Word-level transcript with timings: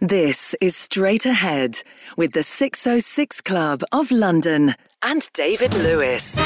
This 0.00 0.54
is 0.60 0.76
Straight 0.76 1.26
Ahead 1.26 1.82
with 2.16 2.30
the 2.30 2.44
606 2.44 3.40
Club 3.40 3.82
of 3.90 4.12
London 4.12 4.74
and 5.02 5.28
David 5.32 5.74
Lewis. 5.74 6.38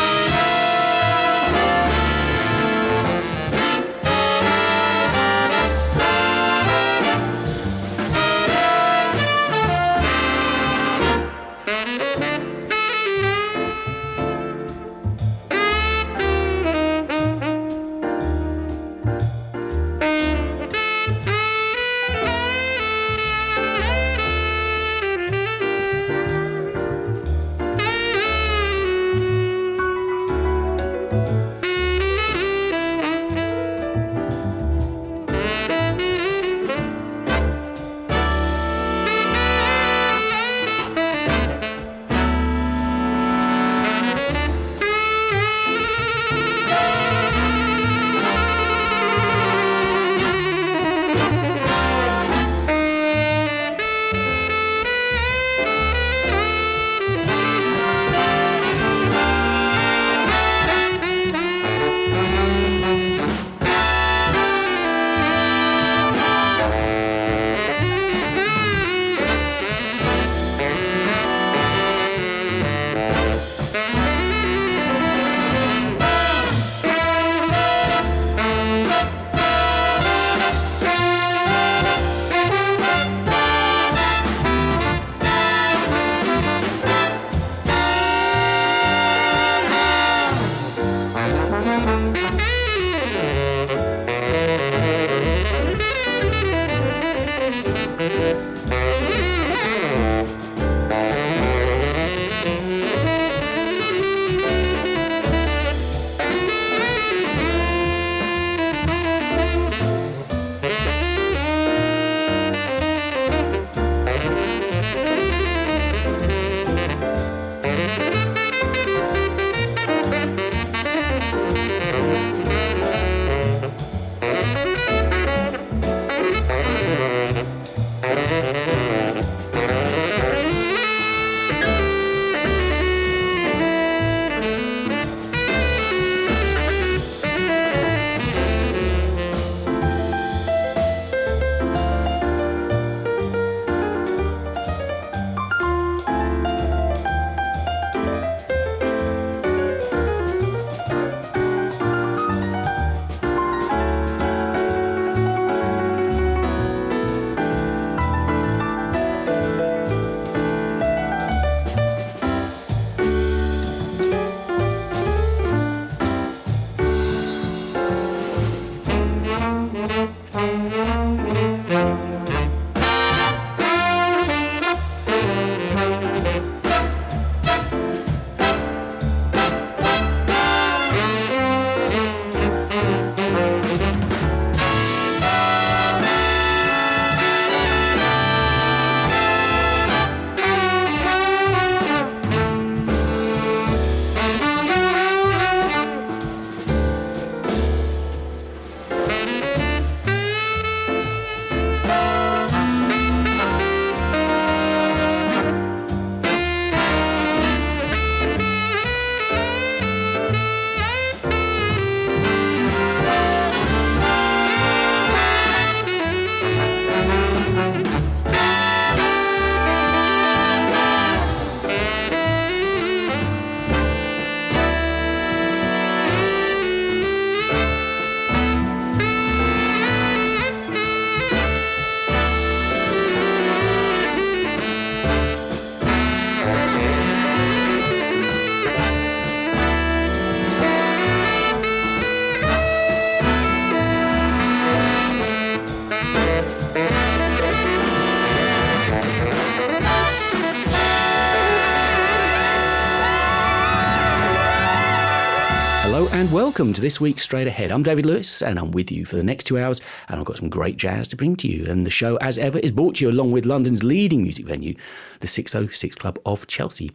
Welcome 256.63 256.75
to 256.75 256.81
this 256.81 257.01
week's 257.01 257.25
Straight 257.25 257.49
Ahead. 257.49 257.73
I'm 257.73 257.83
David 257.83 258.07
Lewis 258.07 258.41
and 258.41 258.57
I'm 258.57 258.71
with 258.71 258.93
you 258.93 259.05
for 259.05 259.17
the 259.17 259.25
next 259.25 259.49
two 259.49 259.59
hours 259.59 259.81
and 260.07 260.21
I've 260.21 260.25
got 260.25 260.37
some 260.37 260.49
great 260.49 260.77
jazz 260.77 261.09
to 261.09 261.17
bring 261.17 261.35
to 261.39 261.49
you. 261.49 261.69
And 261.69 261.85
the 261.85 261.91
show, 261.91 262.15
as 262.19 262.39
ever, 262.39 262.61
is 262.61 262.71
brought 262.71 262.95
to 262.95 263.05
you 263.05 263.11
along 263.11 263.33
with 263.33 263.47
London's 263.47 263.83
leading 263.83 264.23
music 264.23 264.47
venue, 264.47 264.77
the 265.19 265.27
606 265.27 265.97
Club 265.97 266.21
of 266.25 266.47
Chelsea. 266.47 266.93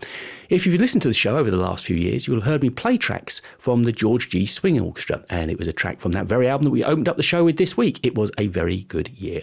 If 0.48 0.66
you've 0.66 0.80
listened 0.80 1.02
to 1.02 1.10
the 1.10 1.14
show 1.14 1.38
over 1.38 1.52
the 1.52 1.58
last 1.58 1.86
few 1.86 1.98
years, 1.98 2.26
you'll 2.26 2.38
have 2.38 2.46
heard 2.46 2.62
me 2.62 2.70
play 2.70 2.96
tracks 2.96 3.42
from 3.58 3.84
the 3.84 3.92
George 3.92 4.30
Gee 4.30 4.46
Swing 4.46 4.80
Orchestra 4.80 5.26
and 5.30 5.52
it 5.52 5.60
was 5.60 5.68
a 5.68 5.74
track 5.74 6.00
from 6.00 6.14
that 6.14 6.28
very 6.28 6.48
album 6.48 6.64
that 6.64 6.72
we 6.72 6.86
opened 6.86 7.10
up 7.10 7.18
the 7.18 7.22
show 7.22 7.44
with 7.44 7.58
this 7.58 7.76
week. 7.76 8.00
It 8.04 8.16
was 8.16 8.32
a 8.38 8.48
very 8.48 8.84
good 8.84 9.10
year. 9.10 9.42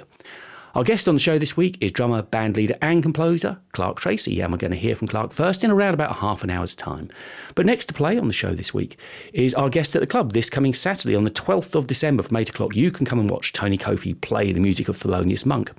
Our 0.75 0.83
guest 0.83 1.07
on 1.07 1.15
the 1.15 1.21
show 1.21 1.39
this 1.39 1.57
week 1.57 1.79
is 1.81 1.93
drummer, 1.93 2.21
bandleader, 2.25 2.77
and 2.83 3.01
composer 3.01 3.61
Clark 3.75 4.01
Tracey, 4.01 4.41
and 4.41 4.51
we're 4.51 4.59
going 4.59 4.73
to 4.73 4.77
hear 4.77 4.97
from 4.97 5.07
Clark 5.07 5.31
first 5.31 5.63
in 5.63 5.71
around 5.71 5.95
about 5.95 6.17
half 6.17 6.43
an 6.43 6.51
hour's 6.51 6.75
time. 6.75 7.11
But 7.55 7.65
next 7.65 7.87
to 7.87 7.95
play 7.95 8.19
on 8.19 8.27
the 8.27 8.35
show 8.35 8.55
this 8.55 8.75
week 8.75 8.99
is 9.33 9.55
our 9.55 9.71
guest 9.71 9.95
at 9.95 10.01
the 10.01 10.07
club 10.09 10.33
this 10.33 10.51
coming 10.51 10.75
Saturday 10.75 11.15
on 11.15 11.23
the 11.23 11.31
12th 11.31 11.77
of 11.77 11.87
December 11.87 12.25
from 12.25 12.39
8 12.39 12.51
o'clock. 12.51 12.75
You 12.75 12.91
can 12.91 13.07
come 13.07 13.21
and 13.21 13.31
watch 13.31 13.53
Tony 13.53 13.79
Kofi 13.79 14.21
play 14.21 14.51
the 14.51 14.59
music 14.59 14.89
of 14.89 14.99
Thelonious 14.99 15.47
Monk. 15.47 15.71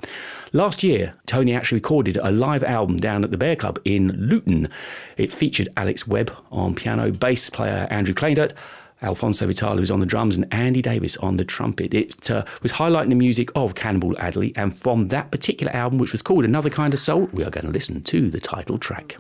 Last 0.54 0.82
year, 0.82 1.14
Tony 1.26 1.54
actually 1.54 1.80
recorded 1.80 2.16
a 2.16 2.32
live 2.32 2.64
album 2.64 2.96
down 2.96 3.26
at 3.26 3.32
the 3.32 3.38
Bear 3.38 3.58
Club 3.58 3.78
in 3.84 4.14
Luton. 4.14 4.70
It 5.18 5.30
featured 5.30 5.68
Alex 5.76 6.08
Webb 6.08 6.34
on 6.52 6.74
piano, 6.74 7.12
bass 7.12 7.50
player 7.50 7.86
Andrew 7.90 8.16
Cleyndert, 8.16 8.54
Alfonso 9.02 9.46
Vitale 9.48 9.80
was 9.80 9.92
on 9.92 10.00
the 10.00 10.06
drums 10.06 10.38
and 10.38 10.46
Andy 10.52 10.82
Davis 10.82 11.18
on 11.18 11.38
the 11.38 11.46
trumpet. 11.46 11.94
It 11.94 12.32
uh, 12.32 12.46
was 12.62 12.72
highlighting 12.72 13.10
the 13.10 13.16
music 13.16 13.50
of 13.56 13.76
Cannonball 13.76 14.18
Adderley, 14.20 14.54
and 14.56 14.76
from 14.76 15.10
that 15.10 15.32
particular 15.32 15.74
album, 15.74 16.00
which 16.00 16.12
was 16.12 16.22
called 16.22 16.46
Another 16.46 16.70
Kind 16.70 16.94
of 16.94 17.00
Soul, 17.00 17.30
we 17.34 17.44
are 17.44 17.50
going 17.50 17.66
to 17.66 17.72
listen 17.72 18.02
to 18.04 18.30
the 18.30 18.40
title 18.40 18.78
track. 18.78 19.18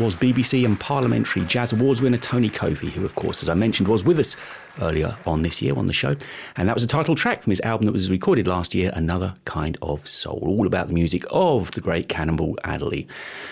Was 0.00 0.16
BBC 0.16 0.64
and 0.64 0.80
Parliamentary 0.80 1.44
Jazz 1.44 1.74
Awards 1.74 2.00
winner 2.00 2.16
Tony 2.16 2.48
Kofi, 2.48 2.88
who, 2.88 3.04
of 3.04 3.16
course, 3.16 3.42
as 3.42 3.50
I 3.50 3.54
mentioned, 3.54 3.86
was 3.86 4.02
with 4.02 4.18
us 4.18 4.34
earlier 4.80 5.14
on 5.26 5.42
this 5.42 5.60
year 5.60 5.76
on 5.76 5.86
the 5.86 5.92
show. 5.92 6.16
And 6.56 6.66
that 6.68 6.74
was 6.74 6.82
a 6.82 6.86
title 6.86 7.14
track 7.14 7.42
from 7.42 7.50
his 7.50 7.60
album 7.60 7.84
that 7.84 7.92
was 7.92 8.10
recorded 8.10 8.46
last 8.46 8.74
year, 8.74 8.92
Another 8.94 9.34
Kind 9.44 9.76
of 9.82 10.08
Soul, 10.08 10.42
all 10.42 10.66
about 10.66 10.88
the 10.88 10.94
music 10.94 11.24
of 11.30 11.70
the 11.72 11.82
great 11.82 12.08
Cannonball 12.08 12.56
Adderley. 12.64 13.08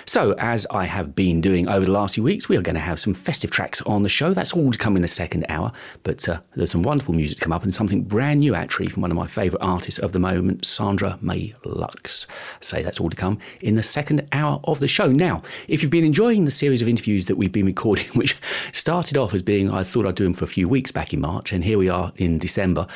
So, 0.07 0.33
as 0.39 0.67
I 0.71 0.87
have 0.87 1.15
been 1.15 1.43
doing 1.43 1.69
over 1.69 1.85
the 1.85 1.93
last 1.93 2.15
few 2.15 2.25
weeks, 2.25 2.49
we 2.49 2.57
are 2.57 2.63
going 2.63 2.77
to 2.77 2.81
have 2.81 2.99
some 2.99 3.13
festive 3.13 3.51
tracks 3.51 3.83
on 3.83 4.03
the 4.03 4.09
show. 4.09 4.33
That's 4.33 4.55
all 4.55 4.71
to 4.71 4.79
come 4.79 4.97
in 4.97 5.03
the 5.03 5.09
second 5.09 5.45
hour, 5.51 5.71
but 6.03 6.27
uh, 6.31 6.41
there's 6.55 6.71
some 6.71 6.83
wonderful 6.83 7.15
music 7.15 7.37
to 7.39 7.45
come 7.45 7.53
up 7.53 7.63
and 7.63 7.75
something 7.75 8.05
brand 8.05 8.41
new 8.41 8.55
actually 8.55 8.89
from 8.89 9.03
one 9.03 9.11
of 9.11 9.19
my 9.19 9.27
favourite 9.27 9.63
artists 9.63 10.01
of 10.01 10.13
the 10.13 10.19
moment, 10.19 10.65
Sandra 10.65 11.19
May 11.21 11.55
Lux. 11.67 12.27
Say 12.61 12.83
that's 12.83 13.01
all 13.01 13.11
to 13.11 13.17
come 13.17 13.39
in 13.61 13.75
the 13.75 13.83
second 13.83 14.27
hour 14.33 14.61
of 14.65 14.81
the 14.81 14.89
show. 14.89 15.07
Now, 15.07 15.43
if 15.69 15.83
you've 15.83 15.93
been 15.93 16.05
enjoying 16.05 16.45
the 16.45 16.51
series 16.51 16.83
of 16.83 16.89
interviews 16.89 17.27
that 17.27 17.37
we've 17.37 17.53
been 17.53 17.67
recording, 17.67 18.07
which 18.15 18.37
started 18.73 19.17
off 19.17 19.35
as 19.35 19.43
being 19.43 19.71
I 19.71 19.85
thought 19.85 20.07
I'd 20.07 20.15
do 20.15 20.25
them 20.25 20.35
for 20.35 20.45
a 20.45 20.49
few 20.49 20.69
weeks 20.69 20.91
back 20.91 21.13
in 21.13 21.21
March, 21.21 21.53
and 21.53 21.63
here 21.63 21.79
we 21.79 21.89
are 21.89 22.13
in 22.17 22.39
December. 22.39 22.87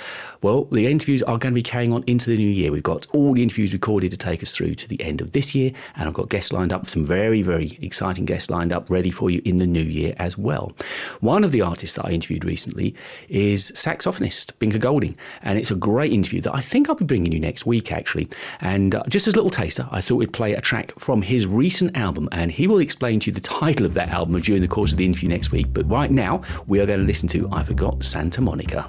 Well, 0.42 0.64
the 0.64 0.88
interviews 0.88 1.23
are 1.23 1.38
going 1.38 1.52
to 1.52 1.54
be 1.54 1.62
carrying 1.62 1.92
on 1.92 2.02
into 2.09 2.28
the 2.28 2.37
new 2.37 2.49
year. 2.49 2.73
We've 2.73 2.83
got 2.83 3.07
all 3.12 3.35
the 3.35 3.42
interviews 3.42 3.73
recorded 3.73 4.11
to 4.11 4.16
take 4.16 4.42
us 4.42 4.57
through 4.57 4.75
to 4.75 4.88
the 4.88 5.00
end 5.00 5.21
of 5.21 5.33
this 5.33 5.54
year, 5.54 5.71
and 5.97 6.09
I've 6.09 6.14
got 6.14 6.31
guests 6.31 6.52
lined 6.52 6.73
up, 6.73 6.88
some 6.88 7.04
very, 7.04 7.42
very 7.42 7.78
exciting 7.81 8.25
guests 8.25 8.50
lined 8.50 8.73
up, 8.73 8.90
ready 8.90 9.11
for 9.11 9.31
you 9.31 9.40
in 9.45 9.59
the 9.59 9.66
new 9.66 9.83
year 9.83 10.14
as 10.19 10.37
well. 10.37 10.73
One 11.21 11.45
of 11.45 11.52
the 11.52 11.62
artists 11.62 11.95
that 11.97 12.07
I 12.07 12.11
interviewed 12.11 12.45
recently 12.45 12.95
is 13.28 13.71
saxophonist 13.73 14.52
Binker 14.54 14.81
Golding, 14.81 15.16
and 15.42 15.59
it's 15.59 15.71
a 15.71 15.76
great 15.76 16.12
interview 16.12 16.40
that 16.40 16.54
I 16.54 16.61
think 16.61 16.88
I'll 16.88 16.97
be 16.97 17.04
bringing 17.04 17.31
you 17.31 17.38
next 17.38 17.64
week, 17.64 17.92
actually. 17.92 18.28
And 18.61 18.97
uh, 18.97 19.04
just 19.09 19.28
as 19.28 19.35
a 19.35 19.37
little 19.37 19.50
taster, 19.52 19.87
I 19.90 20.00
thought 20.00 20.16
we'd 20.16 20.32
play 20.32 20.54
a 20.54 20.61
track 20.61 20.92
from 20.99 21.23
his 21.23 21.47
recent 21.47 21.97
album, 21.97 22.28
and 22.32 22.50
he 22.50 22.66
will 22.66 22.80
explain 22.80 23.21
to 23.21 23.30
you 23.30 23.35
the 23.35 23.40
title 23.40 23.87
of 23.87 23.94
that 23.94 24.09
album 24.09 24.40
during 24.40 24.62
the 24.62 24.68
course 24.68 24.92
of 24.92 24.99
the 24.99 25.04
interview 25.04 25.28
next 25.28 25.52
week. 25.52 25.66
But 25.73 25.88
right 25.88 26.11
now, 26.11 26.42
we 26.66 26.80
are 26.80 26.87
going 26.87 27.00
to 27.00 27.06
listen 27.06 27.28
to 27.28 27.49
I 27.52 27.62
Forgot 27.62 28.04
Santa 28.04 28.40
Monica. 28.40 28.88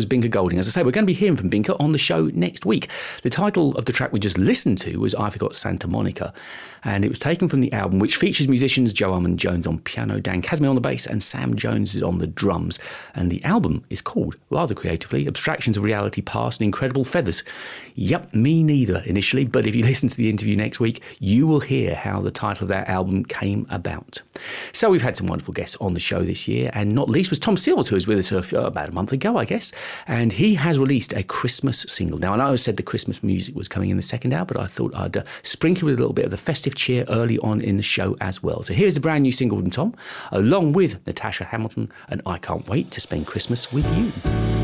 Was 0.00 0.06
Binker 0.06 0.30
Golding. 0.30 0.58
As 0.58 0.66
I 0.66 0.70
say, 0.70 0.82
we're 0.82 0.92
going 0.92 1.04
to 1.04 1.06
be 1.06 1.12
hearing 1.12 1.36
from 1.36 1.50
Binker 1.50 1.78
on 1.78 1.92
the 1.92 1.98
show 1.98 2.30
next 2.32 2.64
week. 2.64 2.88
The 3.22 3.28
title 3.28 3.76
of 3.76 3.84
the 3.84 3.92
track 3.92 4.14
we 4.14 4.18
just 4.18 4.38
listened 4.38 4.78
to 4.78 4.96
was 4.96 5.14
I 5.14 5.28
Forgot 5.28 5.54
Santa 5.54 5.86
Monica 5.88 6.32
and 6.84 7.04
it 7.04 7.08
was 7.08 7.18
taken 7.18 7.48
from 7.48 7.60
the 7.60 7.72
album, 7.72 7.98
which 7.98 8.16
features 8.16 8.48
musicians 8.48 8.92
Joe 8.92 9.12
Armon-Jones 9.12 9.66
on 9.66 9.78
piano, 9.80 10.20
Dan 10.20 10.42
Casimir 10.42 10.70
on 10.70 10.74
the 10.74 10.80
bass, 10.80 11.06
and 11.06 11.22
Sam 11.22 11.54
Jones 11.54 12.00
on 12.02 12.18
the 12.18 12.26
drums. 12.26 12.78
And 13.14 13.30
the 13.30 13.42
album 13.44 13.84
is 13.90 14.00
called, 14.00 14.36
rather 14.50 14.74
creatively, 14.74 15.26
Abstractions 15.26 15.76
of 15.76 15.84
Reality 15.84 16.22
Past 16.22 16.60
and 16.60 16.64
Incredible 16.64 17.04
Feathers. 17.04 17.42
Yep, 17.96 18.34
me 18.34 18.62
neither 18.62 19.02
initially, 19.06 19.44
but 19.44 19.66
if 19.66 19.74
you 19.74 19.84
listen 19.90 20.08
to 20.08 20.16
the 20.16 20.30
interview 20.30 20.56
next 20.56 20.80
week, 20.80 21.02
you 21.18 21.46
will 21.46 21.60
hear 21.60 21.94
how 21.94 22.20
the 22.20 22.30
title 22.30 22.64
of 22.64 22.68
that 22.68 22.88
album 22.88 23.24
came 23.24 23.66
about. 23.70 24.22
So 24.72 24.90
we've 24.90 25.02
had 25.02 25.16
some 25.16 25.26
wonderful 25.26 25.52
guests 25.52 25.76
on 25.80 25.94
the 25.94 26.00
show 26.00 26.22
this 26.22 26.48
year, 26.48 26.70
and 26.72 26.92
not 26.92 27.10
least 27.10 27.30
was 27.30 27.38
Tom 27.38 27.56
Seals, 27.56 27.88
who 27.88 27.96
was 27.96 28.06
with 28.06 28.18
us 28.18 28.52
about 28.52 28.88
a 28.88 28.92
month 28.92 29.12
ago, 29.12 29.36
I 29.36 29.44
guess, 29.44 29.72
and 30.06 30.32
he 30.32 30.54
has 30.54 30.78
released 30.78 31.12
a 31.12 31.22
Christmas 31.22 31.82
single. 31.88 32.18
Now, 32.18 32.34
I 32.34 32.36
know 32.36 32.52
I 32.52 32.54
said 32.56 32.76
the 32.76 32.82
Christmas 32.82 33.22
music 33.22 33.54
was 33.54 33.68
coming 33.68 33.90
in 33.90 33.96
the 33.96 34.02
second 34.02 34.32
hour, 34.32 34.44
but 34.44 34.58
I 34.58 34.66
thought 34.66 34.94
I'd 34.94 35.16
uh, 35.16 35.22
sprinkle 35.42 35.86
with 35.86 35.96
a 35.96 35.98
little 35.98 36.12
bit 36.14 36.24
of 36.24 36.30
the 36.30 36.36
festive 36.36 36.74
cheer 36.74 37.04
early 37.08 37.38
on 37.38 37.60
in 37.60 37.76
the 37.76 37.82
show 37.82 38.16
as 38.20 38.42
well. 38.42 38.62
So 38.62 38.74
here's 38.74 38.96
a 38.96 39.00
brand 39.00 39.22
new 39.22 39.32
single 39.32 39.58
from 39.58 39.70
Tom, 39.70 39.94
along 40.32 40.72
with 40.72 41.04
Natasha 41.06 41.44
Hamilton, 41.44 41.90
and 42.08 42.22
I 42.26 42.38
can't 42.38 42.66
wait 42.68 42.90
to 42.92 43.00
spend 43.00 43.26
Christmas 43.26 43.72
with 43.72 43.86
you. 43.96 44.59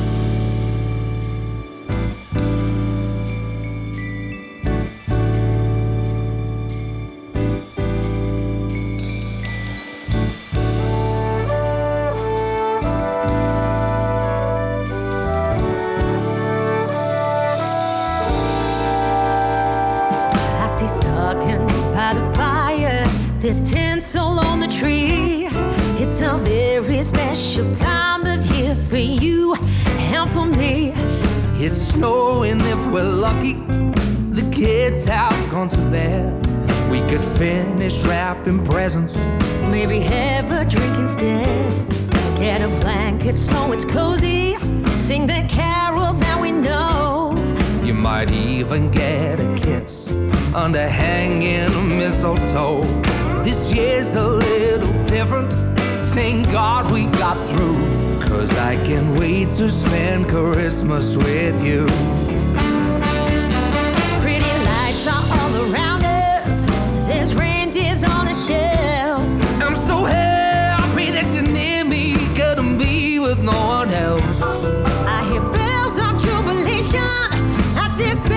Even 48.67 48.91
get 48.91 49.39
a 49.39 49.55
kiss 49.55 50.09
under 50.53 50.89
hanging 50.89 51.99
mistletoe. 51.99 52.83
This 53.45 53.73
year's 53.73 54.17
a 54.17 54.27
little 54.27 54.93
different. 55.05 55.53
Thank 56.15 56.47
God 56.51 56.91
we 56.91 57.07
got 57.07 57.37
through. 57.51 57.79
Cause 58.21 58.51
I 58.59 58.75
can't 58.85 59.17
wait 59.21 59.53
to 59.59 59.71
spend 59.71 60.27
Christmas 60.27 61.17
with 61.17 61.65
you. 61.65 61.87
Pretty 64.21 64.53
lights 64.71 65.07
are 65.07 65.25
all 65.39 65.73
around 65.73 66.05
us. 66.05 66.67
There's 67.07 67.35
reindeers 67.37 68.03
on 68.03 68.27
a 68.27 68.35
shelf. 68.35 69.23
I'm 69.63 69.77
so 69.77 70.05
happy 70.05 71.13
that 71.13 71.33
you're 71.33 71.53
near 71.53 71.85
me. 71.85 72.17
Couldn't 72.35 72.79
be 72.79 73.21
with 73.21 73.41
no 73.45 73.53
one 73.53 73.91
else. 73.91 74.25
I 75.07 75.23
hear 75.31 75.43
bells 75.53 75.99
of 76.01 76.21
jubilation 76.21 77.01
at 77.79 77.97
this 77.97 78.36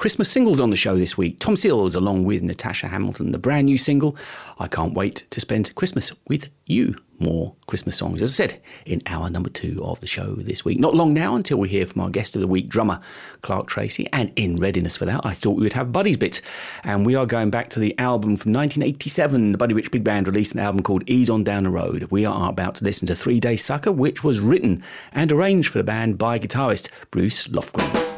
Christmas 0.00 0.32
singles 0.32 0.62
on 0.62 0.70
the 0.70 0.76
show 0.76 0.96
this 0.96 1.18
week. 1.18 1.38
Tom 1.40 1.54
Seals, 1.54 1.94
along 1.94 2.24
with 2.24 2.42
Natasha 2.42 2.88
Hamilton, 2.88 3.32
the 3.32 3.38
brand 3.38 3.66
new 3.66 3.76
single, 3.76 4.16
I 4.58 4.66
Can't 4.66 4.94
Wait 4.94 5.26
to 5.28 5.40
Spend 5.40 5.74
Christmas 5.74 6.10
with 6.26 6.48
You. 6.64 6.96
More 7.18 7.54
Christmas 7.66 7.98
songs, 7.98 8.22
as 8.22 8.30
I 8.30 8.32
said, 8.32 8.62
in 8.86 9.02
hour 9.04 9.28
number 9.28 9.50
two 9.50 9.78
of 9.84 10.00
the 10.00 10.06
show 10.06 10.36
this 10.36 10.64
week. 10.64 10.80
Not 10.80 10.94
long 10.94 11.12
now 11.12 11.34
until 11.34 11.58
we 11.58 11.68
hear 11.68 11.84
from 11.84 12.00
our 12.00 12.08
guest 12.08 12.34
of 12.34 12.40
the 12.40 12.46
week, 12.46 12.70
drummer 12.70 12.98
Clark 13.42 13.66
Tracey. 13.66 14.08
And 14.14 14.32
in 14.36 14.56
readiness 14.56 14.96
for 14.96 15.04
that, 15.04 15.20
I 15.22 15.34
thought 15.34 15.58
we 15.58 15.64
would 15.64 15.74
have 15.74 15.92
Buddy's 15.92 16.16
Bit. 16.16 16.40
And 16.82 17.04
we 17.04 17.14
are 17.14 17.26
going 17.26 17.50
back 17.50 17.68
to 17.68 17.78
the 17.78 17.94
album 17.98 18.38
from 18.38 18.54
1987. 18.54 19.52
The 19.52 19.58
Buddy 19.58 19.74
Rich 19.74 19.90
Big 19.90 20.02
Band 20.02 20.28
released 20.28 20.54
an 20.54 20.60
album 20.60 20.82
called 20.82 21.04
Ease 21.10 21.28
On 21.28 21.44
Down 21.44 21.64
the 21.64 21.70
Road. 21.70 22.04
We 22.04 22.24
are 22.24 22.48
about 22.48 22.76
to 22.76 22.84
listen 22.86 23.06
to 23.08 23.14
Three 23.14 23.38
Day 23.38 23.56
Sucker, 23.56 23.92
which 23.92 24.24
was 24.24 24.40
written 24.40 24.82
and 25.12 25.30
arranged 25.30 25.68
for 25.68 25.76
the 25.76 25.84
band 25.84 26.16
by 26.16 26.38
guitarist 26.38 26.88
Bruce 27.10 27.48
Lofgren. 27.48 28.09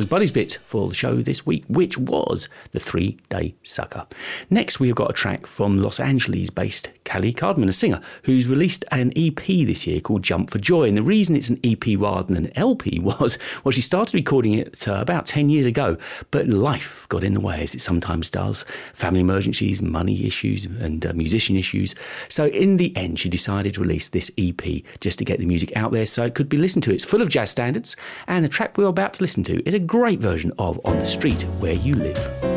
Was 0.00 0.06
Buddy's 0.06 0.32
bit 0.32 0.58
for 0.64 0.88
the 0.88 0.94
show 0.94 1.16
this 1.16 1.44
week, 1.44 1.62
which 1.68 1.98
was 1.98 2.48
The 2.70 2.80
Three 2.80 3.18
Day 3.28 3.54
Sucker. 3.62 4.06
Next, 4.48 4.80
we've 4.80 4.94
got 4.94 5.10
a 5.10 5.12
track 5.12 5.46
from 5.46 5.82
Los 5.82 6.00
Angeles 6.00 6.48
based 6.48 6.88
Callie 7.10 7.32
Cardman, 7.32 7.68
a 7.68 7.72
singer 7.72 8.00
who's 8.22 8.46
released 8.46 8.84
an 8.92 9.12
EP 9.16 9.44
this 9.44 9.86
year 9.86 10.00
called 10.00 10.22
Jump 10.22 10.50
for 10.50 10.58
Joy. 10.58 10.86
And 10.86 10.96
the 10.96 11.02
reason 11.02 11.34
it's 11.34 11.48
an 11.48 11.58
EP 11.64 11.98
rather 11.98 12.22
than 12.22 12.44
an 12.44 12.52
LP 12.56 12.98
was, 13.00 13.38
well, 13.64 13.72
she 13.72 13.80
started 13.80 14.14
recording 14.14 14.52
it 14.54 14.86
uh, 14.86 14.94
about 14.94 15.26
10 15.26 15.48
years 15.48 15.66
ago, 15.66 15.96
but 16.30 16.46
life 16.46 17.06
got 17.08 17.24
in 17.24 17.34
the 17.34 17.40
way, 17.40 17.62
as 17.62 17.74
it 17.74 17.80
sometimes 17.80 18.30
does 18.30 18.64
family 18.94 19.20
emergencies, 19.20 19.82
money 19.82 20.24
issues, 20.24 20.66
and 20.66 21.04
uh, 21.04 21.12
musician 21.14 21.56
issues. 21.56 21.94
So, 22.28 22.46
in 22.46 22.76
the 22.76 22.96
end, 22.96 23.18
she 23.18 23.28
decided 23.28 23.74
to 23.74 23.80
release 23.80 24.08
this 24.08 24.30
EP 24.38 24.62
just 25.00 25.18
to 25.18 25.24
get 25.24 25.40
the 25.40 25.46
music 25.46 25.76
out 25.76 25.92
there 25.92 26.06
so 26.06 26.24
it 26.24 26.34
could 26.34 26.48
be 26.48 26.58
listened 26.58 26.84
to. 26.84 26.92
It's 26.92 27.04
full 27.04 27.22
of 27.22 27.28
jazz 27.28 27.50
standards, 27.50 27.96
and 28.28 28.44
the 28.44 28.48
track 28.48 28.78
we're 28.78 28.86
about 28.86 29.14
to 29.14 29.22
listen 29.22 29.42
to 29.44 29.66
is 29.66 29.74
a 29.74 29.78
great 29.78 30.20
version 30.20 30.52
of 30.58 30.80
On 30.84 30.98
the 30.98 31.04
Street 31.04 31.42
Where 31.58 31.72
You 31.72 31.96
Live. 31.96 32.49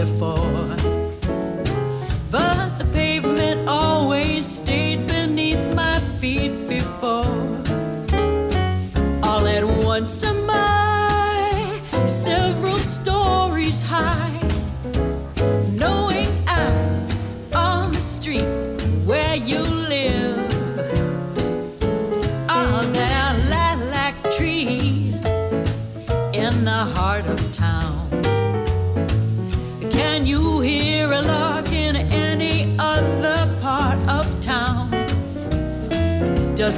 Before, 0.00 0.39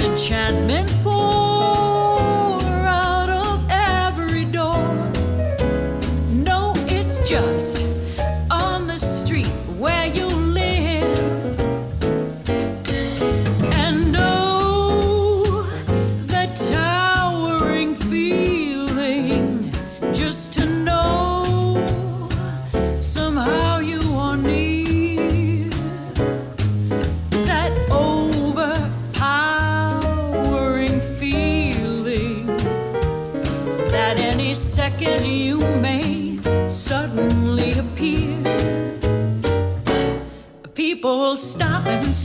Enchantment 0.00 0.88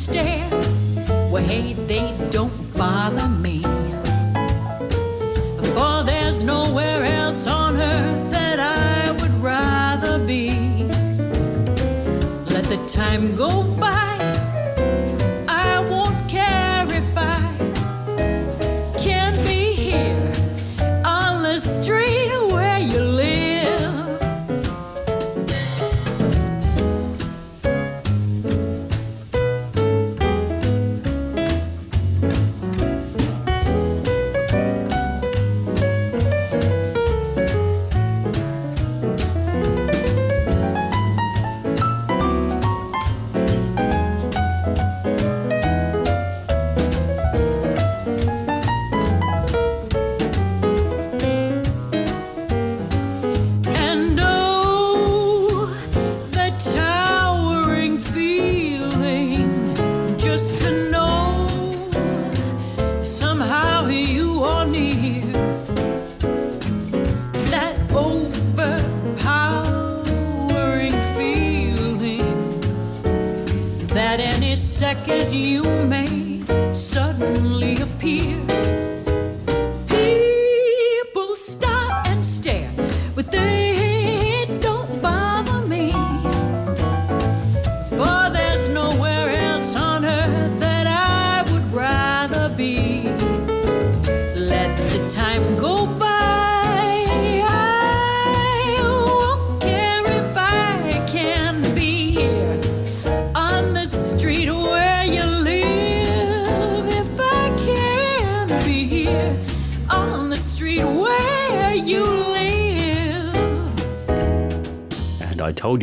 stare. 0.07 0.49
Well, 1.29 1.43
hey, 1.43 1.73
they 1.73 2.15
don't 2.29 2.57
bother 2.77 3.27
me. 3.27 3.61
For 5.73 6.03
there's 6.09 6.43
nowhere 6.43 7.03
else 7.03 7.45
on 7.45 7.75
earth 7.75 8.31
that 8.31 8.57
I 8.57 9.11
would 9.19 9.35
rather 9.41 10.17
be. 10.17 10.49
Let 12.55 12.65
the 12.73 12.81
time 12.87 13.35
go 13.35 13.66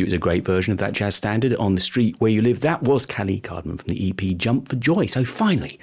it 0.05 0.09
was 0.09 0.13
a 0.13 0.19
great 0.19 0.45
version 0.45 0.71
of 0.71 0.77
that 0.77 0.93
jazz 0.93 1.15
standard 1.15 1.55
on 1.55 1.73
the 1.73 1.81
street 1.81 2.15
where 2.19 2.29
you 2.29 2.39
live. 2.39 2.59
That 2.59 2.83
was 2.83 3.07
Callie 3.07 3.41
Cardman 3.41 3.79
from 3.79 3.87
the 3.87 4.11
EP 4.11 4.37
Jump 4.37 4.69
for 4.69 4.75
Joy. 4.75 5.07
So 5.07 5.25
finally, 5.25 5.79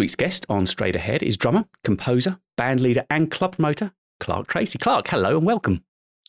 week's 0.00 0.16
guest 0.16 0.46
on 0.48 0.64
Straight 0.64 0.96
Ahead 0.96 1.22
is 1.22 1.36
drummer, 1.36 1.62
composer, 1.84 2.38
band 2.56 2.80
leader, 2.80 3.04
and 3.10 3.30
club 3.30 3.52
promoter 3.52 3.92
Clark 4.18 4.48
Tracey. 4.48 4.78
Clark, 4.78 5.06
hello 5.06 5.36
and 5.36 5.44
welcome. 5.44 5.84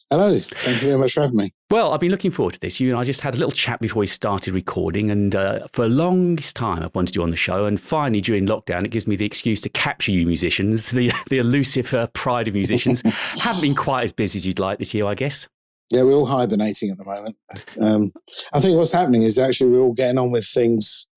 Hello. 0.09 0.37
Thank 0.37 0.81
you 0.81 0.89
very 0.89 0.99
much 0.99 1.13
for 1.13 1.21
having 1.21 1.37
me. 1.37 1.53
Well, 1.69 1.93
I've 1.93 2.01
been 2.01 2.11
looking 2.11 2.31
forward 2.31 2.55
to 2.55 2.59
this. 2.59 2.81
You 2.81 2.89
and 2.89 2.99
I 2.99 3.05
just 3.05 3.21
had 3.21 3.33
a 3.33 3.37
little 3.37 3.53
chat 3.53 3.79
before 3.79 4.01
we 4.01 4.07
started 4.07 4.53
recording, 4.53 5.09
and 5.09 5.33
uh, 5.33 5.67
for 5.67 5.85
a 5.85 5.87
longest 5.87 6.57
time 6.57 6.83
I've 6.83 6.93
wanted 6.93 7.15
you 7.15 7.23
on 7.23 7.31
the 7.31 7.37
show. 7.37 7.63
And 7.63 7.79
finally, 7.79 8.19
during 8.19 8.45
lockdown, 8.45 8.83
it 8.83 8.91
gives 8.91 9.07
me 9.07 9.15
the 9.15 9.25
excuse 9.25 9.61
to 9.61 9.69
capture 9.69 10.11
you 10.11 10.27
musicians, 10.27 10.91
the 10.91 11.09
the 11.29 11.37
elusive 11.37 11.93
uh, 11.93 12.07
pride 12.07 12.49
of 12.49 12.53
musicians. 12.53 13.01
Haven't 13.39 13.61
been 13.61 13.75
quite 13.75 14.03
as 14.03 14.11
busy 14.11 14.35
as 14.35 14.45
you'd 14.45 14.59
like 14.59 14.79
this 14.79 14.93
year, 14.93 15.05
I 15.05 15.15
guess. 15.15 15.47
Yeah, 15.91 16.03
we're 16.03 16.13
all 16.13 16.25
hibernating 16.25 16.89
at 16.89 16.97
the 16.97 17.05
moment. 17.05 17.37
Um, 17.79 18.11
I 18.51 18.59
think 18.59 18.75
what's 18.75 18.91
happening 18.91 19.23
is 19.23 19.39
actually 19.39 19.69
we're 19.69 19.79
all 19.79 19.93
getting 19.93 20.17
on 20.17 20.29
with 20.29 20.45
things 20.45 21.07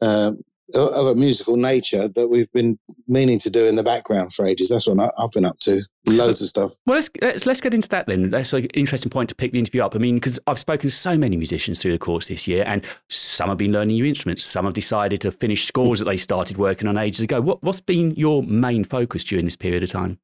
uh, 0.00 0.32
of 0.74 1.06
a 1.06 1.14
musical 1.14 1.56
nature 1.56 2.08
that 2.08 2.28
we've 2.28 2.50
been 2.52 2.78
meaning 3.06 3.38
to 3.38 3.50
do 3.50 3.66
in 3.66 3.76
the 3.76 3.82
background 3.82 4.32
for 4.32 4.44
ages. 4.44 4.68
That's 4.68 4.86
what 4.86 5.12
I've 5.16 5.30
been 5.30 5.44
up 5.44 5.58
to. 5.60 5.82
Loads 6.06 6.40
of 6.40 6.48
stuff. 6.48 6.72
Well, 6.86 6.96
let's, 6.96 7.10
let's 7.20 7.46
let's 7.46 7.60
get 7.60 7.74
into 7.74 7.88
that 7.90 8.06
then. 8.06 8.30
That's 8.30 8.52
an 8.52 8.66
interesting 8.66 9.10
point 9.10 9.28
to 9.28 9.34
pick 9.34 9.52
the 9.52 9.58
interview 9.58 9.82
up. 9.82 9.94
I 9.94 9.98
mean, 9.98 10.16
because 10.16 10.38
I've 10.46 10.58
spoken 10.58 10.88
to 10.88 10.94
so 10.94 11.16
many 11.16 11.36
musicians 11.36 11.80
through 11.80 11.92
the 11.92 11.98
course 11.98 12.28
this 12.28 12.46
year, 12.46 12.64
and 12.66 12.84
some 13.08 13.48
have 13.48 13.58
been 13.58 13.72
learning 13.72 13.94
new 13.96 14.04
instruments. 14.04 14.44
Some 14.44 14.64
have 14.64 14.74
decided 14.74 15.20
to 15.22 15.32
finish 15.32 15.64
scores 15.64 15.98
that 15.98 16.04
they 16.04 16.16
started 16.16 16.56
working 16.56 16.88
on 16.88 16.96
ages 16.96 17.20
ago. 17.20 17.40
What 17.40 17.62
what's 17.62 17.80
been 17.80 18.12
your 18.16 18.42
main 18.42 18.84
focus 18.84 19.24
during 19.24 19.44
this 19.44 19.56
period 19.56 19.82
of 19.82 19.90
time? 19.90 20.18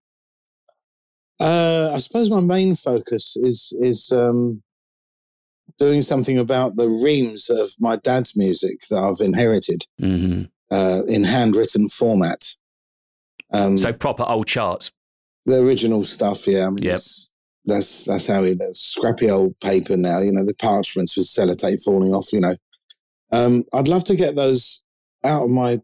Uh, 1.40 1.90
I 1.93 1.99
suppose 1.99 2.30
my 2.30 2.40
main 2.40 2.74
focus 2.74 3.36
is 3.36 3.76
is 3.80 4.12
um, 4.12 4.62
doing 5.83 6.03
something 6.03 6.39
about 6.39 6.76
the 6.76 6.89
reams 6.89 7.51
of 7.51 7.70
my 7.80 7.97
dad's 7.97 8.37
music 8.37 8.76
that 8.91 8.99
I've 9.07 9.24
inherited 9.26 9.80
hmm 9.99 10.43
uh, 10.70 11.03
in 11.07 11.22
handwritten 11.24 11.89
format. 11.89 12.41
Um, 13.53 13.76
So 13.76 13.93
proper 13.93 14.24
old 14.26 14.47
charts. 14.47 14.91
the 15.45 15.57
original 15.66 16.03
stuff, 16.03 16.47
yeah. 16.47 16.66
I 16.66 16.70
mean, 16.70 16.85
Yep. 16.85 17.01
that's 17.66 18.05
that's 18.07 18.26
how 18.26 18.43
it. 18.45 18.59
That's 18.59 18.80
scrappy 18.80 19.28
old 19.30 19.59
paper 19.61 19.97
now. 19.99 20.18
You 20.20 20.33
know, 20.33 20.45
the 20.47 20.55
parchments 20.55 21.16
with 21.16 21.26
sellotape 21.26 21.83
falling 21.85 22.14
off. 22.14 22.33
You 22.33 22.41
know, 22.41 22.57
um, 23.33 23.64
I'd 23.74 23.89
love 23.89 24.05
to 24.05 24.16
get 24.16 24.35
those 24.37 24.83
out 25.24 25.45
of 25.45 25.51
my 25.51 25.80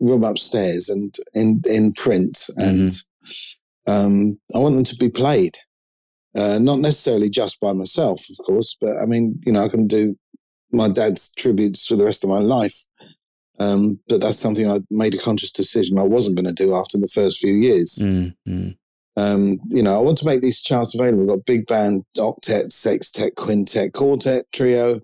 room 0.00 0.24
upstairs 0.24 0.88
and 0.88 1.14
in 1.34 1.62
in 1.66 1.92
print, 1.92 2.36
and 2.56 2.92
um, 3.86 4.38
I 4.54 4.58
want 4.58 4.74
them 4.76 4.84
to 4.84 4.96
be 4.96 5.10
played. 5.10 5.56
Uh, 6.36 6.58
not 6.58 6.80
necessarily 6.80 7.30
just 7.30 7.60
by 7.60 7.72
myself, 7.72 8.24
of 8.28 8.44
course, 8.44 8.76
but 8.80 8.96
I 8.96 9.06
mean, 9.06 9.40
you 9.46 9.52
know, 9.52 9.64
I 9.64 9.68
can 9.68 9.86
do 9.86 10.16
my 10.72 10.88
dad's 10.88 11.32
tributes 11.34 11.86
for 11.86 11.94
the 11.94 12.04
rest 12.04 12.24
of 12.24 12.30
my 12.30 12.40
life. 12.40 12.84
Um, 13.60 14.00
but 14.08 14.20
that's 14.20 14.38
something 14.38 14.68
I 14.68 14.80
made 14.90 15.14
a 15.14 15.18
conscious 15.18 15.52
decision 15.52 15.98
I 15.98 16.02
wasn't 16.02 16.36
going 16.36 16.52
to 16.52 16.52
do 16.52 16.74
after 16.74 16.98
the 16.98 17.08
first 17.08 17.38
few 17.38 17.54
years. 17.54 18.00
Mm-hmm. 18.02 18.70
Um, 19.16 19.60
you 19.70 19.82
know, 19.82 19.94
I 19.94 20.00
want 20.00 20.18
to 20.18 20.26
make 20.26 20.42
these 20.42 20.60
charts 20.60 20.94
available. 20.94 21.20
We've 21.20 21.28
got 21.28 21.46
big 21.46 21.66
band, 21.66 22.04
octet, 22.18 22.72
sextet, 22.72 23.36
quintet, 23.36 23.92
quartet, 23.92 24.50
trio. 24.52 25.00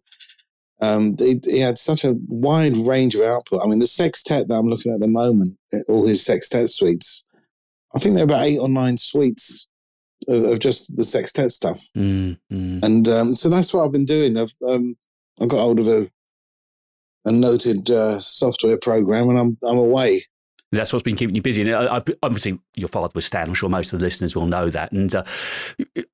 Um, 0.83 1.15
he, 1.17 1.41
he 1.45 1.61
had 1.61 1.79
such 1.79 2.05
a 2.05 2.17
wide 2.27 2.77
range 2.77 3.15
of 3.15 3.21
output. 3.21 3.63
I 3.63 3.69
mean, 3.69 3.79
the 3.79 3.87
sextet 3.87 4.49
that 4.49 4.55
I'm 4.55 4.69
looking 4.69 4.91
at 4.91 4.97
at 4.97 5.01
the 5.01 5.09
moment, 5.09 5.57
all 5.89 6.07
his 6.07 6.25
sextet 6.25 6.71
suites, 6.71 7.25
I 7.95 8.01
think 8.01 8.15
there 8.15 8.23
are 8.23 8.25
about 8.25 8.47
eight 8.47 8.59
or 8.59 8.69
nine 8.69 8.97
suites 8.97 9.69
of, 10.31 10.59
just 10.59 10.97
the 10.97 11.05
sextet 11.05 11.51
stuff. 11.51 11.81
Mm-hmm. 11.97 12.79
And 12.83 13.09
um, 13.09 13.35
so 13.35 13.49
that's 13.49 13.73
what 13.73 13.85
I've 13.85 13.93
been 13.93 14.05
doing. 14.05 14.39
I've 14.39 14.55
um, 14.69 14.97
I 15.41 15.47
got 15.47 15.61
hold 15.61 15.81
of 15.81 15.89
a 15.89 16.09
a 17.25 17.33
noted 17.33 17.91
uh, 17.91 18.19
software 18.19 18.79
program, 18.79 19.29
and 19.29 19.39
I'm 19.39 19.59
I'm 19.63 19.79
away. 19.79 20.25
That's 20.73 20.93
what's 20.93 21.03
been 21.03 21.17
keeping 21.17 21.35
you 21.35 21.43
busy. 21.43 21.63
And 21.63 21.75
I, 21.75 21.97
I, 21.97 22.03
obviously, 22.23 22.59
your 22.77 22.89
father 22.89 23.11
was 23.15 23.27
Stan. 23.27 23.49
I'm 23.49 23.55
sure 23.55 23.69
most 23.69 23.93
of 23.93 23.99
the 23.99 24.05
listeners 24.05 24.37
will 24.37 24.47
know 24.47 24.71
that. 24.71 24.93
And 24.93 25.13
uh, 25.13 25.25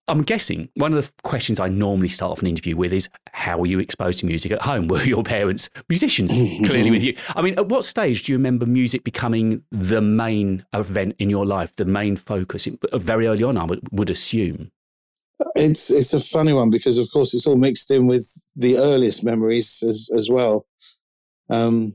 I'm 0.08 0.22
guessing 0.22 0.70
one 0.76 0.94
of 0.94 1.04
the 1.04 1.12
questions 1.22 1.60
I 1.60 1.68
normally 1.68 2.08
start 2.08 2.32
off 2.32 2.40
an 2.40 2.46
interview 2.46 2.74
with 2.74 2.92
is, 2.92 3.10
"How 3.32 3.58
were 3.58 3.66
you 3.66 3.78
exposed 3.80 4.20
to 4.20 4.26
music 4.26 4.52
at 4.52 4.62
home? 4.62 4.88
Were 4.96 5.02
your 5.02 5.22
parents 5.22 5.68
musicians? 5.88 6.32
Clearly, 6.68 6.90
with 6.90 7.02
you. 7.02 7.16
I 7.34 7.42
mean, 7.42 7.58
at 7.58 7.68
what 7.68 7.84
stage 7.84 8.22
do 8.22 8.32
you 8.32 8.38
remember 8.38 8.64
music 8.64 9.04
becoming 9.04 9.62
the 9.70 10.00
main 10.00 10.64
event 10.72 11.16
in 11.18 11.28
your 11.28 11.44
life, 11.44 11.76
the 11.76 11.84
main 11.84 12.16
focus? 12.16 12.66
Very 12.94 13.26
early 13.26 13.42
on, 13.42 13.58
I 13.58 13.64
would, 13.64 13.80
would 13.92 14.10
assume. 14.10 14.70
It's 15.54 15.90
it's 15.90 16.14
a 16.14 16.20
funny 16.20 16.54
one 16.54 16.70
because 16.70 16.96
of 16.96 17.08
course 17.12 17.34
it's 17.34 17.46
all 17.46 17.56
mixed 17.56 17.90
in 17.90 18.06
with 18.06 18.26
the 18.54 18.78
earliest 18.78 19.22
memories 19.22 19.82
as 19.86 20.08
as 20.14 20.30
well. 20.30 20.66
Um, 21.50 21.94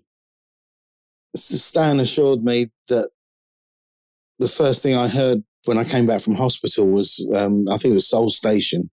Stan 1.36 2.00
assured 2.00 2.44
me 2.44 2.70
that 2.90 3.10
the 4.40 4.48
first 4.48 4.84
thing 4.84 4.96
I 4.96 5.08
heard 5.08 5.44
when 5.66 5.78
I 5.78 5.84
came 5.84 6.06
back 6.08 6.22
from 6.22 6.36
hospital 6.36 6.88
was 6.88 7.26
um, 7.36 7.66
I 7.72 7.78
think 7.78 7.92
it 7.92 7.96
was 7.96 8.10
Soul 8.10 8.30
Station. 8.30 8.90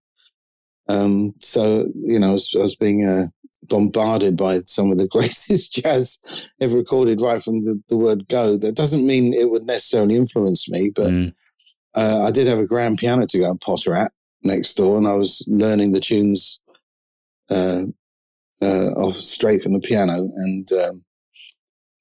Um, 0.89 1.35
so 1.41 1.87
you 2.05 2.19
know 2.19 2.31
I 2.31 2.33
was, 2.33 2.53
I 2.55 2.63
was 2.63 2.77
being 2.77 3.05
uh, 3.07 3.29
bombarded 3.65 4.37
by 4.37 4.61
some 4.67 4.91
of 4.93 4.99
the 4.99 5.09
greatest 5.11 5.73
jazz 5.73 6.19
ever 6.61 6.77
recorded 6.77 7.21
right 7.21 7.41
from 7.41 7.63
the, 7.63 7.83
the 7.89 7.97
word 7.97 8.29
go. 8.29 8.57
That 8.57 8.75
doesn't 8.77 9.07
mean 9.07 9.35
it 9.35 9.51
would 9.51 9.65
necessarily 9.65 10.17
influence 10.17 10.69
me, 10.69 10.91
but 10.95 11.11
Mm. 11.13 11.35
uh, 11.95 12.23
I 12.25 12.31
did 12.31 12.47
have 12.47 12.59
a 12.59 12.67
grand 12.67 12.99
piano 12.99 13.27
to 13.27 13.39
go 13.39 13.51
and 13.51 13.61
potter 13.61 13.95
at 13.95 14.13
next 14.45 14.75
door, 14.75 14.97
and 14.99 15.09
I 15.09 15.15
was 15.15 15.45
learning 15.51 15.93
the 15.93 16.01
tunes 16.01 16.61
uh, 17.51 17.85
uh, 18.63 18.91
off 18.97 19.15
straight 19.15 19.61
from 19.63 19.73
the 19.73 19.81
piano. 19.81 20.31
And 20.37 20.71
um, 20.73 21.05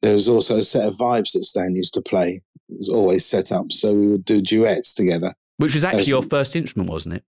there 0.02 0.14
was 0.14 0.30
also 0.30 0.58
a 0.58 0.64
set 0.64 0.88
of 0.88 0.96
vibes 0.96 1.34
that 1.34 1.44
Stan 1.44 1.76
used 1.76 1.94
to 1.96 2.02
play. 2.02 2.42
It 2.70 2.78
was 2.78 2.90
always 2.90 3.26
set 3.26 3.52
up, 3.52 3.72
so 3.72 3.94
we 3.94 4.08
would 4.08 4.26
do 4.26 4.42
duets 4.42 4.94
together. 4.94 5.34
Which 5.58 5.74
was 5.74 5.84
actually 5.84 6.02
As- 6.02 6.08
your 6.08 6.22
first 6.24 6.56
instrument, 6.56 6.90
wasn't 6.90 7.16
it? 7.16 7.24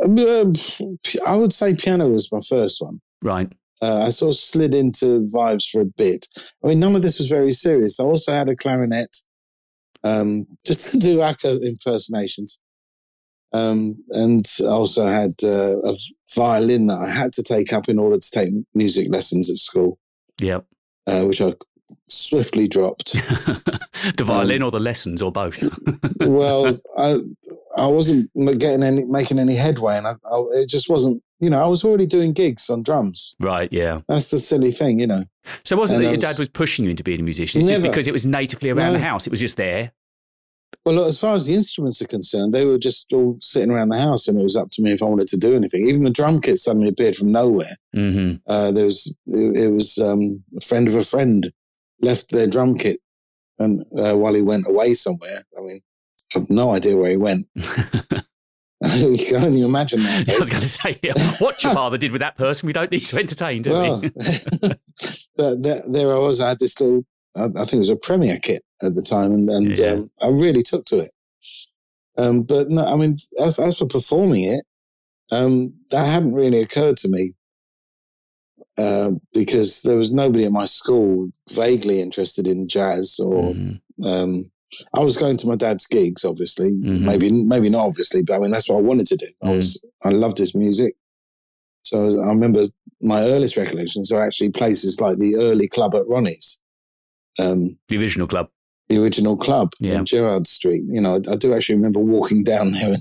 Uh, 0.00 0.52
I 1.26 1.36
would 1.36 1.52
say 1.52 1.74
piano 1.74 2.08
was 2.08 2.30
my 2.32 2.40
first 2.48 2.80
one. 2.80 3.00
Right. 3.22 3.52
Uh, 3.80 4.02
I 4.06 4.10
sort 4.10 4.34
of 4.34 4.38
slid 4.40 4.74
into 4.74 5.26
vibes 5.34 5.68
for 5.68 5.80
a 5.80 5.84
bit. 5.84 6.26
I 6.64 6.68
mean, 6.68 6.80
none 6.80 6.96
of 6.96 7.02
this 7.02 7.18
was 7.18 7.28
very 7.28 7.52
serious. 7.52 7.98
I 7.98 8.04
also 8.04 8.32
had 8.32 8.48
a 8.48 8.56
clarinet, 8.56 9.16
um, 10.02 10.46
just 10.66 10.92
to 10.92 10.98
do 10.98 11.20
Acker 11.22 11.58
impersonations. 11.62 12.60
Um, 13.52 13.98
and 14.10 14.44
I 14.60 14.64
also 14.66 15.06
had 15.06 15.34
uh, 15.44 15.78
a 15.78 15.94
violin 16.34 16.88
that 16.88 16.98
I 16.98 17.08
had 17.08 17.32
to 17.34 17.42
take 17.42 17.72
up 17.72 17.88
in 17.88 18.00
order 18.00 18.16
to 18.18 18.30
take 18.30 18.52
music 18.74 19.08
lessons 19.12 19.48
at 19.48 19.56
school, 19.56 19.98
Yep. 20.40 20.66
Uh, 21.06 21.24
which 21.24 21.40
I 21.40 21.54
swiftly 22.08 22.68
dropped. 22.68 23.12
the 24.16 24.24
violin 24.24 24.62
or 24.62 24.70
the 24.70 24.80
lessons 24.80 25.20
or 25.22 25.30
both. 25.32 25.62
well, 26.20 26.78
I 26.96 27.18
I 27.76 27.86
wasn't 27.86 28.30
getting 28.58 28.82
any 28.82 29.04
making 29.04 29.38
any 29.38 29.54
headway, 29.54 29.96
and 29.98 30.06
I, 30.06 30.12
I, 30.24 30.42
it 30.54 30.68
just 30.68 30.88
wasn't. 30.88 31.22
You 31.40 31.50
know, 31.50 31.62
I 31.62 31.66
was 31.66 31.84
already 31.84 32.06
doing 32.06 32.32
gigs 32.32 32.70
on 32.70 32.82
drums. 32.82 33.34
right. 33.40 33.70
Yeah. 33.70 34.00
That's 34.08 34.28
the 34.28 34.38
silly 34.38 34.70
thing, 34.70 34.98
you 35.00 35.06
know. 35.06 35.24
So 35.64 35.76
it 35.76 35.78
wasn't 35.78 35.96
And 35.96 36.04
that 36.04 36.08
your 36.10 36.14
was- 36.14 36.22
dad 36.22 36.38
was 36.38 36.48
pushing 36.48 36.84
you 36.86 36.90
into 36.90 37.02
being 37.02 37.20
a 37.20 37.24
musician? 37.24 37.60
It's 37.60 37.68
just 37.70 37.82
because 37.82 38.08
it 38.08 38.12
was 38.12 38.24
natively 38.24 38.70
around 38.70 38.92
No. 38.94 38.98
the 38.98 39.04
house. 39.04 39.26
It 39.26 39.30
was 39.30 39.40
just 39.40 39.56
there. 39.58 39.92
Well, 40.84 40.96
look, 40.96 41.08
as 41.08 41.20
far 41.20 41.34
as 41.34 41.46
the 41.46 41.54
instruments 41.54 42.00
are 42.02 42.06
concerned, 42.06 42.52
they 42.52 42.64
were 42.64 42.78
just 42.78 43.12
all 43.12 43.36
sitting 43.40 43.70
around 43.70 43.88
the 43.88 44.00
house, 44.00 44.28
and 44.28 44.38
it 44.38 44.42
was 44.42 44.56
up 44.56 44.70
to 44.72 44.82
me 44.82 44.92
if 44.92 45.02
I 45.02 45.06
wanted 45.06 45.28
to 45.28 45.36
do 45.36 45.54
anything. 45.54 45.88
Even 45.88 46.02
the 46.02 46.10
drum 46.10 46.40
kit 46.40 46.58
suddenly 46.58 46.88
appeared 46.88 47.16
from 47.16 47.32
nowhere. 47.32 47.76
hmm 47.92 48.34
Uh, 48.46 48.70
there 48.70 48.84
was 48.84 49.14
it, 49.26 49.56
it 49.56 49.70
was 49.70 49.98
um, 49.98 50.42
a 50.56 50.60
friend 50.60 50.88
of 50.88 50.94
a 50.94 51.02
friend 51.02 51.52
left 52.00 52.30
their 52.30 52.46
drum 52.46 52.76
kit, 52.76 53.00
and 53.58 53.82
uh, 53.98 54.14
while 54.16 54.34
he 54.34 54.42
went 54.42 54.66
away 54.66 54.94
somewhere, 54.94 55.44
I 55.56 55.60
mean, 55.62 55.80
I 56.34 56.38
have 56.38 56.50
no 56.50 56.74
idea 56.74 56.96
where 56.96 57.10
he 57.10 57.16
went. 57.16 57.46
you 58.96 59.16
can 59.16 59.44
only 59.44 59.62
imagine 59.62 60.02
that. 60.02 60.28
I 60.28 60.36
was 60.36 60.50
going 60.50 60.62
to 60.62 60.68
say, 60.68 60.98
yeah, 61.02 61.14
what 61.38 61.62
your 61.62 61.72
father 61.80 61.96
did 61.96 62.12
with 62.12 62.20
that 62.20 62.36
person, 62.36 62.66
we 62.66 62.72
don't 62.72 62.90
need 62.90 62.98
to 62.98 63.18
entertain, 63.18 63.62
do 63.62 63.70
well, 63.70 64.00
we? 64.00 64.10
but 65.36 65.62
there, 65.62 65.82
there 65.88 66.14
I 66.14 66.18
was. 66.18 66.40
I 66.40 66.50
had 66.50 66.58
this 66.58 66.78
little, 66.80 67.04
I, 67.36 67.44
I 67.44 67.64
think 67.64 67.74
it 67.74 67.78
was 67.78 67.88
a 67.88 67.96
Premier 67.96 68.38
kit 68.38 68.62
at 68.82 68.94
the 68.94 69.02
time, 69.02 69.32
and, 69.32 69.48
and 69.50 69.78
Yeah. 69.78 69.92
um, 69.92 70.10
I 70.22 70.28
really 70.28 70.62
took 70.62 70.84
to 70.86 70.98
it. 70.98 71.10
Um, 72.16 72.42
but 72.42 72.70
no, 72.70 72.84
I 72.84 72.96
mean, 72.96 73.16
as, 73.40 73.58
as 73.58 73.78
for 73.78 73.86
performing 73.86 74.44
it, 74.44 74.64
um, 75.32 75.74
that 75.90 76.06
hadn't 76.06 76.34
really 76.34 76.60
occurred 76.60 76.96
to 76.98 77.08
me 77.08 77.32
uh, 78.78 79.10
because 79.32 79.82
there 79.82 79.96
was 79.96 80.12
nobody 80.12 80.44
at 80.44 80.52
my 80.52 80.64
school 80.64 81.30
vaguely 81.52 82.00
interested 82.00 82.46
in 82.46 82.68
jazz 82.68 83.18
or 83.18 83.54
um, 84.04 84.50
I 84.92 85.00
was 85.00 85.16
going 85.16 85.36
to 85.38 85.46
my 85.46 85.54
dad's 85.56 85.86
gigs, 85.86 86.24
obviously. 86.24 86.72
Mhm. 86.72 87.00
Maybe 87.00 87.30
maybe 87.32 87.68
not 87.70 87.86
obviously, 87.86 88.22
but 88.22 88.34
I 88.34 88.38
mean 88.40 88.50
that's 88.50 88.68
what 88.68 88.78
I 88.78 88.82
wanted 88.82 89.06
to 89.08 89.16
do. 89.16 89.26
I 89.42 89.46
Mm. 89.48 89.56
was 89.56 89.84
I 90.02 90.10
loved 90.10 90.38
his 90.38 90.54
music. 90.54 90.96
So 91.82 92.20
I 92.22 92.28
remember 92.28 92.64
my 93.00 93.22
earliest 93.22 93.56
recollections 93.56 94.10
are 94.10 94.24
actually 94.24 94.50
places 94.50 95.00
like 95.00 95.18
the 95.18 95.36
early 95.36 95.68
club 95.68 95.94
at 95.94 96.06
Ronnie's, 96.08 96.58
um, 97.38 97.78
The 97.88 97.98
original 97.98 98.26
club. 98.26 98.48
the 98.88 98.98
original 99.02 99.36
club 99.36 99.72
Yeah. 99.80 99.98
on 99.98 100.04
Gerrard 100.04 100.46
Street. 100.46 100.82
You 100.88 101.00
know, 101.00 101.14
I, 101.16 101.32
I 101.32 101.36
do 101.36 101.54
actually 101.54 101.76
remember 101.76 102.00
walking 102.00 102.42
down 102.52 102.72
there 102.72 102.96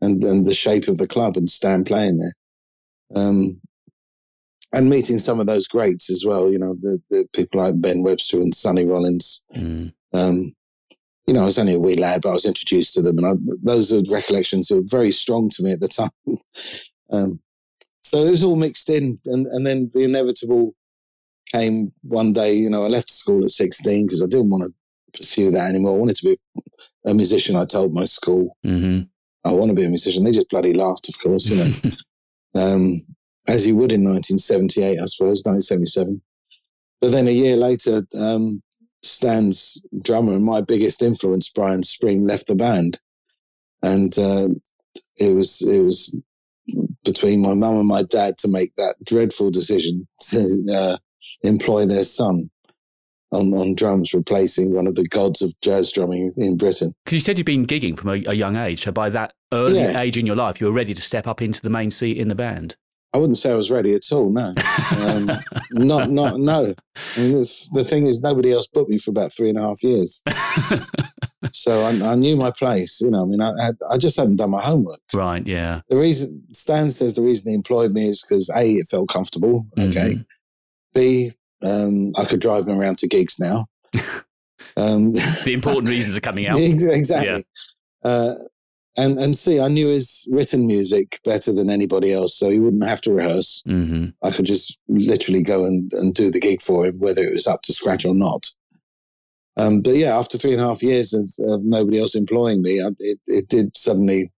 and, 0.00 0.22
and 0.24 0.44
the 0.46 0.54
shape 0.54 0.88
of 0.88 0.98
the 0.98 1.08
club 1.08 1.36
and 1.36 1.48
Stan 1.50 1.84
playing 1.84 2.18
there. 2.18 2.34
Um, 3.14 3.60
and 4.72 4.88
meeting 4.88 5.18
some 5.18 5.40
of 5.40 5.46
those 5.48 5.66
greats 5.66 6.08
as 6.10 6.24
well. 6.24 6.48
You 6.50 6.58
know, 6.58 6.76
the, 6.78 7.02
the 7.10 7.26
people 7.34 7.60
like 7.60 7.80
Ben 7.80 8.02
Webster 8.04 8.40
and 8.40 8.54
Sonny 8.54 8.84
Rollins. 8.84 9.42
Mm. 9.56 9.92
Um, 10.12 10.52
you 11.26 11.34
know, 11.34 11.42
I 11.42 11.46
was 11.46 11.58
only 11.58 11.74
a 11.74 11.78
wee 11.80 11.96
lad, 11.96 12.22
but 12.22 12.30
I 12.30 12.34
was 12.34 12.44
introduced 12.46 12.94
to 12.94 13.02
them, 13.02 13.18
and 13.18 13.26
I, 13.26 13.32
those 13.62 13.92
are 13.92 14.00
recollections 14.10 14.68
that 14.68 14.76
were 14.76 14.82
very 14.86 15.10
strong 15.10 15.48
to 15.50 15.62
me 15.64 15.72
at 15.72 15.80
the 15.80 15.88
time. 16.00 16.10
um, 17.12 17.40
so 18.02 18.24
it 18.26 18.30
was 18.30 18.42
all 18.44 18.56
mixed 18.56 18.88
in, 18.88 19.18
and 19.26 19.46
and 19.48 19.66
then 19.66 19.90
the 19.92 20.04
inevitable 20.04 20.74
came 21.52 21.92
one 22.02 22.32
day. 22.32 22.54
You 22.54 22.70
know, 22.70 22.84
I 22.84 22.88
left 22.88 23.10
school 23.10 23.44
at 23.44 23.50
sixteen 23.50 24.06
because 24.06 24.22
I 24.22 24.26
didn't 24.26 24.50
want 24.50 24.64
to 24.64 25.18
pursue 25.18 25.50
that 25.50 25.68
anymore. 25.68 25.94
I 25.94 25.98
wanted 25.98 26.16
to 26.16 26.24
be 26.24 26.38
a 27.06 27.14
musician. 27.14 27.56
I 27.56 27.64
told 27.64 27.92
my 27.92 28.04
school 28.04 28.56
hmm 28.62 29.00
I 29.44 29.52
want 29.52 29.70
to 29.70 29.74
be 29.74 29.84
a 29.84 29.88
musician. 29.88 30.24
They 30.24 30.32
just 30.32 30.50
bloody 30.50 30.74
laughed, 30.74 31.08
of 31.08 31.18
course. 31.18 31.48
You 31.48 31.56
know, 31.56 31.92
um, 32.54 33.02
as 33.48 33.66
you 33.66 33.74
would 33.76 33.92
in 33.92 34.04
1978, 34.04 35.00
I 35.00 35.04
suppose, 35.06 35.42
1977. 35.44 36.20
But 37.00 37.12
then 37.12 37.26
a 37.26 37.30
year 37.30 37.56
later, 37.56 38.02
um, 38.18 38.62
Stan's 39.02 39.82
drummer 40.02 40.34
and 40.34 40.44
my 40.44 40.60
biggest 40.60 41.00
influence, 41.00 41.48
Brian 41.48 41.82
Spring, 41.82 42.26
left 42.26 42.48
the 42.48 42.54
band, 42.54 43.00
and 43.82 44.16
uh, 44.18 44.48
it 45.18 45.34
was 45.34 45.62
it 45.62 45.80
was 45.80 46.14
between 47.04 47.40
my 47.40 47.54
mum 47.54 47.78
and 47.78 47.88
my 47.88 48.02
dad 48.02 48.36
to 48.38 48.48
make 48.48 48.74
that 48.76 48.96
dreadful 49.04 49.50
decision 49.50 50.06
to 50.28 50.66
uh, 50.74 50.96
employ 51.42 51.86
their 51.86 52.04
son 52.04 52.50
on, 53.32 53.52
on 53.54 53.74
drums, 53.74 54.12
replacing 54.12 54.72
one 54.74 54.86
of 54.86 54.94
the 54.96 55.06
gods 55.06 55.40
of 55.42 55.54
jazz 55.60 55.92
drumming 55.92 56.32
in 56.36 56.56
Britain. 56.56 56.94
Because 57.04 57.14
you 57.14 57.20
said 57.20 57.38
you'd 57.38 57.46
been 57.46 57.66
gigging 57.66 57.96
from 57.96 58.10
a, 58.10 58.22
a 58.26 58.34
young 58.34 58.56
age. 58.56 58.80
So 58.82 58.90
by 58.92 59.08
that 59.10 59.32
early 59.54 59.78
Yeah. 59.78 60.00
age 60.00 60.16
in 60.16 60.26
your 60.26 60.36
life, 60.36 60.60
you 60.60 60.66
were 60.66 60.72
ready 60.72 60.94
to 60.94 61.00
step 61.00 61.26
up 61.26 61.40
into 61.40 61.62
the 61.62 61.70
main 61.70 61.90
seat 61.90 62.16
in 62.18 62.28
the 62.28 62.34
band. 62.34 62.76
I 63.12 63.18
wouldn't 63.18 63.38
say 63.38 63.50
I 63.50 63.56
was 63.56 63.72
ready 63.72 63.92
at 63.94 64.02
all. 64.12 64.30
No, 64.30 64.54
um, 64.98 65.28
not 65.72 66.10
not 66.10 66.38
no. 66.38 66.72
I 67.16 67.20
mean, 67.20 67.32
the 67.32 67.84
thing 67.84 68.06
is, 68.06 68.20
nobody 68.22 68.52
else 68.52 68.68
booked 68.68 68.88
me 68.88 68.98
for 68.98 69.10
about 69.10 69.32
three 69.32 69.48
and 69.48 69.58
a 69.58 69.62
half 69.62 69.82
years, 69.82 70.22
so 71.52 71.82
I, 71.82 72.12
I 72.12 72.14
knew 72.14 72.36
my 72.36 72.52
place. 72.52 73.00
You 73.00 73.10
know, 73.10 73.22
I 73.22 73.26
mean, 73.26 73.40
I 73.40 73.52
had, 73.60 73.76
I 73.90 73.96
just 73.96 74.16
hadn't 74.16 74.36
done 74.36 74.50
my 74.50 74.62
homework. 74.62 75.00
right, 75.12 75.44
yeah. 75.44 75.80
The 75.88 75.96
reason 75.96 76.42
Stan 76.52 76.90
says 76.90 77.14
the 77.14 77.22
reason 77.22 77.48
he 77.48 77.54
employed 77.54 77.92
me 77.92 78.08
is 78.08 78.22
because 78.22 78.48
a 78.54 78.74
it 78.74 78.86
felt 78.88 79.08
comfortable. 79.08 79.66
Okay, 79.78 80.14
Mhm. 80.14 80.26
B 80.94 81.32
um, 81.62 82.12
I 82.18 82.24
could 82.24 82.40
drive 82.40 82.66
him 82.66 82.78
around 82.80 82.98
to 82.98 83.08
gigs 83.08 83.36
now. 83.38 83.66
Um, 84.76 85.12
The 85.44 85.52
important 85.52 85.88
reasons 85.96 86.16
are 86.16 86.20
coming 86.20 86.46
out. 86.46 86.58
Ex- 86.60 86.82
exactly. 86.82 87.44
Uh, 88.04 88.34
and 88.96 89.20
and 89.20 89.36
see, 89.36 89.60
I 89.60 89.68
knew 89.68 89.88
his 89.88 90.28
written 90.30 90.66
music 90.66 91.18
better 91.24 91.52
than 91.52 91.70
anybody 91.70 92.12
else, 92.12 92.36
so 92.36 92.50
he 92.50 92.60
wouldn't 92.60 92.88
have 92.88 93.00
to 93.02 93.12
rehearse. 93.12 93.62
hmm 93.66 94.06
I 94.22 94.30
could 94.30 94.46
just 94.46 94.78
literally 94.88 95.42
go 95.42 95.64
and, 95.64 95.90
and 95.94 96.14
do 96.14 96.30
the 96.30 96.40
gig 96.40 96.60
for 96.62 96.86
him, 96.86 96.98
whether 96.98 97.22
it 97.22 97.32
was 97.34 97.46
up 97.46 97.62
to 97.62 97.72
scratch 97.72 98.04
or 98.04 98.14
not. 98.14 98.46
Um, 99.56 99.80
but 99.80 99.96
yeah, 99.96 100.16
after 100.16 100.38
three 100.38 100.52
and 100.52 100.60
a 100.62 100.66
half 100.66 100.82
years 100.82 101.12
of, 101.12 101.30
of 101.40 101.64
nobody 101.64 102.00
else 102.00 102.14
employing 102.14 102.62
me, 102.62 102.80
I, 102.80 102.88
it, 102.98 103.18
it 103.26 103.48
did 103.48 103.76
suddenly 103.76 104.30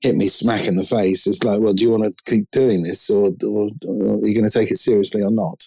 hit 0.00 0.14
me 0.14 0.28
smack 0.28 0.66
in 0.66 0.76
the 0.76 0.84
face. 0.84 1.26
It's 1.26 1.42
like, 1.42 1.60
well, 1.60 1.72
do 1.72 1.82
you 1.84 1.90
want 1.90 2.04
to 2.04 2.12
keep 2.30 2.50
doing 2.50 2.82
this, 2.82 3.08
or, 3.10 3.30
or, 3.44 3.70
or 3.86 4.14
are 4.14 4.26
you 4.26 4.34
going 4.34 4.48
to 4.48 4.50
take 4.50 4.70
it 4.70 4.78
seriously 4.78 5.22
or 5.22 5.30
not? 5.30 5.64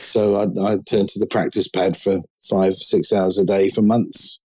So 0.00 0.36
I, 0.36 0.72
I 0.72 0.78
turned 0.88 1.08
to 1.10 1.18
the 1.18 1.26
practice 1.26 1.68
pad 1.68 1.96
for 1.96 2.20
five, 2.40 2.74
six 2.74 3.12
hours 3.12 3.38
a 3.38 3.44
day 3.44 3.68
for 3.68 3.82
months, 3.82 4.38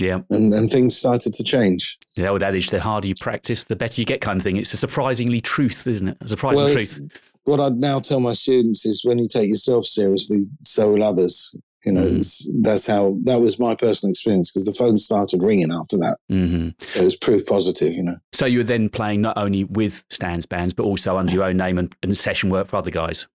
Yeah. 0.00 0.20
and, 0.30 0.52
and 0.52 0.68
things 0.70 0.96
started 0.96 1.32
to 1.34 1.44
change. 1.44 1.96
The 2.16 2.26
old 2.28 2.42
adage, 2.42 2.70
the 2.70 2.80
harder 2.80 3.08
you 3.08 3.14
practice, 3.20 3.64
the 3.64 3.76
better 3.76 4.00
you 4.00 4.06
get 4.06 4.20
kind 4.20 4.38
of 4.38 4.42
thing. 4.42 4.56
It's 4.56 4.72
a 4.74 4.76
surprisingly 4.76 5.40
truth, 5.40 5.86
isn't 5.86 6.08
it? 6.08 6.16
A 6.22 6.28
surprising 6.28 6.64
Well, 6.64 6.72
truth. 6.74 7.22
what 7.44 7.60
I 7.60 7.68
now 7.68 8.00
tell 8.00 8.20
my 8.20 8.32
students 8.32 8.84
is 8.86 9.04
when 9.04 9.18
you 9.18 9.26
take 9.28 9.48
yourself 9.48 9.84
seriously, 9.84 10.42
so 10.64 10.90
will 10.90 11.02
others. 11.04 11.54
You 11.84 11.92
know, 11.92 12.04
Mhm. 12.06 12.62
that's 12.62 12.86
how 12.86 13.16
that 13.24 13.38
was 13.40 13.58
my 13.58 13.74
personal 13.74 14.10
experience 14.10 14.50
because 14.50 14.64
the 14.64 14.72
phone 14.72 14.98
started 14.98 15.42
ringing 15.44 15.70
after 15.70 15.96
that. 15.98 16.18
hmm 16.28 16.70
So 16.82 17.00
it 17.02 17.04
was 17.04 17.16
proof 17.16 17.46
positive, 17.46 17.92
you 17.92 18.02
know. 18.02 18.16
So 18.32 18.46
you 18.46 18.58
were 18.58 18.64
then 18.64 18.88
playing 18.88 19.20
not 19.20 19.36
only 19.38 19.64
with 19.64 20.04
Stan's 20.10 20.46
bands, 20.46 20.74
but 20.74 20.84
also 20.84 21.16
under 21.16 21.32
your 21.32 21.44
own 21.44 21.58
name 21.58 21.78
and, 21.78 21.94
and 22.02 22.16
session 22.16 22.50
work 22.50 22.66
for 22.66 22.76
other 22.76 22.90
guys. 22.90 23.28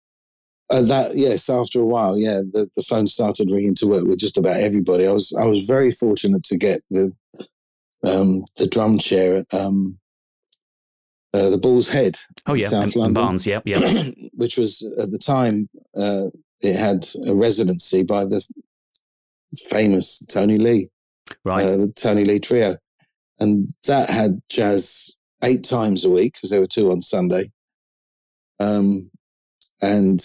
Uh, 0.72 0.82
that 0.84 1.16
yes, 1.16 1.50
after 1.50 1.80
a 1.82 1.86
while, 1.86 2.18
yeah, 2.18 2.42
the, 2.54 2.68
the 2.76 2.84
phone 2.84 3.08
started 3.08 3.50
ringing 3.52 3.76
to 3.76 3.88
work 3.88 4.06
with 4.06 4.20
just 4.20 4.38
about 4.38 4.60
everybody. 4.60 5.06
I 5.08 5.12
was 5.12 5.34
I 5.40 5.46
was 5.46 5.66
very 5.66 5.92
fortunate 5.92 6.44
to 6.44 6.58
get 6.58 6.82
the 6.92 7.12
um, 8.04 8.46
the 8.58 8.68
drum 8.68 8.98
chair 9.00 9.38
at 9.38 9.54
um, 9.54 10.00
uh, 11.34 11.50
the 11.50 11.58
Bull's 11.58 11.90
Head, 11.90 12.18
Oh, 12.48 12.54
yeah. 12.54 12.68
South 12.70 12.84
and, 12.84 12.94
and 12.94 12.96
London. 12.96 13.14
Barnes, 13.26 13.46
yeah, 13.48 13.60
yeah. 13.66 14.12
which 14.34 14.58
was 14.58 14.82
at 15.00 15.12
the 15.12 15.18
time 15.20 15.70
uh, 15.98 16.28
it 16.64 16.76
had 16.76 17.06
a 17.28 17.36
residency 17.36 18.04
by 18.04 18.26
the 18.26 18.44
famous 19.70 20.24
Tony 20.28 20.58
Lee, 20.58 20.90
Right. 21.44 21.66
uh, 21.66 21.78
the 21.78 21.94
Tony 21.96 22.26
Lee 22.26 22.40
Trio, 22.40 22.78
and 23.40 23.70
that 23.88 24.10
had 24.10 24.42
jazz 24.50 25.16
eight 25.44 25.64
times 25.64 26.04
a 26.04 26.10
week 26.10 26.34
because 26.34 26.50
there 26.50 26.60
were 26.60 26.68
two 26.68 26.92
on 26.92 27.02
Sunday, 27.02 27.52
um, 28.60 29.10
and 29.82 30.20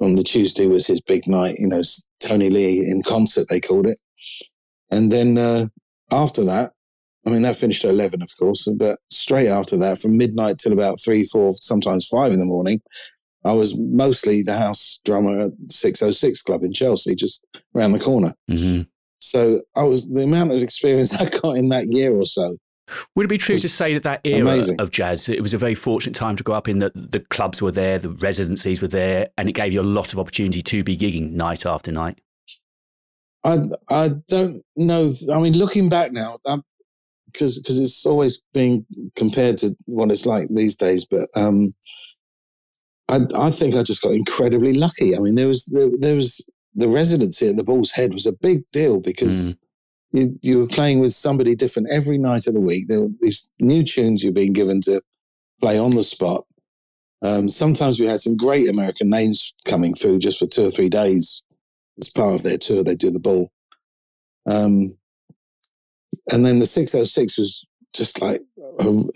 on 0.00 0.14
the 0.14 0.22
Tuesday 0.22 0.66
was 0.66 0.86
his 0.86 1.00
big 1.00 1.26
night. 1.26 1.56
You 1.58 1.68
know, 1.68 1.82
Tony 2.20 2.50
Lee 2.50 2.78
in 2.78 3.02
concert 3.02 3.46
they 3.48 3.60
called 3.60 3.86
it, 3.86 3.98
and 4.90 5.12
then 5.12 5.38
uh, 5.38 5.66
after 6.10 6.44
that. 6.44 6.72
I 7.24 7.30
mean, 7.30 7.42
that 7.42 7.54
finished 7.54 7.84
at 7.84 7.92
11, 7.92 8.20
of 8.20 8.30
course, 8.36 8.66
but 8.76 8.98
straight 9.08 9.46
after 9.46 9.76
that, 9.76 9.96
from 9.98 10.16
midnight 10.16 10.58
till 10.58 10.72
about 10.72 10.98
three, 10.98 11.22
four, 11.22 11.52
sometimes 11.54 12.04
five 12.04 12.32
in 12.32 12.40
the 12.40 12.44
morning, 12.44 12.82
I 13.44 13.52
was 13.52 13.76
mostly 13.76 14.42
the 14.42 14.56
house 14.56 15.00
drummer 15.04 15.46
at 15.46 15.52
606 15.70 16.42
Club 16.42 16.62
in 16.62 16.72
Chelsea, 16.72 17.14
just 17.14 17.44
around 17.74 17.92
the 17.92 17.98
corner. 17.98 18.34
hmm 18.48 18.82
So 19.20 19.62
I 19.76 19.82
was 19.82 20.10
the 20.10 20.22
amount 20.22 20.52
of 20.52 20.62
experience 20.62 21.14
I 21.20 21.28
got 21.28 21.56
in 21.56 21.68
that 21.70 21.92
year 21.92 22.14
or 22.14 22.26
so. 22.26 22.56
Would 23.14 23.24
it 23.24 23.28
be 23.28 23.38
true 23.38 23.58
to 23.58 23.68
say 23.68 23.94
that 23.94 24.02
that 24.02 24.20
era 24.24 24.42
amazing. 24.42 24.80
of 24.80 24.90
jazz, 24.90 25.28
it 25.28 25.40
was 25.40 25.54
a 25.54 25.58
very 25.58 25.74
fortunate 25.74 26.14
time 26.14 26.36
to 26.36 26.42
grow 26.42 26.54
up 26.54 26.68
in 26.68 26.78
that 26.80 26.92
the 26.94 27.20
clubs 27.20 27.62
were 27.62 27.70
there, 27.70 27.98
the 27.98 28.10
residencies 28.10 28.82
were 28.82 28.88
there, 28.88 29.28
and 29.38 29.48
it 29.48 29.52
gave 29.52 29.72
you 29.72 29.80
a 29.80 29.82
lot 29.82 30.12
of 30.12 30.18
opportunity 30.18 30.62
to 30.62 30.84
be 30.84 30.96
gigging 30.96 31.30
night 31.32 31.64
after 31.64 31.92
night? 31.92 32.20
I 33.44 33.60
I 33.88 34.08
don't 34.28 34.62
know. 34.76 35.10
I 35.32 35.40
mean, 35.40 35.56
looking 35.56 35.88
back 35.88 36.12
now, 36.12 36.38
because 37.32 37.58
because 37.58 37.78
it's 37.78 38.04
always 38.06 38.42
being 38.52 38.86
compared 39.16 39.58
to 39.58 39.76
what 39.86 40.10
it's 40.10 40.26
like 40.26 40.48
these 40.50 40.76
days. 40.76 41.04
But 41.04 41.28
um, 41.34 41.74
I 43.12 43.46
I 43.46 43.50
think 43.50 43.74
I 43.74 43.82
just 43.82 44.02
got 44.02 44.12
incredibly 44.12 44.74
lucky. 44.74 45.16
I 45.16 45.20
mean, 45.20 45.34
there 45.34 45.48
was 45.48 45.66
there, 45.66 45.88
there 45.98 46.16
was 46.16 46.44
the 46.74 46.88
residency 46.88 47.48
at 47.48 47.56
the 47.56 47.64
Bull's 47.64 47.92
Head 47.92 48.12
was 48.12 48.26
a 48.26 48.32
big 48.32 48.64
deal 48.72 49.00
because. 49.00 49.56
You, 50.14 50.38
you 50.42 50.58
were 50.58 50.66
playing 50.66 50.98
with 50.98 51.14
somebody 51.14 51.54
different 51.54 51.88
every 51.90 52.18
night 52.18 52.46
of 52.46 52.52
the 52.52 52.60
week. 52.60 52.86
There 52.86 53.00
were 53.00 53.08
these 53.22 53.50
new 53.60 53.82
tunes 53.82 54.22
you're 54.22 54.30
being 54.30 54.52
given 54.52 54.82
to 54.82 55.00
play 55.62 55.78
on 55.78 55.92
the 55.92 56.04
spot. 56.04 56.44
Um, 57.22 57.48
sometimes 57.48 57.98
we 57.98 58.06
had 58.06 58.20
some 58.20 58.36
great 58.36 58.68
American 58.68 59.08
names 59.08 59.54
coming 59.66 59.94
through 59.94 60.18
just 60.18 60.38
for 60.38 60.46
two 60.46 60.66
or 60.66 60.70
three 60.70 60.88
days 60.88 61.42
as 61.98 62.10
part 62.10 62.34
of 62.34 62.42
their 62.42 62.58
tour. 62.58 62.82
They 62.82 62.96
do 62.96 63.10
the 63.10 63.20
ball. 63.20 63.52
Um, 64.44 64.98
and 66.30 66.44
then 66.44 66.58
the 66.58 66.66
606 66.66 67.38
was 67.38 67.64
just 67.94 68.20
like, 68.20 68.40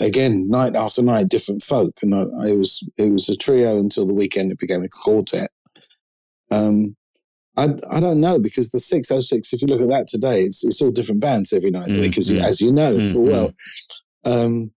again, 0.00 0.48
night 0.48 0.76
after 0.76 1.02
night, 1.02 1.28
different 1.28 1.62
folk. 1.62 1.94
And 2.02 2.14
I, 2.14 2.22
it 2.50 2.58
was, 2.58 2.86
it 2.98 3.12
was 3.12 3.28
a 3.28 3.36
trio 3.36 3.78
until 3.78 4.06
the 4.06 4.14
weekend 4.14 4.52
it 4.52 4.58
became 4.58 4.84
a 4.84 4.88
quartet. 4.88 5.50
Um, 6.50 6.96
I, 7.56 7.74
I 7.90 8.00
don't 8.00 8.20
know 8.20 8.38
because 8.38 8.70
the 8.70 8.80
606, 8.80 9.52
if 9.52 9.62
you 9.62 9.68
look 9.68 9.80
at 9.80 9.88
that 9.88 10.06
today, 10.08 10.42
it's, 10.42 10.62
it's 10.62 10.82
all 10.82 10.90
different 10.90 11.20
bands 11.20 11.52
every 11.52 11.70
night 11.70 11.88
of 11.88 11.94
the 11.94 12.00
Mm, 12.00 12.02
week, 12.02 12.18
as, 12.18 12.30
you, 12.30 12.38
mm. 12.38 12.44
as 12.44 12.60
you 12.60 12.72
know 12.72 12.98
Mm, 12.98 13.12
full 13.12 13.24
well. 13.24 13.54
Um, 14.24 14.72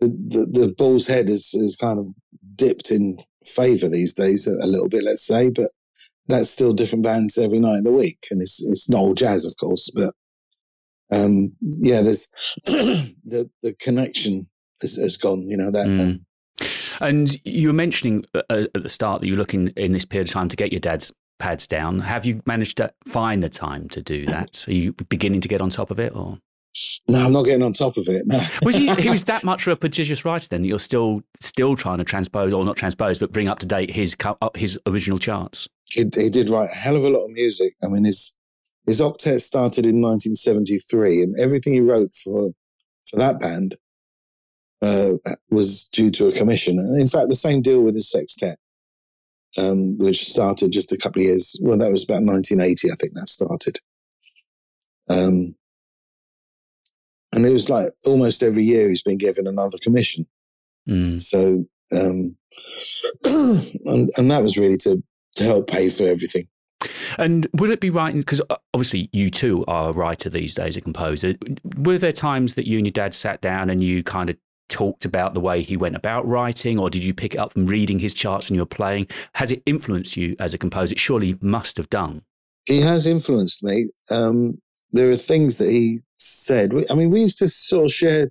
the, 0.00 0.08
the, 0.08 0.60
the 0.60 0.74
Bull's 0.76 1.06
Head 1.06 1.28
is, 1.28 1.52
is 1.54 1.76
kind 1.76 1.98
of 1.98 2.08
dipped 2.56 2.90
in 2.90 3.18
favour 3.44 3.88
these 3.88 4.14
days 4.14 4.46
a, 4.46 4.54
a 4.54 4.66
little 4.66 4.88
bit, 4.88 5.04
let's 5.04 5.26
say, 5.26 5.50
but 5.50 5.70
that's 6.26 6.48
still 6.48 6.72
different 6.72 7.04
bands 7.04 7.36
every 7.36 7.60
night 7.60 7.78
of 7.78 7.84
the 7.84 7.92
week. 7.92 8.26
And 8.30 8.40
it's, 8.40 8.62
it's 8.62 8.88
not 8.88 9.00
all 9.00 9.14
jazz, 9.14 9.44
of 9.44 9.54
course, 9.60 9.90
but 9.94 10.14
um, 11.12 11.52
yeah, 11.60 12.02
there's 12.02 12.28
the, 12.64 13.50
the 13.62 13.74
connection 13.74 14.48
has, 14.80 14.96
has 14.96 15.16
gone, 15.16 15.48
you 15.48 15.56
know, 15.56 15.70
that. 15.70 15.86
Mm. 15.86 16.20
And 17.00 17.36
you 17.44 17.68
were 17.68 17.74
mentioning 17.74 18.24
uh, 18.34 18.42
uh, 18.48 18.64
at 18.74 18.82
the 18.82 18.88
start 18.88 19.20
that 19.20 19.26
you 19.26 19.34
were 19.34 19.38
looking 19.38 19.68
in 19.76 19.92
this 19.92 20.04
period 20.04 20.28
of 20.28 20.32
time 20.32 20.48
to 20.48 20.56
get 20.56 20.72
your 20.72 20.80
dad's 20.80 21.12
pads 21.38 21.66
down. 21.66 21.98
Have 22.00 22.24
you 22.24 22.40
managed 22.46 22.76
to 22.76 22.92
find 23.06 23.42
the 23.42 23.48
time 23.48 23.88
to 23.90 24.00
do 24.00 24.26
that? 24.26 24.64
Are 24.68 24.72
you 24.72 24.92
beginning 24.92 25.40
to 25.42 25.48
get 25.48 25.60
on 25.60 25.70
top 25.70 25.90
of 25.90 25.98
it, 25.98 26.14
or 26.14 26.38
no, 27.06 27.24
I'm 27.24 27.32
not 27.32 27.44
getting 27.44 27.62
on 27.62 27.72
top 27.72 27.96
of 27.96 28.08
it. 28.08 28.26
No. 28.26 28.40
was 28.62 28.74
he, 28.74 28.92
he 28.94 29.10
was 29.10 29.24
that 29.24 29.44
much 29.44 29.66
of 29.66 29.72
a 29.72 29.76
prodigious 29.76 30.24
writer? 30.24 30.48
Then 30.48 30.62
that 30.62 30.68
you're 30.68 30.78
still 30.78 31.22
still 31.40 31.76
trying 31.76 31.98
to 31.98 32.04
transpose, 32.04 32.52
or 32.52 32.64
not 32.64 32.76
transpose, 32.76 33.18
but 33.18 33.32
bring 33.32 33.48
up 33.48 33.58
to 33.60 33.66
date 33.66 33.90
his 33.90 34.16
uh, 34.24 34.50
his 34.54 34.78
original 34.86 35.18
charts. 35.18 35.68
he, 35.86 36.04
he 36.14 36.30
did 36.30 36.48
write 36.48 36.70
a 36.70 36.74
hell 36.74 36.96
of 36.96 37.04
a 37.04 37.10
lot 37.10 37.24
of 37.24 37.30
music. 37.30 37.72
I 37.82 37.88
mean, 37.88 38.04
his 38.04 38.34
his 38.86 39.00
octet 39.00 39.40
started 39.40 39.86
in 39.86 40.00
1973, 40.02 41.22
and 41.22 41.38
everything 41.40 41.74
he 41.74 41.80
wrote 41.80 42.14
for 42.14 42.50
for 43.08 43.16
that 43.16 43.38
band 43.40 43.76
uh, 44.82 45.12
was 45.50 45.84
due 45.84 46.10
to 46.10 46.28
a 46.28 46.32
commission. 46.32 46.78
And 46.78 47.00
in 47.00 47.08
fact, 47.08 47.28
the 47.28 47.36
same 47.36 47.62
deal 47.62 47.80
with 47.80 47.94
his 47.94 48.10
sextet. 48.10 48.58
um, 49.56 49.98
which 49.98 50.28
started 50.28 50.72
just 50.72 50.92
a 50.92 50.96
couple 50.96 51.22
of 51.22 51.26
years. 51.26 51.56
Well, 51.60 51.78
that 51.78 51.92
was 51.92 52.04
about 52.04 52.22
1980, 52.22 52.90
I 52.90 52.94
think 52.96 53.14
that 53.14 53.28
started. 53.28 53.80
Um, 55.08 55.54
and 57.34 57.46
it 57.46 57.52
was 57.52 57.68
like 57.68 57.90
almost 58.06 58.42
every 58.42 58.64
year 58.64 58.88
he's 58.88 59.02
been 59.02 59.18
given 59.18 59.46
another 59.46 59.78
commission. 59.82 60.26
Mm. 60.88 61.20
So, 61.20 61.66
um, 61.96 62.36
and, 63.24 64.10
and 64.16 64.30
that 64.30 64.42
was 64.42 64.56
really 64.56 64.76
to, 64.78 65.02
to 65.36 65.44
help 65.44 65.68
pay 65.68 65.88
for 65.90 66.04
everything. 66.04 66.48
And 67.18 67.46
would 67.54 67.70
it 67.70 67.80
be 67.80 67.90
right? 67.90 68.14
Because 68.14 68.40
obviously 68.72 69.08
you 69.12 69.30
too 69.30 69.64
are 69.68 69.90
a 69.90 69.92
writer 69.92 70.30
these 70.30 70.54
days, 70.54 70.76
a 70.76 70.80
composer. 70.80 71.34
Were 71.76 71.98
there 71.98 72.12
times 72.12 72.54
that 72.54 72.66
you 72.66 72.78
and 72.78 72.86
your 72.86 72.92
dad 72.92 73.14
sat 73.14 73.40
down 73.40 73.70
and 73.70 73.82
you 73.82 74.02
kind 74.02 74.30
of 74.30 74.36
talked 74.70 75.04
about 75.04 75.34
the 75.34 75.40
way 75.40 75.60
he 75.62 75.76
went 75.76 75.94
about 75.94 76.26
writing, 76.26 76.78
or 76.78 76.88
did 76.90 77.04
you 77.04 77.12
pick 77.14 77.34
it 77.34 77.38
up 77.38 77.52
from 77.52 77.66
reading 77.66 77.98
his 77.98 78.14
charts 78.14 78.48
when 78.48 78.54
you 78.54 78.62
were 78.62 78.66
playing? 78.66 79.06
Has 79.34 79.52
it 79.52 79.62
influenced 79.66 80.16
you 80.16 80.34
as 80.38 80.54
a 80.54 80.58
composer? 80.58 80.94
It 80.94 81.00
surely 81.00 81.36
must 81.40 81.76
have 81.76 81.90
done. 81.90 82.22
He 82.66 82.80
has 82.80 83.06
influenced 83.06 83.62
me. 83.62 83.88
Um, 84.10 84.60
there 84.92 85.10
are 85.10 85.16
things 85.16 85.58
that 85.58 85.68
he 85.70 86.00
said. 86.18 86.72
I 86.90 86.94
mean, 86.94 87.10
we 87.10 87.20
used 87.20 87.38
to 87.38 87.48
sort 87.48 87.84
of 87.84 87.90
share 87.92 88.30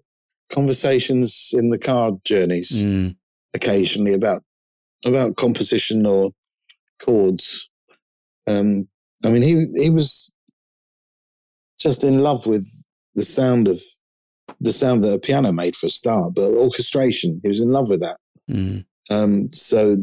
conversations 0.51 1.51
in 1.53 1.69
the 1.69 1.79
car 1.79 2.11
journeys 2.23 2.83
Mm. 2.83 3.15
occasionally 3.53 4.13
about 4.13 4.43
about 5.05 5.35
composition 5.35 6.05
or 6.05 6.31
chords. 7.03 7.69
Um, 8.47 8.87
I 9.25 9.29
mean, 9.29 9.41
he 9.41 9.67
he 9.81 9.89
was 9.89 10.31
just 11.79 12.03
in 12.03 12.19
love 12.19 12.45
with 12.45 12.67
the 13.15 13.23
sound 13.23 13.67
of 13.67 13.79
the 14.59 14.73
sound 14.73 15.01
that 15.03 15.13
a 15.13 15.19
piano 15.19 15.51
made 15.51 15.75
for 15.75 15.87
a 15.87 15.89
start, 15.89 16.33
but 16.35 16.53
orchestration. 16.53 17.39
He 17.43 17.49
was 17.49 17.59
in 17.59 17.71
love 17.71 17.89
with 17.89 18.01
that. 18.01 18.17
Mm. 18.49 18.85
Um, 19.09 19.49
so, 19.49 19.97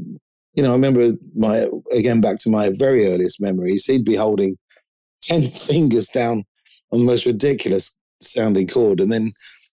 you 0.55 0.62
know, 0.62 0.70
I 0.70 0.74
remember 0.74 1.09
my 1.34 1.66
again 1.93 2.20
back 2.20 2.38
to 2.41 2.51
my 2.51 2.70
very 2.70 3.07
earliest 3.07 3.41
memories. 3.41 3.86
He'd 3.86 4.05
be 4.05 4.16
holding 4.16 4.57
ten 5.22 5.43
fingers 5.49 6.09
down 6.09 6.45
on 6.93 7.01
the 7.01 7.07
most 7.07 7.26
ridiculous 7.26 7.95
sounding 8.20 8.66
chord, 8.66 9.01
and 9.01 9.11
then 9.11 9.30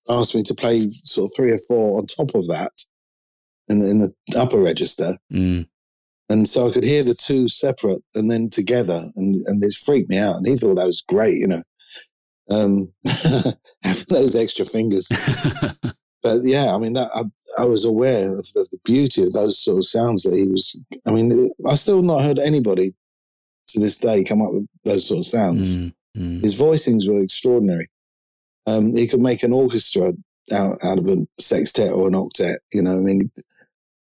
asked 0.09 0.36
me 0.36 0.43
to 0.43 0.55
play 0.55 0.88
sort 1.03 1.30
of 1.32 1.36
three 1.36 1.51
or 1.51 1.57
four 1.68 1.97
on 1.97 2.05
top 2.05 2.34
of 2.34 2.47
that 2.47 2.72
in 3.68 3.80
the, 3.80 3.89
in 3.89 3.99
the 3.99 4.13
upper 4.38 4.57
register, 4.57 5.18
Mm. 5.32 5.68
And 6.30 6.47
so 6.47 6.69
I 6.69 6.73
could 6.73 6.84
hear 6.84 7.03
the 7.03 7.13
two 7.15 7.47
separate 7.47 8.03
and 8.15 8.30
then 8.30 8.49
together, 8.49 9.01
and 9.15 9.36
and 9.47 9.61
this 9.61 9.78
freaked 9.78 10.09
me 10.09 10.17
out. 10.17 10.38
And 10.38 10.47
he 10.47 10.57
thought 10.57 10.75
that 10.75 10.88
was 10.88 11.03
great, 11.07 11.38
you 11.38 11.47
know, 11.47 11.63
um, 12.49 12.91
having 13.84 14.05
those 14.09 14.36
extra 14.36 14.65
fingers. 14.65 15.09
But 16.23 16.39
yeah, 16.43 16.73
I 16.73 16.78
mean, 16.78 16.93
that 16.93 17.09
I, 17.13 17.23
I 17.61 17.65
was 17.65 17.86
aware 17.86 18.38
of 18.38 18.45
the, 18.53 18.67
the 18.71 18.80
beauty 18.84 19.23
of 19.23 19.34
those 19.34 19.63
sort 19.63 19.78
of 19.78 19.86
sounds 19.86 20.23
that 20.23 20.34
he 20.34 20.45
was. 20.45 20.78
I 21.05 21.11
mean, 21.11 21.51
I 21.69 21.75
still 21.75 22.01
not 22.01 22.23
heard 22.23 22.39
anybody 22.39 22.95
to 23.67 23.80
this 23.80 23.97
day 23.97 24.23
come 24.23 24.41
up 24.41 24.51
with 24.51 24.67
those 24.84 25.07
sort 25.07 25.19
of 25.19 25.25
sounds. 25.25 25.78
Mm. 25.78 25.93
Mm. 26.17 26.43
His 26.43 26.59
voicings 26.59 27.07
were 27.07 27.21
extraordinary. 27.21 27.89
Um, 28.65 28.93
he 28.93 29.07
could 29.07 29.21
make 29.21 29.43
an 29.43 29.53
orchestra 29.53 30.13
out, 30.51 30.78
out 30.84 30.97
of 30.97 31.07
a 31.07 31.25
sextet 31.39 31.91
or 31.91 32.07
an 32.07 32.13
octet. 32.13 32.57
You 32.73 32.82
know, 32.82 32.97
I 32.97 33.01
mean, 33.01 33.32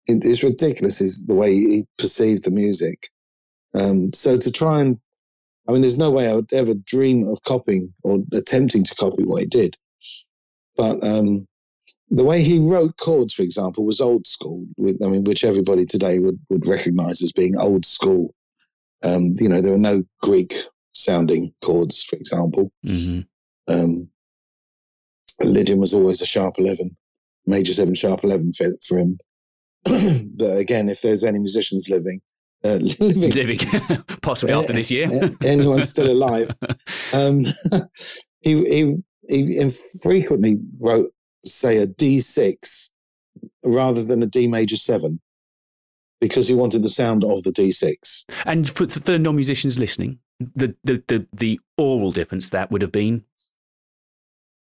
it, 0.07 0.25
it's 0.25 0.43
ridiculous 0.43 1.01
is 1.01 1.25
the 1.25 1.35
way 1.35 1.53
he 1.53 1.85
perceived 1.97 2.43
the 2.43 2.51
music. 2.51 3.07
Um, 3.73 4.11
so 4.13 4.37
to 4.37 4.51
try 4.51 4.81
and, 4.81 4.99
I 5.67 5.71
mean, 5.71 5.81
there's 5.81 5.97
no 5.97 6.11
way 6.11 6.27
I 6.27 6.35
would 6.35 6.51
ever 6.53 6.73
dream 6.73 7.27
of 7.27 7.41
copying 7.43 7.93
or 8.03 8.19
attempting 8.33 8.83
to 8.83 8.95
copy 8.95 9.23
what 9.23 9.41
he 9.41 9.47
did. 9.47 9.77
But 10.75 11.03
um, 11.03 11.47
the 12.09 12.23
way 12.23 12.43
he 12.43 12.59
wrote 12.59 12.97
chords, 12.97 13.33
for 13.33 13.43
example, 13.43 13.85
was 13.85 14.01
old 14.01 14.27
school. 14.27 14.65
With, 14.77 15.01
I 15.03 15.07
mean, 15.07 15.23
which 15.23 15.43
everybody 15.43 15.85
today 15.85 16.19
would 16.19 16.39
would 16.49 16.67
recognise 16.67 17.21
as 17.21 17.31
being 17.31 17.57
old 17.57 17.85
school. 17.85 18.33
Um, 19.03 19.33
you 19.39 19.49
know, 19.49 19.61
there 19.61 19.73
are 19.73 19.79
no 19.79 20.03
Greek 20.21 20.53
sounding 20.93 21.53
chords, 21.63 22.03
for 22.03 22.15
example. 22.15 22.71
Mhm. 22.85 23.27
Um, 23.67 24.09
Lydian 25.41 25.79
was 25.79 25.93
always 25.93 26.21
a 26.21 26.25
sharp 26.25 26.55
11, 26.57 26.95
major 27.45 27.73
7 27.73 27.95
sharp 27.95 28.23
11 28.23 28.53
for, 28.53 28.67
for 28.85 28.97
him. 28.97 29.17
but 30.35 30.57
again, 30.57 30.89
if 30.89 31.01
there's 31.01 31.23
any 31.23 31.39
musicians 31.39 31.89
living, 31.89 32.21
uh, 32.63 32.75
living, 32.99 33.31
Living, 33.31 33.59
possibly 34.21 34.53
after 34.53 34.73
this 34.73 34.89
year. 34.89 35.09
anyone 35.45 35.83
still 35.83 36.11
alive, 36.11 36.49
um, 37.13 37.43
he, 38.41 38.63
he, 38.65 38.95
he 39.27 39.57
infrequently 39.57 40.59
wrote, 40.79 41.11
say, 41.43 41.77
a 41.77 41.87
D6 41.87 42.89
rather 43.65 44.03
than 44.03 44.23
a 44.23 44.27
D 44.27 44.47
major 44.47 44.77
7 44.77 45.19
because 46.21 46.47
he 46.47 46.55
wanted 46.55 46.83
the 46.83 46.89
sound 46.89 47.25
of 47.25 47.43
the 47.43 47.51
D6. 47.51 48.23
And 48.45 48.69
for, 48.69 48.87
for 48.87 49.17
non-musicians 49.17 49.77
listening, 49.77 50.19
the, 50.39 50.73
the, 50.85 51.03
the, 51.09 51.27
the 51.33 51.59
oral 51.77 52.11
difference 52.11 52.49
that 52.49 52.71
would 52.71 52.81
have 52.81 52.93
been 52.93 53.25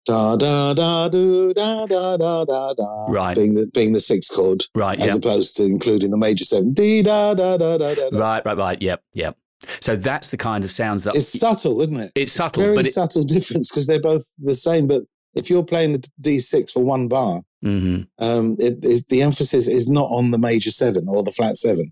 Da 0.05 0.35
da 0.35 0.73
da 0.75 1.07
do 1.09 1.53
da 1.53 1.85
da 1.87 2.15
da 2.17 2.45
da 2.45 2.73
da. 2.73 3.05
Right. 3.09 3.35
Being 3.35 3.55
the 3.55 3.67
being 3.73 3.93
the 3.93 3.99
sixth 3.99 4.31
chord, 4.33 4.63
right. 4.75 4.99
as 4.99 5.07
Yeah. 5.07 5.15
opposed 5.15 5.55
to 5.57 5.63
including 5.63 6.11
the 6.11 6.17
major 6.17 6.45
seven. 6.45 6.73
Dee 6.73 7.01
da 7.01 7.33
da 7.33 7.57
da 7.57 7.77
da 7.79 7.95
da. 7.95 8.09
da. 8.11 8.19
Right. 8.19 8.45
Right. 8.45 8.57
Right. 8.57 8.81
Yep. 8.81 9.01
Yep. 9.13 9.37
So 9.81 9.95
that's 9.95 10.29
the 10.29 10.37
kind 10.37 10.63
of 10.63 10.71
sounds 10.71 11.05
that 11.05 11.15
It's 11.15 11.27
subtle, 11.27 11.81
isn't 11.81 11.99
it? 11.99 12.11
It's 12.13 12.31
subtle, 12.33 12.61
very 12.63 12.75
but 12.75 12.85
it- 12.85 12.93
subtle 12.93 13.23
difference 13.35 13.71
because 13.71 13.87
they're 13.87 13.99
both 13.99 14.31
the 14.37 14.53
same. 14.53 14.85
But 14.87 15.03
if 15.33 15.49
you're 15.49 15.63
playing 15.63 15.93
the 15.93 16.07
D 16.21 16.39
six 16.39 16.71
for 16.71 16.83
one 16.83 17.07
bar, 17.07 17.41
Mhm. 17.63 18.07
um, 18.19 18.57
it, 18.59 19.07
the 19.09 19.23
emphasis 19.23 19.67
is 19.67 19.87
not 19.87 20.11
on 20.11 20.29
the 20.29 20.37
major 20.37 20.69
seven 20.69 21.07
or 21.07 21.23
the 21.23 21.31
flat 21.31 21.57
seven. 21.57 21.91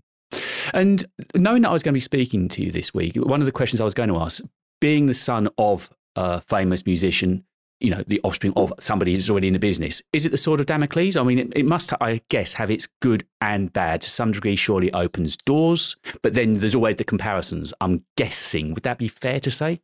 And 0.72 1.04
knowing 1.34 1.62
that 1.62 1.70
I 1.70 1.72
was 1.72 1.82
going 1.82 1.92
to 1.92 1.96
be 1.96 2.00
speaking 2.00 2.46
to 2.48 2.62
you 2.62 2.70
this 2.70 2.94
week, 2.94 3.16
one 3.16 3.40
of 3.40 3.46
the 3.46 3.52
questions 3.52 3.80
I 3.80 3.84
was 3.84 3.94
going 3.94 4.08
to 4.08 4.16
ask, 4.18 4.40
being 4.80 5.06
the 5.06 5.14
son 5.14 5.48
of 5.58 5.90
a 6.16 6.40
famous 6.42 6.86
musician, 6.86 7.44
you 7.80 7.90
know, 7.90 8.02
the 8.06 8.20
offspring 8.24 8.52
of 8.56 8.72
somebody 8.80 9.14
who's 9.14 9.30
already 9.30 9.48
in 9.48 9.52
the 9.52 9.58
business, 9.58 10.02
is 10.12 10.24
it 10.24 10.30
the 10.30 10.36
sword 10.36 10.60
of 10.60 10.66
Damocles? 10.66 11.16
I 11.16 11.22
mean, 11.22 11.38
it, 11.38 11.52
it 11.56 11.66
must, 11.66 11.92
I 12.00 12.20
guess, 12.28 12.54
have 12.54 12.70
its 12.70 12.88
good 13.02 13.24
and 13.40 13.72
bad. 13.72 14.00
To 14.02 14.10
some 14.10 14.32
degree, 14.32 14.56
surely 14.56 14.88
it 14.88 14.94
opens 14.94 15.36
doors, 15.36 15.94
but 16.22 16.34
then 16.34 16.52
there's 16.52 16.74
always 16.74 16.96
the 16.96 17.04
comparisons. 17.04 17.74
I'm 17.80 18.04
guessing. 18.16 18.74
Would 18.74 18.84
that 18.84 18.98
be 18.98 19.08
fair 19.08 19.40
to 19.40 19.50
say? 19.50 19.80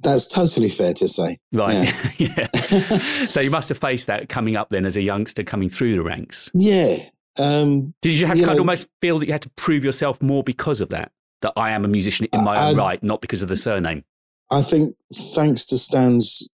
That's 0.00 0.26
totally 0.26 0.68
fair 0.68 0.94
to 0.94 1.08
say. 1.08 1.38
Right. 1.52 1.92
Yeah. 2.18 2.28
yeah. 2.36 3.24
so 3.24 3.40
you 3.40 3.50
must 3.50 3.68
have 3.68 3.78
faced 3.78 4.08
that 4.08 4.28
coming 4.28 4.56
up 4.56 4.70
then 4.70 4.84
as 4.84 4.96
a 4.96 5.02
youngster 5.02 5.44
coming 5.44 5.68
through 5.68 5.94
the 5.94 6.02
ranks. 6.02 6.50
Yeah. 6.54 6.96
Um, 7.38 7.94
Did 8.02 8.18
you 8.18 8.26
have 8.26 8.34
to 8.36 8.40
You 8.40 8.46
kind 8.46 8.58
of 8.58 8.62
almost 8.62 8.88
feel 9.00 9.18
that 9.20 9.26
you 9.26 9.32
had 9.32 9.42
to 9.42 9.50
prove 9.50 9.84
yourself 9.84 10.20
more 10.20 10.42
because 10.42 10.80
of 10.80 10.88
that? 10.90 11.12
That 11.42 11.52
I 11.56 11.70
am 11.70 11.84
a 11.84 11.88
musician 11.88 12.26
in 12.32 12.44
my 12.44 12.54
I- 12.54 12.70
own 12.70 12.76
right, 12.76 13.02
not 13.02 13.20
because 13.20 13.42
of 13.42 13.48
the 13.48 13.56
surname. 13.56 14.04
I 14.50 14.60
think 14.60 14.94
thanks 15.34 15.64
to 15.66 15.78
Stan's 15.78 16.46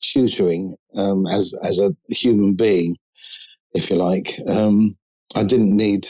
tutoring 0.00 0.76
um, 0.96 1.26
as 1.26 1.54
as 1.62 1.80
a 1.80 1.94
human 2.08 2.54
being, 2.54 2.96
if 3.74 3.90
you 3.90 3.96
like, 3.96 4.34
um, 4.48 4.96
I 5.34 5.44
didn't 5.44 5.76
need 5.76 6.06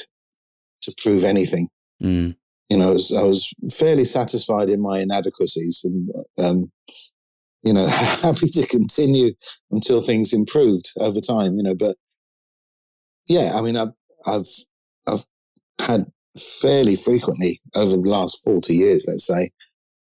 to 0.83 0.95
prove 1.03 1.25
anything. 1.25 1.69
Mm. 2.03 2.37
You 2.71 2.79
know, 2.79 2.91
I 2.91 2.93
was, 2.93 3.13
I 3.13 3.23
was 3.23 3.51
fairly 3.73 4.05
satisfied 4.05 4.69
in 4.69 4.81
my 4.81 5.01
inadequacies, 5.01 5.81
and 5.85 6.11
um, 6.43 6.73
you 7.63 7.73
know, 7.73 7.87
happy 8.23 8.49
to 8.49 8.67
continue 8.67 9.35
until 9.71 10.01
things 10.01 10.33
improved 10.33 10.91
over 10.99 11.21
time. 11.21 11.57
You 11.57 11.63
know, 11.63 11.75
but 11.75 11.97
yeah, 13.29 13.53
I 13.55 13.61
mean, 13.61 13.77
I've 13.77 13.93
I've 14.27 14.49
I've 15.07 15.25
had 15.81 16.07
fairly 16.61 16.95
frequently 16.95 17.61
over 17.75 17.97
the 17.97 18.09
last 18.09 18.43
forty 18.45 18.77
years, 18.77 19.07
let's 19.09 19.27
say, 19.27 19.51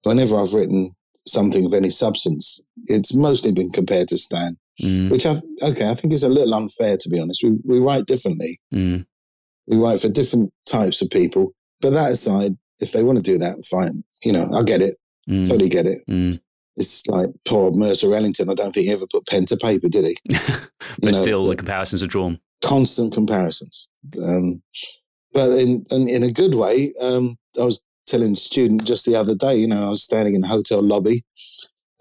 whenever 0.04 0.40
I've 0.40 0.54
written 0.54 0.96
something 1.28 1.66
of 1.66 1.74
any 1.74 1.90
substance, 1.90 2.62
it's 2.86 3.14
mostly 3.14 3.52
been 3.52 3.70
compared 3.70 4.08
to 4.10 4.18
Stan, 4.18 4.58
Mm. 4.82 5.12
which 5.12 5.26
I 5.26 5.36
okay, 5.62 5.90
I 5.90 5.94
think 5.94 6.14
is 6.14 6.24
a 6.24 6.30
little 6.30 6.54
unfair 6.54 6.96
to 6.98 7.10
be 7.10 7.20
honest. 7.20 7.44
We 7.44 7.58
we 7.66 7.80
write 7.80 8.06
differently. 8.06 8.60
Mm. 8.74 9.06
We 9.68 9.78
write 9.78 10.00
for 10.00 10.08
different 10.10 10.52
types 10.66 11.02
of 11.02 11.10
people. 11.10 11.54
But 11.82 11.92
that 11.94 12.12
aside, 12.12 12.58
if 12.80 12.92
they 12.94 13.04
want 13.04 13.18
to 13.18 13.24
do 13.24 13.38
that, 13.40 13.66
fine. 13.66 14.04
You 14.24 14.32
know, 14.32 14.50
I 14.54 14.64
get 14.64 14.82
it. 14.82 14.98
Mm. 15.30 15.46
Totally 15.46 15.70
get 15.70 15.86
it. 15.86 16.02
Mm. 16.10 16.40
It's 16.78 17.06
like 17.08 17.30
poor 17.46 17.72
Mercer 17.72 18.16
Ellington. 18.16 18.50
I 18.50 18.54
don't 18.54 18.72
think 18.74 18.86
he 18.88 18.94
ever 18.94 19.06
put 19.06 19.28
pen 19.28 19.44
to 19.46 19.58
paper, 19.58 19.90
did 19.90 20.06
he? 20.06 20.18
but 21.02 21.12
know, 21.12 21.12
still, 21.12 21.46
the 21.46 21.58
comparisons 21.58 22.02
are 22.02 22.08
drawn. 22.08 22.40
Constant 22.64 23.14
comparisons. 23.14 23.90
Um, 24.24 24.62
but 25.34 25.52
in, 25.60 25.84
in 25.92 26.08
in 26.10 26.24
a 26.24 26.32
good 26.32 26.56
way, 26.56 26.94
um, 27.02 27.38
I 27.60 27.66
was 27.66 27.84
telling 28.10 28.34
a 28.34 28.36
student 28.36 28.84
just 28.86 29.06
the 29.06 29.16
other 29.16 29.36
day. 29.36 29.56
You 29.56 29.68
know, 29.68 29.86
I 29.86 29.90
was 29.90 30.04
standing 30.04 30.36
in 30.36 30.42
the 30.42 30.48
hotel 30.48 30.82
lobby, 30.82 31.24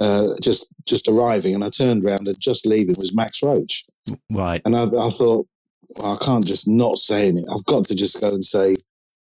uh, 0.00 0.28
just 0.42 0.68
just 0.86 1.08
arriving, 1.08 1.54
and 1.54 1.64
I 1.64 1.70
turned 1.70 2.04
around 2.04 2.26
and 2.28 2.40
just 2.40 2.66
leaving 2.66 2.94
was 2.98 3.14
Max 3.14 3.42
Roach, 3.42 3.82
Right. 4.30 4.62
and 4.64 4.76
I, 4.76 4.84
I 4.84 5.10
thought, 5.10 5.46
well, 5.98 6.18
I 6.20 6.24
can't 6.24 6.46
just 6.46 6.66
not 6.68 6.98
say 6.98 7.28
anything. 7.28 7.44
I've 7.54 7.64
got 7.66 7.84
to 7.86 7.94
just 7.94 8.20
go 8.20 8.28
and 8.30 8.44
say 8.44 8.76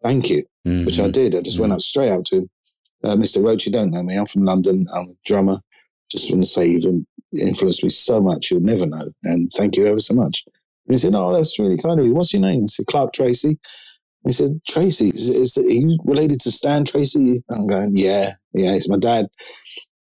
thank 0.03 0.29
you. 0.29 0.43
Mm. 0.67 0.85
which 0.85 0.99
I 0.99 1.07
did. 1.09 1.35
I 1.35 1.41
just 1.41 1.57
went 1.57 1.73
up 1.73 1.81
straight 1.81 2.11
up 2.11 2.23
to 2.25 2.35
him. 2.37 2.49
Uh, 3.03 3.15
Mr. 3.15 3.43
Roach, 3.43 3.65
you 3.65 3.71
don't 3.71 3.89
know 3.89 4.03
me. 4.03 4.15
I'm 4.15 4.27
from 4.27 4.45
London. 4.45 4.85
I'm 4.93 5.09
a 5.09 5.13
drummer. 5.25 5.59
Just 6.11 6.29
want 6.29 6.43
to 6.43 6.49
say 6.49 6.67
you've 6.67 7.03
influenced 7.41 7.83
me 7.83 7.89
so 7.89 8.21
much 8.21 8.51
you'll 8.51 8.59
never 8.61 8.85
know. 8.85 9.09
And 9.23 9.49
thank 9.57 9.75
you 9.75 9.87
ever 9.87 9.97
so 9.99 10.13
much. 10.13 10.43
And 10.85 10.93
he 10.93 10.99
said, 10.99 11.15
Oh, 11.15 11.33
that's 11.33 11.57
really 11.57 11.77
kind 11.77 11.99
of 11.99 12.05
you. 12.05 12.13
What's 12.13 12.31
your 12.31 12.43
name? 12.43 12.65
I 12.65 12.67
said, 12.67 12.85
Clark 12.85 13.13
Tracey. 13.13 13.57
He 14.25 14.31
said, 14.33 14.59
Tracey, 14.67 15.07
is, 15.07 15.29
is 15.29 15.57
are 15.57 15.61
you 15.61 15.97
related 16.03 16.39
to 16.41 16.51
Stan 16.51 16.85
Tracey? 16.85 17.43
I'm 17.51 17.67
going, 17.67 17.97
yeah, 17.97 18.29
yeah, 18.53 18.73
it's 18.73 18.89
my 18.89 18.97
dad. 18.97 19.27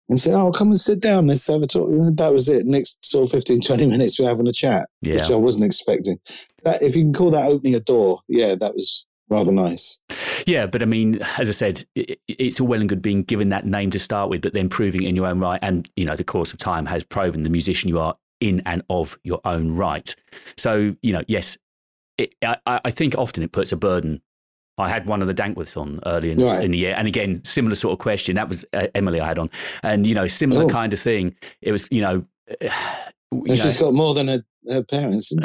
And 0.08 0.20
said, 0.20 0.36
oh, 0.36 0.52
come 0.52 0.68
and 0.68 0.80
sit 0.80 1.02
down. 1.02 1.28
Let's 1.28 1.48
have 1.48 1.64
a 1.64 1.68
talk. 1.68 1.90
And 1.90 2.16
that 2.18 2.32
was 2.32 2.48
it. 2.48 2.66
Next 2.66 3.04
sort 3.04 3.26
of 3.26 3.32
15, 3.32 3.62
20 3.62 3.88
minutes, 3.88 4.20
we're 4.20 4.30
having 4.30 4.48
a 4.48 4.54
chat, 4.54 4.88
which 5.02 5.32
I 5.32 5.36
wasn't 5.36 5.66
expecting. 5.66 6.20
That 6.64 6.82
If 6.84 6.96
you 6.96 7.04
can 7.04 7.14
call 7.14 7.32
that 7.32 7.50
opening 7.50 7.76
a 7.76 7.80
door, 7.80 8.20
yeah, 8.28 8.56
that 8.56 8.76
was 8.76 9.08
rather 9.30 9.52
nice. 9.52 10.00
Yeah, 10.46 10.68
but 10.68 10.84
I 10.84 10.86
mean, 10.86 11.22
as 11.40 11.50
I 11.50 11.54
said, 11.54 11.84
i 11.98 12.06
it's 12.28 12.60
all 12.60 12.68
well 12.68 12.80
and 12.80 12.88
good 12.88 13.02
being 13.02 13.24
given 13.24 13.50
that 13.50 13.66
name 13.66 13.90
to 13.92 14.00
start 14.00 14.30
with, 14.30 14.42
but 14.42 14.54
then 14.54 14.70
proving 14.70 15.04
it 15.04 15.10
in 15.10 15.16
your 15.16 15.26
own 15.26 15.40
right. 15.40 15.60
And, 15.62 15.90
you 15.96 16.06
know, 16.06 16.16
the 16.16 16.24
course 16.24 16.54
of 16.54 16.60
time 16.60 16.86
has 16.86 17.04
proven 17.04 17.44
the 17.44 17.50
musician 17.50 17.90
you 17.90 18.00
are 18.00 18.16
in 18.40 18.62
and 18.66 18.84
of 18.90 19.18
your 19.24 19.42
own 19.46 19.72
right. 19.76 20.16
So, 20.58 20.96
you 21.02 21.14
know, 21.14 21.24
yes, 21.28 21.58
it, 22.18 22.34
I, 22.44 22.58
I 22.66 22.92
think 22.92 23.16
often 23.18 23.44
it 23.44 23.52
puts 23.52 23.72
a 23.72 23.78
burden. 23.78 24.22
I 24.78 24.90
had 24.90 25.06
one 25.06 25.22
of 25.22 25.28
the 25.28 25.34
Dankworths 25.34 25.78
on 25.80 26.00
early 26.06 26.32
in, 26.32 26.40
Right. 26.40 26.64
in 26.64 26.72
the 26.72 26.78
year. 26.78 26.94
And 26.98 27.08
again, 27.08 27.42
similar 27.46 27.76
sort 27.76 27.94
of 27.94 28.00
question. 28.00 28.36
That 28.36 28.48
was 28.50 28.66
uh, 28.74 28.88
Emily 28.94 29.22
I 29.22 29.28
had 29.28 29.40
on. 29.40 29.50
And, 29.84 30.06
you 30.06 30.14
know, 30.14 30.28
similar 30.28 30.64
Oh. 30.64 30.70
kind 30.70 30.92
of 30.94 31.00
thing. 31.00 31.36
It 31.62 31.72
was, 31.72 31.88
you 31.92 32.02
know, 32.02 32.26
you 32.62 32.70
know 33.32 33.56
she's 33.56 33.78
got 33.78 33.94
more 33.94 34.14
than 34.14 34.28
her, 34.28 34.44
her 34.70 34.84
parents, 34.84 35.32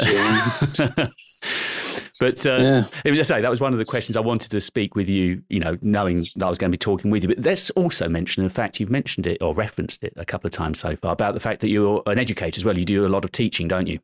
but 2.19 2.45
uh, 2.45 2.57
yeah. 2.59 2.83
it 3.03 3.09
was 3.09 3.17
just 3.17 3.27
say 3.29 3.41
that 3.41 3.49
was 3.49 3.59
one 3.61 3.73
of 3.73 3.79
the 3.79 3.85
questions 3.85 4.15
I 4.15 4.19
wanted 4.21 4.51
to 4.51 4.59
speak 4.61 4.95
with 4.95 5.09
you. 5.09 5.41
You 5.49 5.59
know, 5.59 5.77
knowing 5.81 6.17
that 6.35 6.45
I 6.45 6.49
was 6.49 6.57
going 6.57 6.69
to 6.71 6.75
be 6.75 6.77
talking 6.77 7.09
with 7.11 7.23
you. 7.23 7.29
But 7.29 7.39
let's 7.45 7.69
also 7.71 8.07
mention 8.07 8.43
the 8.43 8.49
fact 8.49 8.79
you've 8.79 8.89
mentioned 8.91 9.27
it 9.27 9.41
or 9.41 9.53
referenced 9.53 10.03
it 10.03 10.13
a 10.17 10.25
couple 10.25 10.47
of 10.47 10.51
times 10.53 10.79
so 10.79 10.95
far 10.95 11.13
about 11.13 11.33
the 11.33 11.39
fact 11.39 11.61
that 11.61 11.69
you're 11.69 12.03
an 12.05 12.19
educator 12.19 12.57
as 12.59 12.65
well. 12.65 12.77
You 12.77 12.85
do 12.85 13.05
a 13.05 13.09
lot 13.09 13.23
of 13.25 13.31
teaching, 13.31 13.67
don't 13.67 13.87
you? 13.87 13.99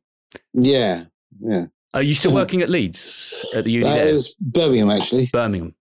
Yeah. 0.53 1.03
Yeah. 1.39 1.65
Are 1.93 2.03
you 2.03 2.13
still 2.13 2.33
working 2.33 2.61
at 2.61 2.69
Leeds 2.69 3.45
at 3.55 3.63
the 3.63 3.71
uni 3.71 3.85
That 3.85 3.95
there, 3.95 4.13
was 4.13 4.35
Birmingham, 4.39 4.89
actually. 4.89 5.29
Birmingham? 5.31 5.75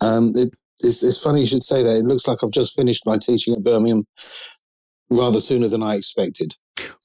Um, 0.00 0.32
it, 0.34 0.52
it's, 0.82 1.02
it's 1.02 1.22
funny 1.22 1.40
you 1.40 1.46
should 1.46 1.62
say 1.62 1.82
that. 1.82 1.96
It 1.96 2.04
looks 2.04 2.26
like 2.26 2.42
I've 2.42 2.50
just 2.50 2.74
finished 2.74 3.06
my 3.06 3.18
teaching 3.18 3.54
at 3.54 3.62
Birmingham 3.62 4.06
rather 5.10 5.40
sooner 5.40 5.68
than 5.68 5.82
I 5.82 5.94
expected. 5.94 6.56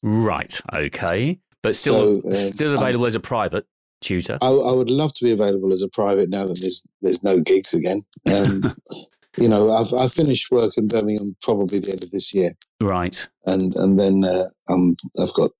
Right. 0.03 0.59
Okay. 0.73 1.39
But 1.61 1.75
still, 1.75 2.15
So, 2.15 2.29
uh, 2.29 2.33
still 2.33 2.73
available 2.73 3.07
as 3.07 3.15
a 3.15 3.19
private 3.19 3.65
tutor. 4.01 4.37
I, 4.41 4.47
I 4.47 4.71
would 4.71 4.89
love 4.89 5.13
to 5.15 5.23
be 5.23 5.31
available 5.31 5.71
as 5.73 5.81
a 5.81 5.89
private 5.89 6.29
now 6.29 6.45
that 6.45 6.57
there's 6.61 6.85
there's 7.01 7.23
no 7.23 7.41
gigs 7.41 7.73
again. 7.73 8.05
Um, 8.31 8.75
you 9.37 9.49
know, 9.49 9.71
I've 9.71 9.93
I 9.93 10.07
finished 10.07 10.51
work 10.51 10.71
in 10.77 10.87
Birmingham 10.87 11.27
probably 11.41 11.79
the 11.79 11.91
end 11.91 12.03
of 12.03 12.11
this 12.11 12.33
year, 12.33 12.55
right. 12.81 13.27
and 13.45 13.75
and 13.75 13.99
then 13.99 14.23
uh, 14.23 14.47
um, 14.69 14.95
I've 15.21 15.33
got 15.33 15.51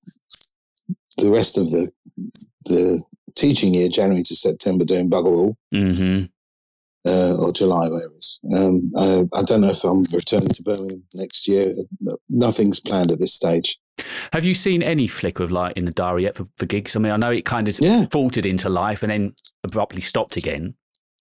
the 1.18 1.30
rest 1.30 1.58
of 1.58 1.70
the 1.70 1.90
the 2.66 3.02
teaching 3.36 3.74
year, 3.74 3.88
January 3.88 4.22
to 4.24 4.34
September, 4.36 4.84
doing 4.84 5.08
bugger 5.10 5.26
all. 5.36 5.56
hmm 5.72 6.24
uh, 7.06 7.34
or 7.36 7.50
July, 7.50 7.88
whatever 7.88 8.12
it 8.12 8.18
is. 8.18 8.40
Um, 8.54 8.92
I, 8.94 9.24
I 9.34 9.42
don't 9.44 9.62
know 9.62 9.70
if 9.70 9.82
I'm 9.84 10.02
returning 10.12 10.48
to 10.48 10.62
Birmingham 10.62 11.02
next 11.14 11.48
year. 11.48 11.74
Nothing's 12.28 12.78
planned 12.78 13.10
at 13.10 13.18
this 13.18 13.32
stage. 13.32 13.78
Have 14.34 14.44
you 14.44 14.52
seen 14.52 14.82
any 14.82 15.06
flicker 15.06 15.42
of 15.42 15.50
light 15.50 15.78
in 15.78 15.86
the 15.86 15.92
diary 15.92 16.24
yet 16.24 16.36
for, 16.36 16.46
for 16.58 16.66
gigs? 16.66 16.94
I 16.94 16.98
mean, 16.98 17.12
I 17.12 17.16
know 17.16 17.30
it 17.30 17.46
kind 17.46 17.68
of 17.68 17.80
Yeah. 17.80 18.04
faltered 18.12 18.44
into 18.44 18.68
life 18.68 19.02
and 19.02 19.10
then 19.10 19.34
abruptly 19.64 20.02
stopped 20.02 20.36
again. 20.36 20.74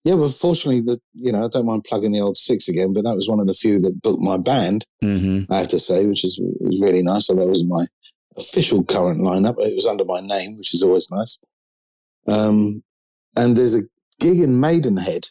Yeah, 0.04 0.16
well, 0.16 0.28
fortunately, 0.30 0.82
the, 0.82 1.00
you 1.14 1.32
know, 1.32 1.46
I 1.46 1.48
don't 1.50 1.66
mind 1.66 1.86
plugging 1.86 2.12
the 2.12 2.22
old 2.22 2.36
six 2.38 2.68
again, 2.68 2.92
but 2.94 3.04
that 3.06 3.16
was 3.16 3.30
one 3.30 3.40
of 3.40 3.48
the 3.48 3.54
few 3.54 3.80
that 3.82 4.02
booked 4.02 4.22
my 4.22 4.36
band, 4.38 4.86
hmm 5.02 5.44
I 5.50 5.58
have 5.60 5.70
to 5.70 5.80
say, 5.80 6.06
which 6.06 6.26
is 6.26 6.38
was 6.42 6.80
really 6.82 7.04
nice. 7.04 7.28
So 7.28 7.36
that 7.36 7.48
wasn't 7.48 7.70
my 7.70 7.86
official 8.38 8.84
current 8.84 9.22
lineup, 9.22 9.56
it 9.60 9.76
was 9.76 9.86
under 9.86 10.06
my 10.06 10.22
name, 10.22 10.58
which 10.58 10.74
is 10.74 10.84
always 10.84 11.10
nice. 11.12 11.40
Um, 12.28 12.84
and 13.36 13.56
there's 13.56 13.76
a 13.76 13.84
gig 14.20 14.40
in 14.40 14.60
Maidenhead 14.60 15.28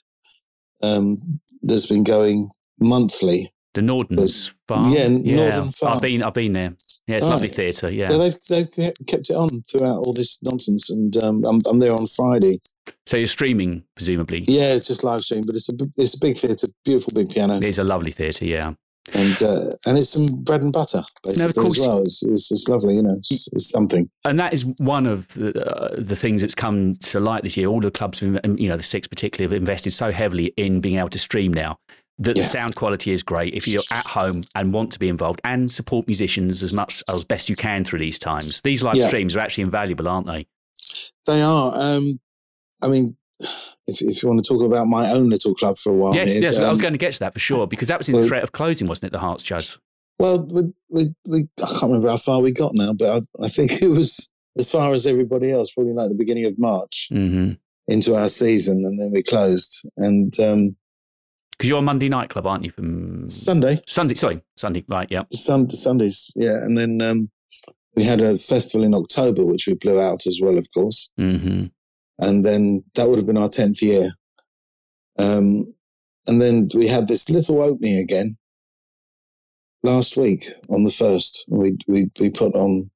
um, 0.82 1.40
that's 1.62 1.86
been 1.86 2.04
going 2.04 2.50
monthly. 2.78 3.52
The 3.74 3.80
Nordens 3.82 4.54
Farm. 4.66 4.84
Yeah, 4.92 5.08
Norden 5.08 5.70
Farm. 5.70 5.94
I've 5.96 6.02
been, 6.02 6.22
I've 6.22 6.34
been 6.34 6.52
there. 6.52 6.74
Yeah, 7.06 7.16
it's 7.16 7.26
a 7.26 7.30
lovely 7.30 7.48
theatre. 7.48 7.90
Yeah. 7.90 8.10
Yeah, 8.10 8.18
they've, 8.18 8.36
they've 8.76 8.94
kept 9.06 9.30
it 9.30 9.34
on 9.34 9.62
throughout 9.70 9.98
all 9.98 10.12
this 10.12 10.42
nonsense, 10.42 10.90
and 10.90 11.16
um, 11.16 11.44
I'm, 11.44 11.60
I'm 11.66 11.78
there 11.78 11.92
on 11.92 12.06
Friday. 12.06 12.60
so 13.06 13.16
you're 13.16 13.26
streaming, 13.26 13.84
presumably. 13.94 14.44
Yeah, 14.46 14.74
it's 14.74 14.88
just 14.88 15.04
live 15.04 15.22
stream, 15.22 15.42
but 15.46 15.56
it's 15.56 15.68
a 15.70 15.72
it's 15.96 16.14
a 16.14 16.18
big 16.18 16.36
theatre, 16.36 16.68
beautiful 16.84 17.12
big 17.14 17.30
piano, 17.30 17.56
It 17.56 17.62
is 17.62 17.78
a 17.78 17.84
lovely 17.84 18.10
theatre. 18.10 18.44
Yeah. 18.44 18.72
And 19.14 19.42
uh, 19.42 19.70
and 19.86 19.98
it's 19.98 20.10
some 20.10 20.26
bread 20.44 20.62
and 20.62 20.72
butter 20.72 21.02
basically 21.24 21.52
course. 21.64 21.78
as 21.80 21.86
well. 21.86 22.00
It's, 22.02 22.22
it's, 22.22 22.50
it's 22.50 22.68
lovely, 22.68 22.94
you 22.96 23.02
know, 23.02 23.16
it's, 23.18 23.48
it's 23.52 23.68
something. 23.70 24.08
And 24.24 24.38
that 24.40 24.52
is 24.52 24.64
one 24.80 25.06
of 25.06 25.28
the, 25.30 25.64
uh, 25.64 25.94
the 25.98 26.16
things 26.16 26.42
that's 26.42 26.54
come 26.54 26.94
to 26.94 27.20
light 27.20 27.42
this 27.42 27.56
year. 27.56 27.68
All 27.68 27.80
the 27.80 27.90
clubs, 27.90 28.20
you 28.22 28.30
know, 28.68 28.76
the 28.76 28.82
six 28.82 29.08
particularly, 29.08 29.52
have 29.52 29.60
invested 29.60 29.92
so 29.92 30.10
heavily 30.10 30.52
in 30.56 30.80
being 30.80 30.98
able 30.98 31.08
to 31.10 31.18
stream 31.18 31.52
now 31.52 31.78
that 32.20 32.36
Yeah. 32.36 32.42
the 32.42 32.48
sound 32.48 32.74
quality 32.74 33.12
is 33.12 33.22
great. 33.22 33.54
If 33.54 33.68
you're 33.68 33.82
at 33.92 34.06
home 34.06 34.42
and 34.54 34.72
want 34.72 34.92
to 34.92 34.98
be 34.98 35.08
involved 35.08 35.40
and 35.44 35.70
support 35.70 36.06
musicians 36.08 36.62
as 36.62 36.72
much 36.72 37.02
as 37.12 37.24
best 37.24 37.48
you 37.48 37.56
can 37.56 37.82
through 37.82 38.00
these 38.00 38.18
times, 38.18 38.60
these 38.62 38.82
live 38.82 38.96
Yeah. 38.96 39.06
streams 39.06 39.36
are 39.36 39.40
actually 39.40 39.62
invaluable, 39.62 40.08
aren't 40.08 40.26
they? 40.26 40.46
They 41.26 41.42
are. 41.42 41.72
Um, 41.74 42.18
I 42.82 42.88
mean, 42.88 43.16
if 43.88 44.00
if 44.02 44.22
you 44.22 44.28
want 44.28 44.44
to 44.44 44.48
talk 44.48 44.62
about 44.62 44.86
my 44.86 45.10
own 45.10 45.28
little 45.28 45.54
club 45.54 45.76
for 45.76 45.90
a 45.92 45.96
while, 45.96 46.14
yes, 46.14 46.34
here, 46.34 46.42
yes. 46.44 46.58
I 46.58 46.68
was 46.70 46.78
um, 46.78 46.82
going 46.82 46.94
to 46.94 46.98
get 46.98 47.14
to 47.14 47.18
that 47.20 47.34
for 47.34 47.40
sure 47.40 47.66
because 47.66 47.88
that 47.88 47.98
was 47.98 48.08
in 48.08 48.14
well- 48.14 48.26
threat 48.28 48.42
of 48.44 48.52
closing, 48.52 48.86
wasn't 48.86 49.08
it? 49.10 49.12
The 49.12 49.18
Herts 49.18 49.42
Jazz. 49.44 49.78
Well, 50.20 50.40
we, 50.46 50.62
we, 50.88 51.14
we, 51.26 51.48
I 51.62 51.66
can't 51.70 51.82
remember 51.82 52.08
how 52.08 52.16
far 52.16 52.40
we 52.40 52.50
got 52.52 52.72
now, 52.74 52.92
but 52.92 53.22
I, 53.40 53.44
I 53.44 53.48
think 53.48 53.80
it 53.82 53.86
was 53.88 54.28
as 54.58 54.68
far 54.70 54.92
as 54.92 55.06
everybody 55.06 55.52
else, 55.52 55.70
probably 55.70 55.92
like 55.92 56.08
the 56.08 56.16
beginning 56.16 56.44
of 56.46 56.58
March 56.58 57.08
Mm-hmm. 57.12 57.52
into 57.86 58.14
our 58.16 58.28
season, 58.28 58.84
and 58.84 59.00
then 59.00 59.12
we 59.12 59.22
closed. 59.22 59.80
And 59.96 60.32
um, 60.40 60.76
Because 61.52 61.68
you're 61.68 61.78
a 61.78 61.82
Monday 61.82 62.08
night 62.08 62.30
club, 62.30 62.46
aren't 62.48 62.64
you? 62.64 62.72
From 62.72 63.28
Sunday, 63.28 63.80
Sunday, 63.86 64.16
sorry, 64.16 64.42
Sunday, 64.56 64.84
right? 64.88 65.06
Yeah. 65.08 65.22
Sun, 65.32 65.70
Sundays, 65.70 66.32
yeah. 66.34 66.56
And 66.64 66.76
then 66.76 67.00
um, 67.00 67.30
we 67.94 68.02
had 68.02 68.20
a 68.20 68.36
festival 68.36 68.84
in 68.84 68.94
October, 68.94 69.46
which 69.46 69.68
we 69.68 69.74
blew 69.74 70.00
out 70.00 70.26
as 70.26 70.40
well, 70.42 70.58
of 70.58 70.66
course. 70.74 71.10
Mm-hmm. 71.18 71.66
And 72.18 72.44
then 72.44 72.84
that 72.94 73.08
would 73.08 73.18
have 73.18 73.26
been 73.26 73.36
our 73.36 73.48
10th 73.48 73.80
year. 73.80 74.10
Um, 75.18 75.66
and 76.26 76.40
then 76.40 76.68
we 76.74 76.88
had 76.88 77.08
this 77.08 77.30
little 77.30 77.62
opening 77.62 77.98
again 77.98 78.36
last 79.82 80.16
week 80.16 80.46
on 80.70 80.84
the 80.84 80.90
first. 80.90 81.44
We, 81.48 81.78
we, 81.86 82.10
we 82.20 82.30
put 82.30 82.54
on 82.54 82.90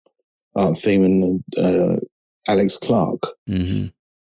Art 0.57 0.77
Themen 0.77 1.23
and 1.23 1.45
uh, 1.57 2.01
Alex 2.49 2.77
Clark 2.79 3.23
Mm-hmm. 3.49 3.87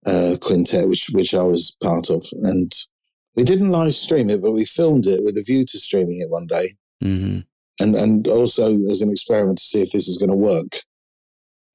uh, 0.05 0.35
quintet, 0.41 0.87
which, 0.89 1.09
which 1.11 1.33
I 1.33 1.43
was 1.43 1.75
part 1.81 2.09
of. 2.09 2.25
And 2.43 2.71
we 3.35 3.43
didn't 3.43 3.71
live 3.71 3.93
stream 3.93 4.29
it, 4.29 4.41
but 4.41 4.51
we 4.51 4.65
filmed 4.65 5.07
it 5.07 5.23
with 5.23 5.37
a 5.37 5.43
view 5.43 5.65
to 5.65 5.79
streaming 5.79 6.21
it 6.21 6.29
one 6.29 6.45
day. 6.45 6.75
Mm-hmm. 7.03 7.39
and 7.83 7.95
and 7.95 8.27
also 8.29 8.77
as 8.89 9.01
an 9.01 9.09
experiment 9.11 9.57
to 9.57 9.63
see 9.63 9.81
if 9.81 9.91
this 9.91 10.07
is 10.07 10.17
going 10.17 10.29
to 10.29 10.35
work. 10.35 10.71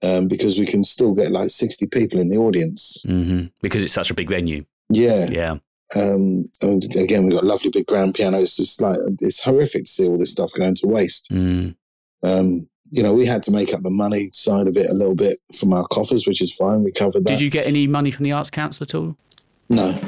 Um, 0.01 0.29
because 0.29 0.61
we 0.61 0.67
can 0.67 0.85
still 0.85 1.13
get 1.13 1.33
like 1.33 1.49
sixty 1.49 1.87
people 1.87 2.21
in 2.21 2.29
the 2.29 2.37
audience. 2.37 3.05
Mm-hmm. 3.07 3.47
Because 3.61 3.83
it's 3.83 3.93
such 3.93 4.11
a 4.11 4.15
big 4.15 4.29
venue. 4.29 4.65
Yeah. 4.91 5.27
Yeah. 5.29 5.57
Um, 5.97 6.51
and 6.63 6.85
again, 6.97 7.25
we've 7.25 7.33
got 7.33 7.45
lovely 7.45 7.71
big 7.71 7.87
grand 7.87 8.15
piano. 8.15 8.39
It's 8.39 8.57
just 8.57 8.81
like 8.81 8.99
it's 9.21 9.43
horrific 9.43 9.85
to 9.85 9.91
see 9.91 10.07
all 10.07 10.19
this 10.19 10.31
stuff 10.31 10.53
going 10.57 10.75
to 10.77 10.87
waste. 10.87 11.33
Mm. 11.33 11.75
Um, 12.23 12.69
you 12.91 13.03
know, 13.03 13.15
we 13.15 13.27
had 13.27 13.43
to 13.45 13.51
make 13.51 13.75
up 13.75 13.83
the 13.83 13.91
money 13.91 14.31
side 14.33 14.67
of 14.69 14.77
it 14.77 14.91
a 14.91 14.95
little 14.95 15.15
bit 15.15 15.41
from 15.59 15.73
our 15.73 15.87
coffers, 15.89 16.27
which 16.27 16.41
is 16.41 16.55
fine. 16.55 16.85
We 16.85 16.93
covered 16.93 17.25
that. 17.25 17.31
Did 17.31 17.41
you 17.41 17.51
get 17.51 17.67
any 17.67 17.87
money 17.87 18.11
from 18.11 18.25
the 18.25 18.33
Arts 18.33 18.51
Council 18.51 18.85
at 18.85 18.95
all? 18.95 19.17
No. 19.69 19.99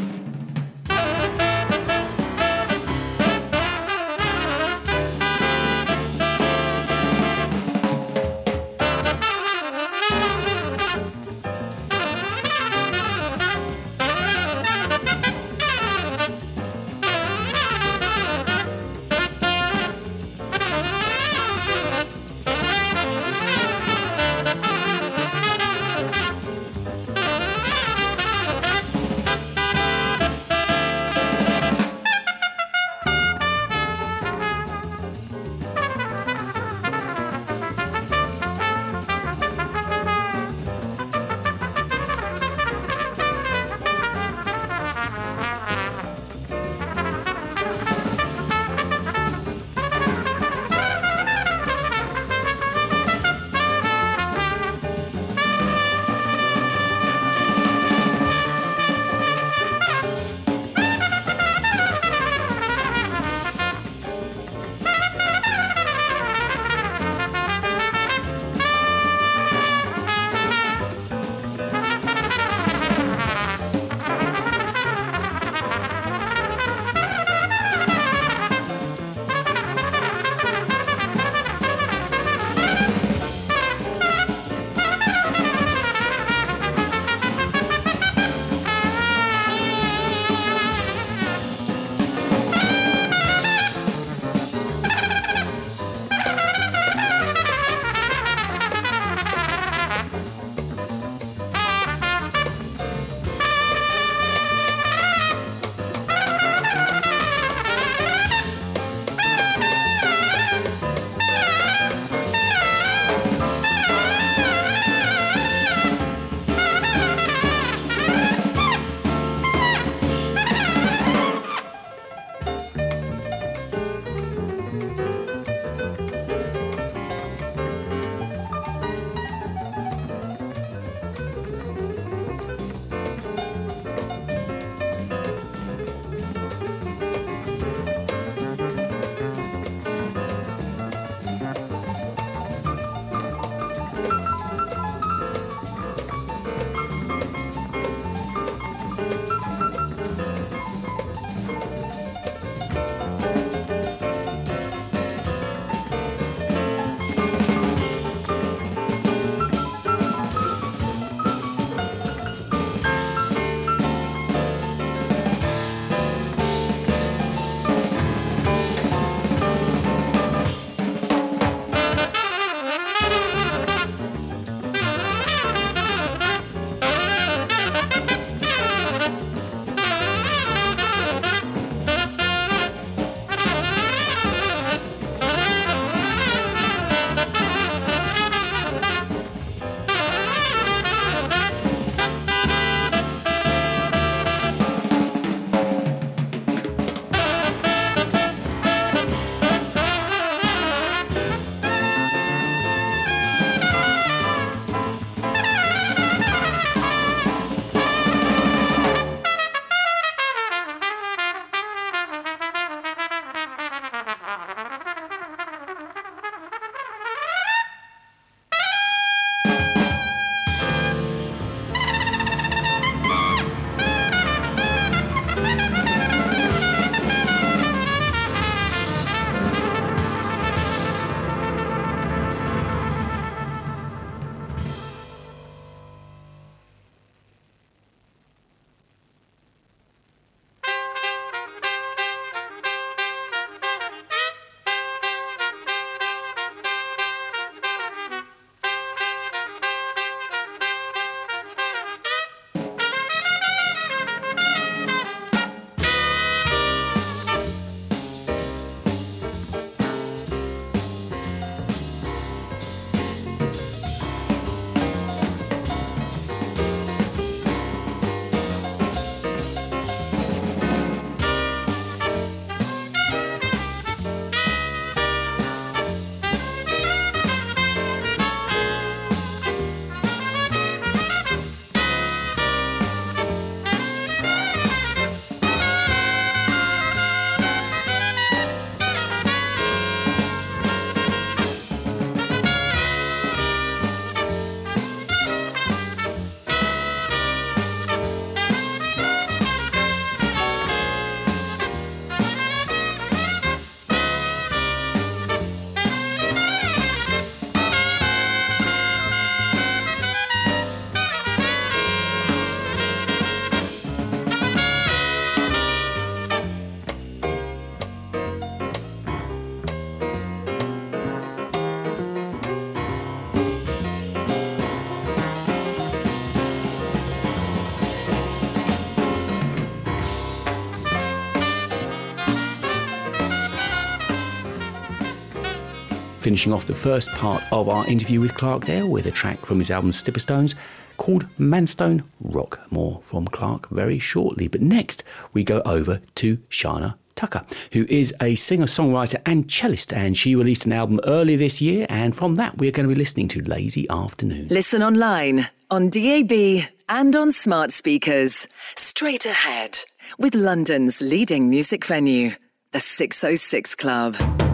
Finishing 336.20 336.52
off 336.52 336.66
the 336.66 336.74
first 336.74 337.10
part 337.12 337.42
of 337.50 337.70
our 337.70 337.86
interview 337.86 338.20
with 338.20 338.34
Clark 338.34 338.66
there 338.66 338.84
with 338.84 339.06
a 339.06 339.10
track 339.10 339.46
from 339.46 339.58
his 339.58 339.70
album 339.70 339.90
Stiperstones 339.90 340.54
called 340.98 341.26
Manstone 341.38 342.04
Rock. 342.20 342.60
More 342.70 343.00
from 343.02 343.26
Clark 343.26 343.70
very 343.70 343.98
shortly. 343.98 344.46
But 344.46 344.60
next, 344.60 345.02
we 345.32 345.42
go 345.42 345.62
over 345.64 345.98
to 346.16 346.36
Shana 346.50 346.94
Tucker, 347.16 347.42
who 347.72 347.86
is 347.88 348.14
a 348.20 348.34
singer 348.34 348.66
songwriter 348.66 349.18
and 349.24 349.48
cellist, 349.48 349.94
and 349.94 350.14
she 350.14 350.36
released 350.36 350.66
an 350.66 350.72
album 350.72 351.00
earlier 351.04 351.38
this 351.38 351.62
year. 351.62 351.86
And 351.88 352.14
from 352.14 352.34
that, 352.34 352.58
we're 352.58 352.70
going 352.70 352.86
to 352.86 352.94
be 352.94 352.98
listening 352.98 353.28
to 353.28 353.40
Lazy 353.40 353.88
Afternoon. 353.88 354.48
Listen 354.48 354.82
online, 354.82 355.46
on 355.70 355.88
DAB, 355.88 356.66
and 356.90 357.16
on 357.16 357.32
smart 357.32 357.72
speakers. 357.72 358.46
Straight 358.76 359.24
ahead 359.24 359.78
with 360.18 360.34
London's 360.34 361.00
leading 361.00 361.48
music 361.48 361.86
venue, 361.86 362.32
the 362.72 362.80
606 362.80 363.74
Club. 363.74 364.49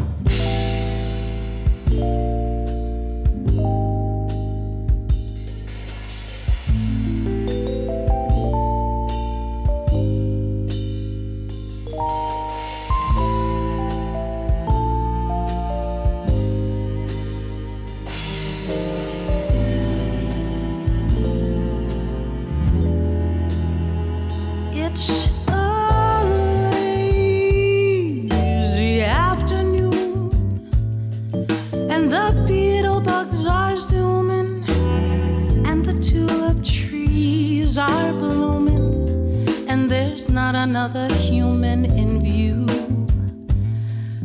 Another 40.87 41.13
human 41.15 41.85
in 41.85 42.21
view 42.21 42.65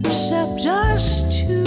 except 0.05 0.67
us 0.67 1.23
two. 1.35 1.63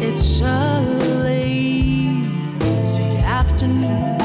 It's 0.00 0.40
a 0.42 0.80
lazy 1.24 3.16
afternoon, 3.18 4.20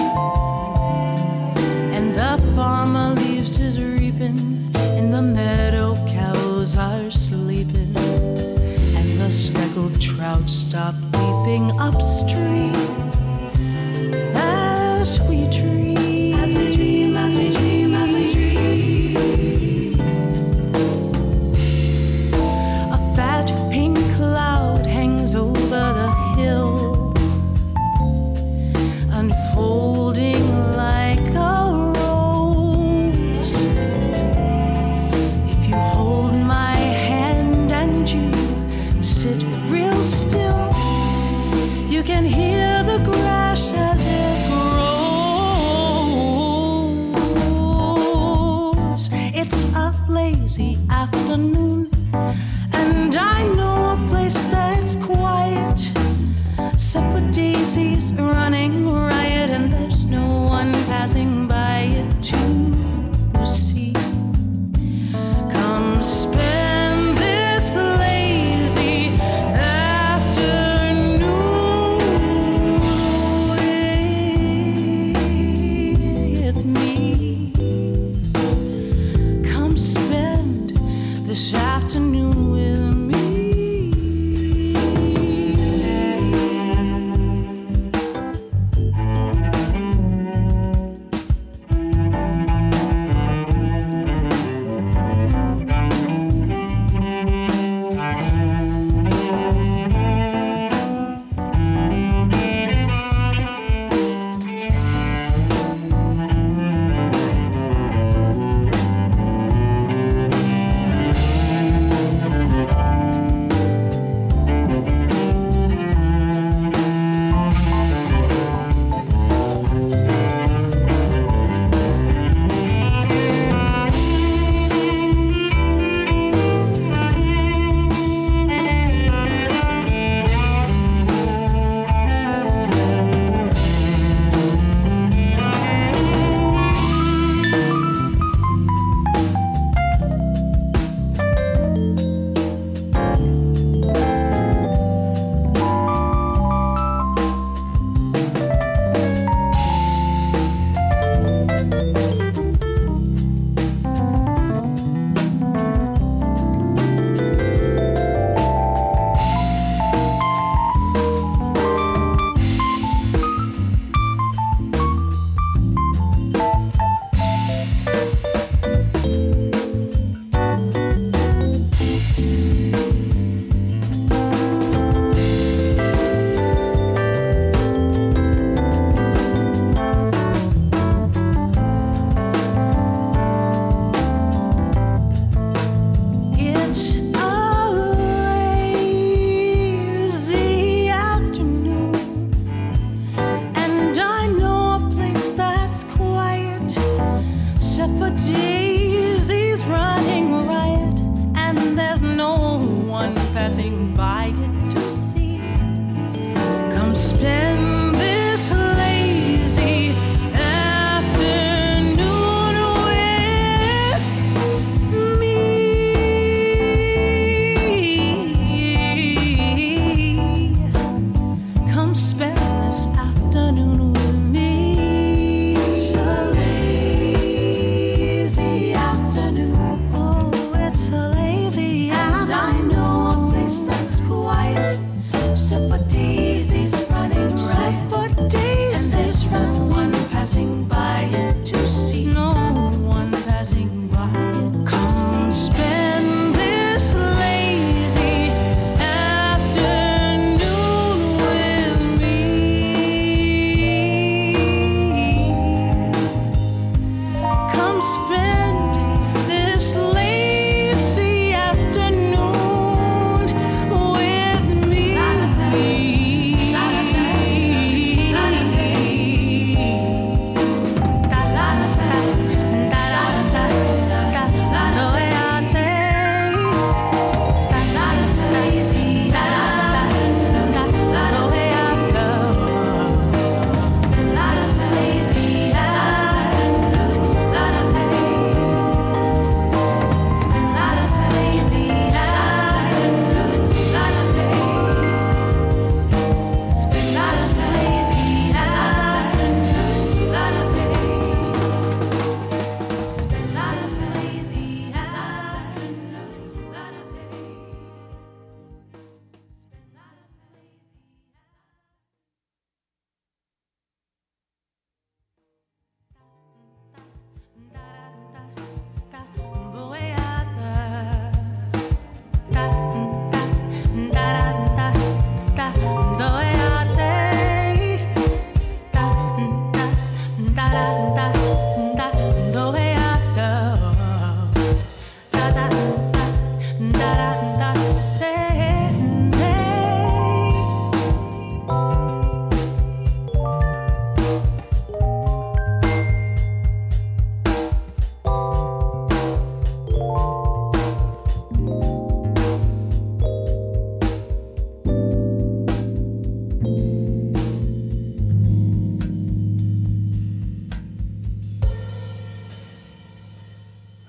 and 1.95 2.13
the 2.13 2.37
farmer 2.55 3.15
leaves 3.19 3.57
his 3.57 3.81
reaping. 3.81 4.37
In 4.99 5.09
the 5.09 5.23
meadow, 5.23 5.95
cows 6.05 6.77
are 6.77 7.09
sleeping, 7.09 7.97
and 8.97 9.17
the 9.17 9.31
speckled 9.31 9.99
trout 9.99 10.47
stop 10.47 10.93
leaping 11.13 11.71
upstream. 11.79 12.02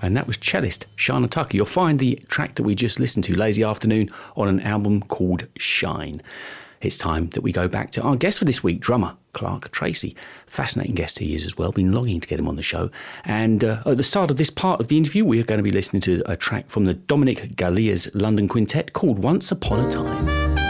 And 0.05 0.17
that 0.19 0.27
was 0.27 0.37
cellist 0.37 0.87
Shana 0.97 1.31
Tucker. 1.31 1.57
You'll 1.57 1.67
find 1.67 1.99
the 1.99 2.17
track 2.29 2.57
that 2.57 2.63
we 2.63 2.75
just 2.75 3.01
listened 3.01 3.25
to, 3.25 3.37
Lazy 3.37 3.63
Afternoon, 3.63 4.11
on 4.37 4.49
an 4.49 4.61
album 4.61 5.01
called 5.03 5.49
Shine. 5.57 6.21
It's 6.83 6.99
time 6.99 7.31
that 7.31 7.41
we 7.41 7.53
go 7.53 7.69
back 7.69 7.91
to 7.93 8.03
our 8.03 8.15
guest 8.15 8.39
for 8.39 8.45
this 8.45 8.63
week, 8.63 8.81
drummer 8.81 9.17
Clark 9.33 9.71
Tracey. 9.71 10.15
Fascinating 10.47 10.95
guest 10.95 11.19
he 11.19 11.35
is 11.35 11.47
as 11.47 11.57
well. 11.57 11.73
Been 11.73 11.93
longing 11.93 12.21
to 12.21 12.29
get 12.29 12.39
him 12.39 12.49
on 12.49 12.57
the 12.57 12.63
show. 12.63 12.91
And 13.25 13.65
uh, 13.65 13.83
at 13.87 13.97
the 13.97 14.03
start 14.03 14.31
of 14.31 14.37
this 14.37 14.51
part 14.51 14.79
of 14.79 14.89
the 14.89 14.99
interview, 14.99 15.25
we 15.25 15.41
are 15.41 15.45
going 15.45 15.59
to 15.59 15.65
be 15.65 15.71
listening 15.71 16.03
to 16.03 16.23
a 16.31 16.37
track 16.37 16.69
from 16.69 16.85
the 16.85 16.93
Dominic 16.93 17.39
Galea's 17.57 18.15
London 18.15 18.47
Quintet 18.47 18.93
called 18.93 19.21
Once 19.21 19.51
Upon 19.51 19.87
a 19.87 19.91
Time. 19.91 20.64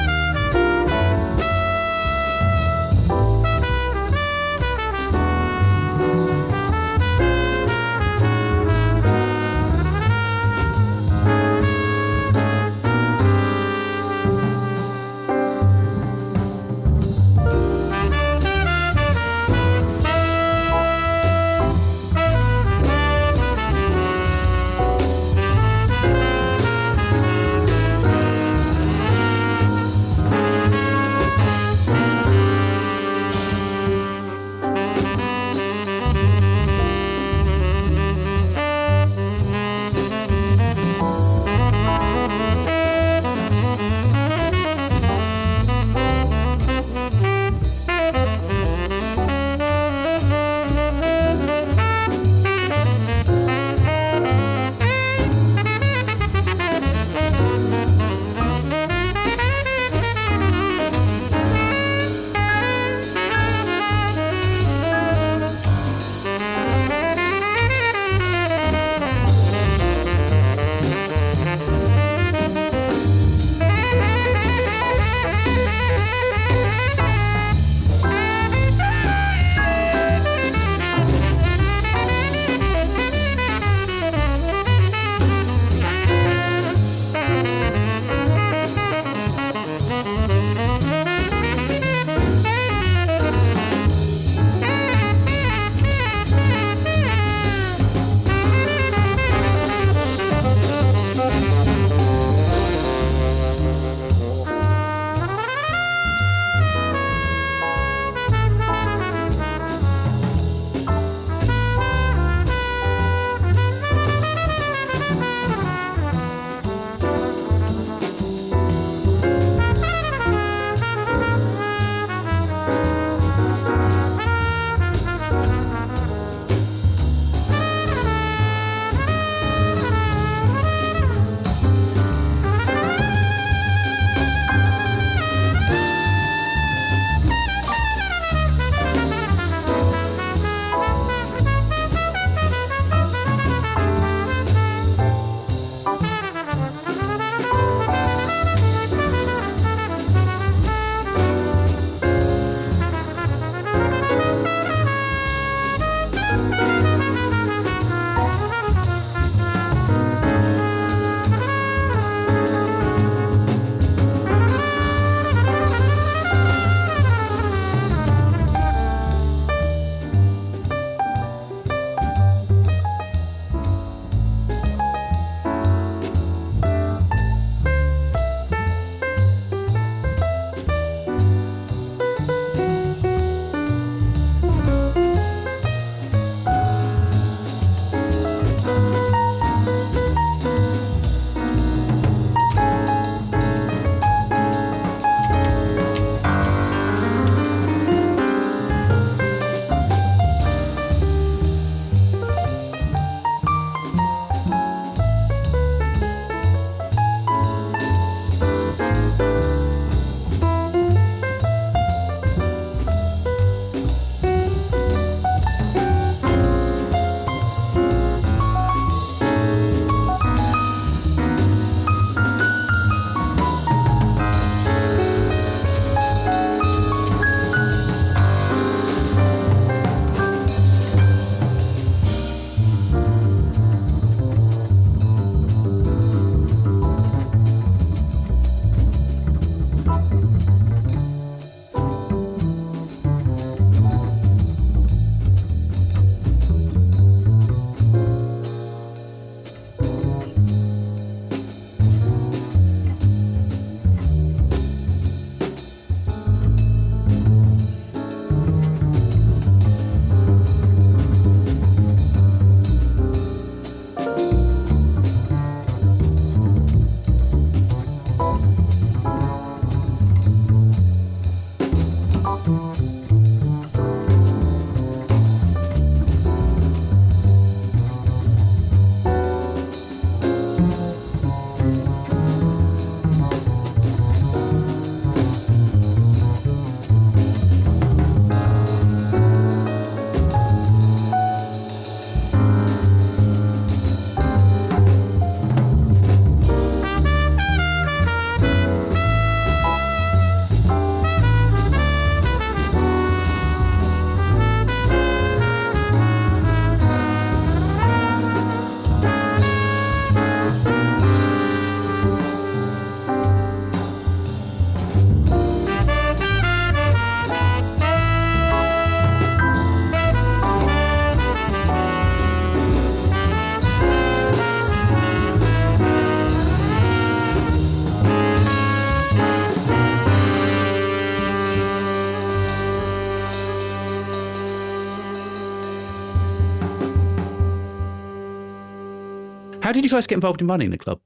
How 339.65 339.73
did 339.73 339.83
you 339.83 339.89
first 339.89 340.11
get 340.11 340.17
involved 340.17 340.43
in 340.43 340.47
running 340.47 340.69
the 340.69 340.77
club? 340.77 341.01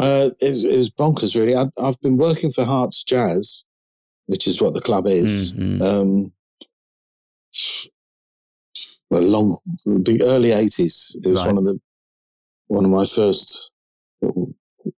Uh, 0.00 0.30
it, 0.40 0.50
was, 0.50 0.64
it 0.64 0.76
was 0.76 0.90
bonkers, 0.90 1.36
really. 1.36 1.54
I, 1.54 1.66
I've 1.78 2.00
been 2.00 2.16
working 2.16 2.50
for 2.50 2.64
Herts 2.64 3.04
Jazz, 3.06 3.64
which 4.26 4.48
is 4.48 4.60
what 4.60 4.74
the 4.74 4.80
club 4.80 5.06
is. 5.06 5.54
Mm, 5.54 5.78
mm. 5.78 5.82
Um, 5.84 6.32
well, 9.10 9.22
long, 9.22 9.58
the 9.84 10.20
early 10.24 10.50
eighties. 10.50 11.16
It 11.22 11.28
was 11.28 11.36
Right. 11.36 11.46
one 11.46 11.58
of 11.58 11.64
the 11.66 11.80
one 12.66 12.84
of 12.84 12.90
my 12.90 13.04
first 13.04 13.70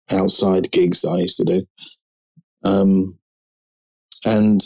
outside 0.09 0.71
gigs 0.71 1.01
that 1.01 1.09
I 1.09 1.17
used 1.19 1.35
to 1.35 1.43
do. 1.43 1.65
Um, 2.63 3.19
and 4.25 4.61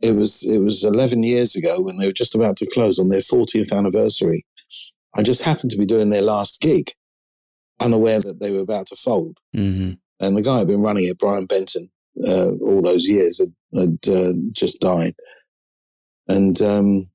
it 0.00 0.14
was 0.14 0.44
it 0.44 0.58
was 0.60 0.84
eleven 0.84 1.24
years 1.24 1.56
ago 1.56 1.80
when 1.80 1.98
they 1.98 2.06
were 2.06 2.12
just 2.12 2.36
about 2.36 2.56
to 2.58 2.66
close 2.66 3.00
on 3.00 3.08
their 3.08 3.20
fortieth 3.20 3.72
anniversary. 3.72 4.46
I 5.16 5.22
just 5.22 5.42
happened 5.42 5.70
to 5.70 5.78
be 5.78 5.86
doing 5.86 6.10
their 6.10 6.22
last 6.22 6.60
gig, 6.60 6.90
unaware 7.80 8.20
that 8.20 8.40
they 8.40 8.52
were 8.52 8.60
about 8.60 8.86
to 8.88 8.96
fold. 8.96 9.38
hmm 9.54 9.92
And 10.20 10.36
the 10.36 10.42
guy 10.42 10.58
who'd 10.58 10.68
been 10.68 10.82
running 10.82 11.04
it, 11.04 11.18
Brian 11.18 11.46
Benton, 11.46 11.90
uh, 12.26 12.50
all 12.50 12.82
those 12.82 13.04
years 13.04 13.38
had, 13.38 13.52
had 13.78 13.98
uh, 14.08 14.32
just 14.52 14.80
died. 14.80 15.14
And 16.28 16.60
um, 16.62 17.08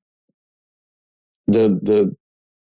the, 1.47 1.79
the 1.81 2.15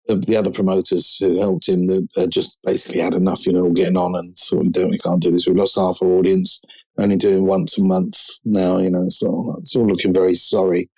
the 0.06 0.16
the 0.16 0.36
other 0.36 0.50
promoters 0.52 1.16
who 1.18 1.38
helped 1.38 1.68
him 1.68 1.88
that 1.88 2.06
had 2.16 2.30
just 2.30 2.58
basically 2.62 3.00
had 3.00 3.14
enough, 3.14 3.44
you 3.46 3.52
know, 3.52 3.70
getting 3.70 3.96
on 3.96 4.14
and 4.14 4.36
thought, 4.36 4.62
we 4.62 4.68
don't, 4.68 4.90
we 4.90 4.98
can't 4.98 5.20
do 5.20 5.30
this. 5.32 5.46
We've 5.46 5.56
lost 5.56 5.76
half 5.76 5.98
our 6.00 6.08
audience, 6.08 6.62
only 7.00 7.16
doing 7.16 7.44
once 7.44 7.76
a 7.76 7.82
month 7.82 8.20
now. 8.44 8.78
You 8.78 8.90
know, 8.90 9.02
it's 9.02 9.22
all, 9.22 9.56
it's 9.58 9.74
all 9.74 9.86
looking 9.86 10.12
very 10.12 10.34
sorry. 10.34 10.88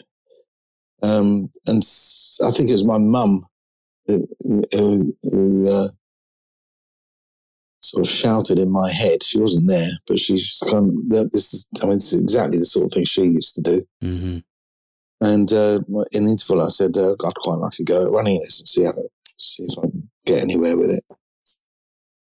Um, 1.03 1.49
and 1.67 1.83
I 2.45 2.51
think 2.51 2.69
it 2.69 2.75
was 2.75 2.85
my 2.85 2.99
mum 2.99 3.47
who, 4.09 5.17
who, 5.23 5.69
uh, 5.69 5.89
sort 7.81 8.07
of 8.07 8.13
shouted 8.13 8.59
in 8.59 8.71
my 8.71 8.93
head. 8.93 9.23
She 9.23 9.39
wasn't 9.39 9.69
there, 9.69 9.93
but 10.07 10.19
she's 10.19 10.59
kind 10.69 10.89
of, 10.89 11.09
that 11.11 11.31
this 11.33 11.55
is, 11.55 11.69
I 11.81 11.87
mean, 11.87 11.95
this 11.99 12.13
is 12.13 12.23
exactly 12.23 12.59
the 12.59 12.65
sort 12.65 12.87
of 12.87 12.93
thing 12.93 13.05
she 13.05 13.23
used 13.23 13.55
to 13.55 13.61
do. 13.63 13.87
hmm 14.01 14.39
And 15.21 15.53
uh, 15.53 15.81
in 16.13 16.25
the 16.25 16.33
interval, 16.33 16.65
I 16.65 16.69
said, 16.69 16.97
uh, 16.97 17.13
I'd 17.25 17.35
quite 17.37 17.59
like 17.59 17.73
to 17.73 17.85
go 17.85 18.07
at 18.07 18.13
running 18.13 18.41
this 18.41 18.61
and 18.61 18.69
see 18.69 18.85
how, 18.85 18.95
see 19.37 19.65
if 19.65 19.79
I 19.79 19.83
can 19.83 20.11
get 20.27 20.41
anywhere 20.41 20.77
with 20.77 20.91
it. 20.91 21.05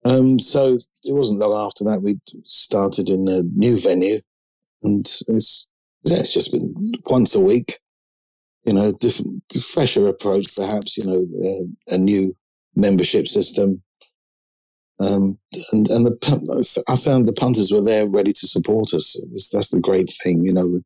Um, 0.05 0.39
so 0.39 0.77
it 1.03 1.15
wasn't 1.15 1.39
long 1.39 1.65
after 1.65 1.83
that 1.85 2.01
we 2.01 2.19
started 2.45 3.09
in 3.09 3.27
a 3.27 3.41
new 3.41 3.77
venue, 3.79 4.21
and 4.81 5.05
it's 5.27 5.67
yeah, 6.03 6.19
it's 6.19 6.33
just 6.33 6.51
been 6.51 6.73
once 7.07 7.35
a 7.35 7.41
week. 7.41 7.79
You 8.67 8.73
know, 8.73 8.91
different, 8.91 9.41
fresher 9.61 10.07
approach, 10.07 10.55
perhaps. 10.55 10.97
You 10.97 11.05
know, 11.07 11.27
uh, 11.49 11.95
a 11.95 11.97
new 11.97 12.35
membership 12.75 13.27
system. 13.27 13.81
Um, 14.99 15.39
and 15.71 15.89
and 15.89 16.07
the 16.07 16.83
I 16.87 16.95
found 16.95 17.27
the 17.27 17.33
punters 17.33 17.71
were 17.71 17.81
there 17.81 18.07
ready 18.07 18.33
to 18.33 18.47
support 18.47 18.93
us. 18.93 19.19
That's, 19.31 19.49
that's 19.49 19.69
the 19.69 19.79
great 19.79 20.13
thing, 20.23 20.43
you 20.43 20.53
know. 20.53 20.81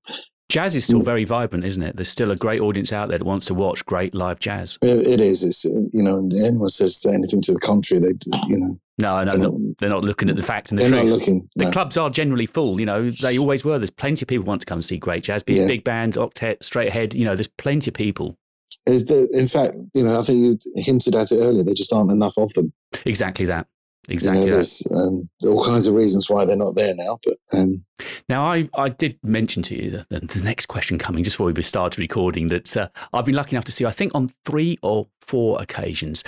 Jazz 0.52 0.76
is 0.76 0.84
still 0.84 1.02
very 1.02 1.23
vibrant, 1.23 1.64
isn't 1.64 1.82
it? 1.82 1.95
There's 1.95 2.10
still 2.10 2.30
a 2.30 2.36
great 2.36 2.60
audience 2.60 2.91
out 2.91 3.07
there 3.07 3.18
that 3.18 3.23
wants 3.23 3.45
to 3.45 3.53
watch 3.53 3.86
great 3.86 4.14
live 4.14 4.40
jazz. 4.40 4.78
It 4.82 5.07
it 5.07 5.22
is. 5.22 5.44
It's 5.44 5.65
uh, 5.65 5.69
you 5.94 6.03
know, 6.03 6.18
and 6.18 6.34
anyone 6.34 6.68
says 6.68 7.06
anything 7.06 7.41
to 7.44 7.53
the 7.53 7.60
contrary, 7.60 8.02
they 8.03 8.38
you 8.48 8.57
know 8.57 8.80
No, 8.98 9.23
no, 9.23 9.30
They're 9.32 9.40
not, 9.40 9.53
they're 9.80 9.90
not 9.90 10.03
looking 10.03 10.30
at 10.30 10.36
the 10.36 10.44
fact 10.44 10.69
and 10.72 10.78
the 10.78 10.84
they're 10.84 11.03
not 11.03 11.07
looking. 11.07 11.49
The 11.56 11.65
no. 11.65 11.72
clubs 11.72 11.98
are 11.98 12.10
generally 12.10 12.45
full, 12.45 12.80
you 12.82 12.86
know, 12.86 13.07
they 13.07 13.38
always 13.38 13.64
were. 13.64 13.80
There's 13.80 13.90
plenty 13.91 14.23
of 14.23 14.28
people 14.28 14.44
want 14.44 14.60
to 14.61 14.65
come 14.65 14.78
and 14.78 14.86
see 14.86 14.98
great 14.98 15.23
jazz, 15.23 15.41
be 15.41 15.53
Yeah. 15.53 15.68
big 15.68 15.86
band, 15.86 16.15
octet, 16.15 16.64
straight 16.64 16.90
ahead, 16.90 17.15
you 17.15 17.23
know, 17.23 17.36
there's 17.36 17.48
plenty 17.48 17.90
of 17.90 17.94
people. 17.94 18.38
Is 18.86 19.06
the, 19.07 19.30
in 19.32 19.48
fact, 19.48 19.76
you 19.94 20.03
know, 20.03 20.19
I 20.19 20.23
think 20.23 20.40
you 20.40 20.84
hinted 20.84 21.15
at 21.15 21.32
it 21.32 21.38
earlier. 21.38 21.64
There 21.64 21.73
just 21.73 21.94
aren't 21.94 22.11
enough 22.11 22.38
of 22.38 22.52
them. 22.53 22.73
Exactly 23.06 23.45
that. 23.45 23.68
You 24.07 24.14
know, 24.14 24.15
Exactly 24.15 24.49
there's 24.49 24.84
um, 24.91 25.30
all 25.45 25.64
kinds 25.64 25.86
of 25.86 25.94
reasons 25.94 26.30
why 26.30 26.44
they're 26.45 26.56
not 26.56 26.76
there 26.76 26.95
now. 26.95 27.19
But 27.23 27.38
um, 27.53 27.86
Now, 28.28 28.45
I, 28.45 28.68
I 28.76 28.90
did 28.90 29.19
mention 29.23 29.61
to 29.64 29.76
you 29.76 29.91
the, 29.91 30.19
the 30.19 30.41
next 30.44 30.65
question 30.68 30.98
coming 30.98 31.23
just 31.23 31.36
before 31.36 31.52
we 31.52 31.61
started 31.61 31.99
recording 31.99 32.48
that 32.48 32.76
uh, 32.76 32.90
I've 33.14 33.26
been 33.26 33.36
lucky 33.36 33.56
enough 33.56 33.65
to 33.65 33.72
see, 33.72 33.86
I 33.86 33.91
think, 33.91 34.14
on 34.15 34.30
three 34.44 34.78
or 34.82 35.07
four 35.22 35.61
occasions. 35.61 36.23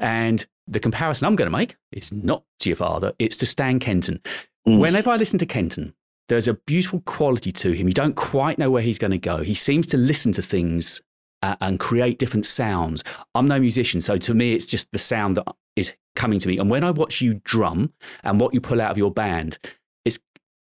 And 0.00 0.46
the 0.66 0.80
comparison 0.80 1.26
I'm 1.26 1.36
going 1.36 1.50
to 1.50 1.56
make 1.56 1.76
is 1.92 2.12
not 2.12 2.44
to 2.60 2.70
your 2.70 2.76
father, 2.76 3.12
it's 3.18 3.36
to 3.38 3.46
Stan 3.46 3.78
Kenton. 3.78 4.20
Mm. 4.66 4.80
Whenever 4.80 5.10
I 5.10 5.16
listen 5.16 5.38
to 5.38 5.46
Kenton, 5.46 5.94
there's 6.28 6.48
a 6.48 6.54
beautiful 6.54 7.00
quality 7.06 7.50
to 7.52 7.72
him. 7.72 7.88
You 7.88 7.94
don't 7.94 8.16
quite 8.16 8.58
know 8.58 8.70
where 8.70 8.82
he's 8.82 8.98
going 8.98 9.10
to 9.12 9.18
go. 9.18 9.38
He 9.38 9.54
seems 9.54 9.86
to 9.88 9.96
listen 9.96 10.32
to 10.32 10.42
things 10.42 11.00
uh, 11.42 11.56
and 11.60 11.80
create 11.80 12.18
different 12.18 12.46
sounds. 12.46 13.04
I'm 13.34 13.48
no 13.48 13.58
musician, 13.58 14.00
so 14.00 14.16
to 14.18 14.34
me, 14.34 14.54
it's 14.54 14.66
just 14.66 14.90
the 14.92 14.98
sound 14.98 15.36
that 15.36 15.46
is 15.76 15.92
coming 16.16 16.38
to 16.40 16.48
me. 16.48 16.58
And 16.58 16.70
when 16.70 16.84
I 16.84 16.90
watch 16.90 17.20
you 17.20 17.40
drum 17.44 17.92
and 18.24 18.40
what 18.40 18.54
you 18.54 18.60
pull 18.60 18.80
out 18.80 18.90
of 18.90 18.98
your 18.98 19.10
band, 19.10 19.58
it's 20.04 20.18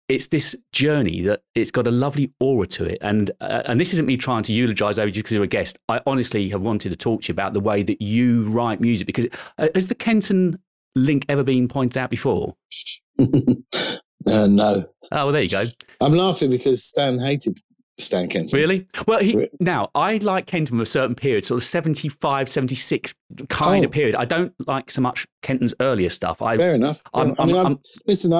it's 0.09 0.28
this 0.28 0.57
journey 0.73 1.23
that 1.23 1.43
it's 1.55 1.70
got 1.70 1.86
a 1.86 1.90
lovely 1.90 2.32
aura 2.40 2.66
to 2.69 2.85
it. 2.85 2.98
And 3.01 3.31
uh, 3.40 3.62
and 3.66 3.81
this 3.81 3.93
isn't 3.93 4.07
me 4.07 4.16
trying 4.16 4.43
to 4.44 4.53
eulogize 4.53 4.98
over 4.98 5.09
you 5.09 5.15
because 5.15 5.32
you're 5.32 5.44
a 5.44 5.48
guest. 5.48 5.78
I 5.89 6.01
honestly 6.07 6.48
have 6.51 6.61
wanted 6.61 6.90
to 6.90 6.97
talk 6.97 7.23
to 7.23 7.28
you 7.28 7.32
about 7.32 7.55
the 7.55 7.61
way 7.61 7.82
that 7.82 8.01
you 8.01 8.44
write 8.44 8.81
music 8.81 9.07
because 9.07 9.27
uh, 9.59 9.69
has 9.74 9.86
the 9.86 9.94
Kenton 9.94 10.59
link 10.94 11.27
ever 11.28 11.43
been 11.43 11.69
pointed 11.69 11.98
out 11.98 12.11
before? 12.11 12.55
uh, 13.19 14.47
no, 14.47 14.86
Oh, 15.12 15.27
well, 15.27 15.32
there 15.32 15.43
you 15.43 15.48
go. 15.48 15.65
I'm 16.01 16.12
laughing 16.12 16.51
because 16.51 16.82
Stan 16.82 17.19
hated 17.19 17.61
Stan 17.98 18.28
Kenton. 18.28 18.59
Really? 18.59 18.86
Well, 19.06 19.20
he, 19.20 19.48
now 19.59 19.90
I 19.94 20.18
like 20.18 20.47
Kenton 20.47 20.66
from 20.66 20.81
a 20.81 20.86
certain 20.86 21.14
period, 21.14 21.47
sort 21.47 21.60
of 21.60 21.64
75, 21.64 22.48
76 22.48 23.14
kind 23.48 23.85
Oh. 23.85 23.86
of 23.86 23.93
period. 23.93 24.14
I 24.14 24.24
don't 24.27 24.52
like 24.66 24.90
so 24.90 25.01
much 25.01 25.27
Kenton's 25.43 25.74
earlier 25.81 26.10
stuff. 26.10 26.43
I, 26.43 26.56
Fair 26.59 26.74
enough. 26.74 27.01
I'm, 27.14 27.35
I 27.39 27.47
mean, 27.47 27.56
I'm- 27.56 27.66
I'm, 27.66 27.78
listen, 28.06 28.32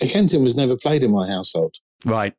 Kenton 0.00 0.44
was 0.44 0.54
never 0.56 0.76
played 0.76 1.02
in 1.02 1.10
my 1.10 1.28
household. 1.28 1.74
right. 2.04 2.34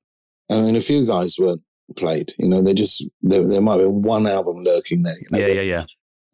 I 0.52 0.60
mean, 0.61 0.76
a 0.76 0.82
few 0.82 1.06
guys 1.07 1.36
weren't 1.40 1.61
played. 1.98 2.34
You 2.38 2.48
know, 2.48 2.61
they 2.61 2.73
just 2.76 3.03
there, 3.23 3.48
there 3.48 3.61
might 3.61 3.80
be 3.80 3.86
one 3.86 4.27
album 4.27 4.57
lurking 4.64 5.02
there. 5.03 5.18
You 5.18 5.27
know, 5.32 5.40
Yeah, 5.40 5.61
yeah, 5.61 5.86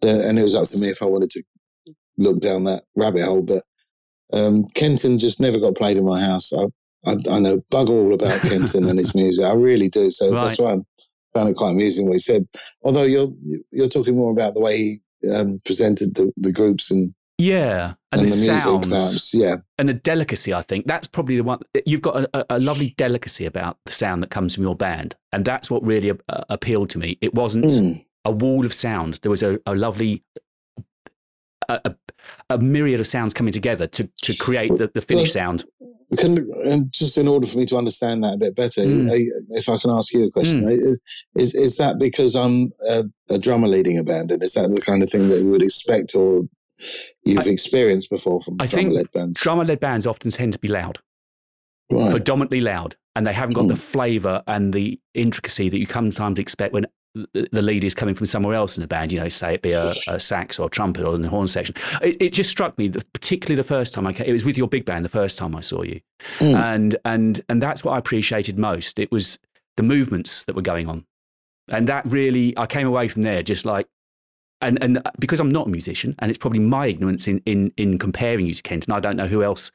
yeah. 0.03 0.11
and 0.27 0.37
it 0.37 0.43
was 0.43 0.53
up 0.55 0.67
to 0.67 0.77
me 0.79 0.89
if 0.89 1.01
I 1.01 1.05
wanted 1.05 1.29
to 1.31 1.43
look 2.17 2.41
down 2.41 2.65
that 2.65 2.83
rabbit 2.95 3.23
hole. 3.23 3.41
But 3.41 3.63
um, 4.33 4.65
Kenton 4.75 5.17
just 5.17 5.39
never 5.39 5.59
got 5.59 5.75
played 5.75 5.95
in 5.97 6.05
my 6.05 6.19
house. 6.19 6.51
I, 6.51 6.65
I, 7.05 7.15
I 7.29 7.39
know 7.39 7.63
bug 7.71 7.89
all 7.89 8.13
about 8.13 8.41
Kenton 8.41 8.87
and 8.87 8.99
his 8.99 9.13
music. 9.15 9.45
I 9.45 9.53
really 9.53 9.89
do. 9.89 10.09
So 10.09 10.31
that's 10.31 10.59
why 10.59 10.73
I 10.73 10.77
found 11.35 11.49
it 11.49 11.55
quite 11.55 11.71
amusing 11.71 12.05
what 12.05 12.13
he 12.13 12.19
said. 12.19 12.47
Although 12.83 13.03
you're 13.03 13.31
you're 13.71 13.87
talking 13.89 14.15
more 14.15 14.31
about 14.31 14.53
the 14.53 14.59
way 14.59 14.77
he 14.77 15.01
um, 15.33 15.59
presented 15.65 16.15
the, 16.15 16.31
the 16.37 16.51
groups 16.51 16.91
and, 16.91 17.13
Yeah. 17.37 17.93
And, 18.11 18.21
and, 18.21 18.29
the, 18.29 18.35
the 18.35 18.37
music, 18.41 18.59
sounds 18.59 18.87
perhaps. 18.87 19.33
Yeah, 19.33 19.55
and 19.77 19.87
the 19.89 19.93
delicacy, 19.93 20.53
I 20.53 20.61
think 20.63 20.85
that's 20.87 21.07
probably 21.07 21.37
the 21.37 21.43
one. 21.43 21.59
You've 21.85 22.01
got 22.01 22.25
a, 22.33 22.45
a- 22.55 22.59
lovely 22.59 22.93
delicacy 22.97 23.45
about 23.45 23.77
the 23.85 23.91
sound 23.93 24.21
that 24.23 24.29
comes 24.31 24.53
from 24.53 24.63
your 24.63 24.75
band. 24.75 25.15
And 25.31 25.45
that's 25.45 25.71
what 25.71 25.81
really 25.85 26.11
uh, 26.11 26.43
appealed 26.49 26.89
to 26.91 26.99
me. 26.99 27.17
It 27.21 27.33
wasn't 27.33 27.65
Mm. 27.65 28.05
a 28.25 28.31
wall 28.31 28.65
of 28.65 28.73
sound. 28.73 29.19
There 29.21 29.29
was 29.31 29.43
a, 29.43 29.59
a 29.65 29.73
lovely, 29.75 30.23
a, 31.69 31.79
a, 31.85 31.95
a 32.49 32.57
myriad 32.57 32.99
of 32.99 33.07
sounds 33.07 33.33
coming 33.33 33.53
together 33.53 33.87
to, 33.87 34.09
to 34.23 34.35
create 34.35 34.75
the, 34.77 34.91
the 34.93 35.01
finished 35.01 35.33
sound. 35.33 35.63
Can, 36.17 36.49
and 36.65 36.91
just 36.91 37.17
in 37.17 37.27
order 37.27 37.47
for 37.47 37.57
me 37.57 37.65
to 37.67 37.77
understand 37.77 38.23
that 38.23 38.33
a 38.33 38.37
bit 38.37 38.55
better, 38.55 38.81
Mm. 38.81 39.09
if 39.51 39.69
I 39.69 39.77
can 39.77 39.89
ask 39.91 40.13
you 40.13 40.25
a 40.25 40.31
question, 40.31 40.67
uh, 40.67 40.95
is 41.39 41.55
is 41.55 41.77
that 41.77 41.99
because 41.99 42.35
I'm 42.35 42.73
a, 42.87 43.05
a 43.29 43.37
drummer 43.37 43.67
leading 43.67 43.97
a 43.97 44.03
band, 44.03 44.31
and 44.31 44.43
is 44.43 44.53
that 44.53 44.69
the 44.73 44.81
kind 44.81 45.03
of 45.03 45.09
thing 45.09 45.29
that 45.29 45.39
you 45.41 45.49
would 45.51 45.61
expect 45.63 46.13
or 46.13 46.43
you've 47.23 47.47
I- 47.47 47.51
experienced 47.51 48.09
before 48.09 48.41
from 48.41 48.57
I 48.59 48.67
think 48.67 48.89
drummer-led 48.91 49.11
bands? 49.13 49.39
Drummer 49.39 49.65
led 49.65 49.79
bands 49.79 50.05
often 50.05 50.31
tend 50.31 50.53
to 50.53 50.59
be 50.59 50.67
loud. 50.67 50.99
right. 51.91 52.09
predominantly 52.09 52.61
loud 52.61 52.95
and 53.17 53.27
they 53.27 53.33
haven't 53.33 53.53
got 53.55 53.67
the 53.67 53.73
Mm. 53.73 53.77
flavour 53.77 54.43
and 54.47 54.73
the 54.73 54.97
intricacy 55.13 55.67
that 55.67 55.77
you 55.77 55.85
sometimes 55.85 56.39
expect 56.39 56.73
when 56.73 56.85
the 57.13 57.61
lead 57.61 57.83
is 57.83 57.93
coming 57.93 58.15
from 58.15 58.25
somewhere 58.25 58.55
else 58.55 58.77
in 58.77 58.81
the 58.81 58.87
band, 58.87 59.11
you 59.11 59.19
know, 59.19 59.27
say 59.27 59.55
it 59.55 59.61
be 59.61 59.71
a, 59.71 59.93
a 60.07 60.19
sax 60.19 60.57
or 60.57 60.67
a 60.67 60.69
trumpet 60.69 61.05
or 61.05 61.13
in 61.15 61.21
the 61.21 61.29
horn 61.29 61.47
section. 61.47 61.75
It, 62.01 62.21
it 62.21 62.33
just 62.33 62.49
struck 62.49 62.77
me, 62.77 62.87
that 62.87 63.11
particularly 63.13 63.55
the 63.55 63.67
first 63.67 63.93
time 63.93 64.07
I 64.07 64.13
came, 64.13 64.27
it 64.27 64.31
was 64.31 64.45
with 64.45 64.57
your 64.57 64.67
big 64.67 64.85
band 64.85 65.03
the 65.03 65.09
first 65.09 65.37
time 65.37 65.55
I 65.55 65.61
saw 65.61 65.81
you. 65.81 65.99
Mm. 66.39 66.55
And, 66.55 66.95
and, 67.03 67.41
and 67.49 67.61
that's 67.61 67.83
what 67.83 67.93
I 67.93 67.97
appreciated 67.97 68.57
most. 68.57 68.97
It 68.97 69.11
was 69.11 69.37
the 69.77 69.83
movements 69.83 70.45
that 70.45 70.55
were 70.55 70.61
going 70.61 70.87
on. 70.87 71.05
And 71.69 71.87
that 71.87 72.05
really, 72.05 72.57
I 72.57 72.65
came 72.65 72.87
away 72.87 73.07
from 73.07 73.23
there 73.23 73.43
just 73.43 73.65
like, 73.65 73.87
and, 74.61 74.81
and 74.81 75.01
because 75.19 75.39
I'm 75.39 75.49
not 75.49 75.67
a 75.67 75.69
musician, 75.69 76.15
and 76.19 76.29
it's 76.29 76.37
probably 76.37 76.59
my 76.59 76.87
ignorance 76.87 77.27
in, 77.27 77.41
in, 77.45 77.73
in 77.77 77.97
comparing 77.97 78.45
you 78.45 78.53
to 78.53 78.61
Kent, 78.61 78.87
and 78.87 78.93
I 78.93 78.99
don't 78.99 79.15
know 79.17 79.27
who 79.27 79.43
else 79.43 79.71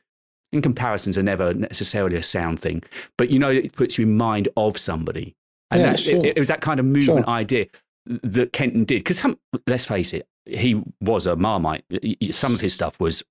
and 0.52 0.62
comparisons 0.62 1.18
are 1.18 1.22
never 1.22 1.52
necessarily 1.54 2.16
a 2.16 2.22
sound 2.22 2.60
thing, 2.60 2.82
but 3.18 3.30
you 3.30 3.38
know, 3.38 3.50
it 3.50 3.72
puts 3.72 3.98
you 3.98 4.06
in 4.06 4.16
mind 4.16 4.48
of 4.56 4.78
somebody. 4.78 5.34
And 5.70 5.80
Yeah, 5.80 5.90
that, 5.90 5.98
sure. 6.00 6.16
it, 6.16 6.24
it 6.26 6.38
was 6.38 6.48
that 6.48 6.60
kind 6.60 6.78
of 6.80 6.86
movement 6.86 7.26
Sure. 7.26 7.28
idea 7.28 7.64
that 8.06 8.52
Kenton 8.52 8.84
did. 8.84 8.98
Because 9.04 9.24
let's 9.66 9.86
face 9.86 10.12
it, 10.14 10.26
he 10.46 10.80
was 11.00 11.26
a 11.26 11.34
marmite. 11.36 11.84
Some 12.30 12.54
of 12.54 12.60
his 12.60 12.72
stuff 12.74 12.98
was 13.00 13.24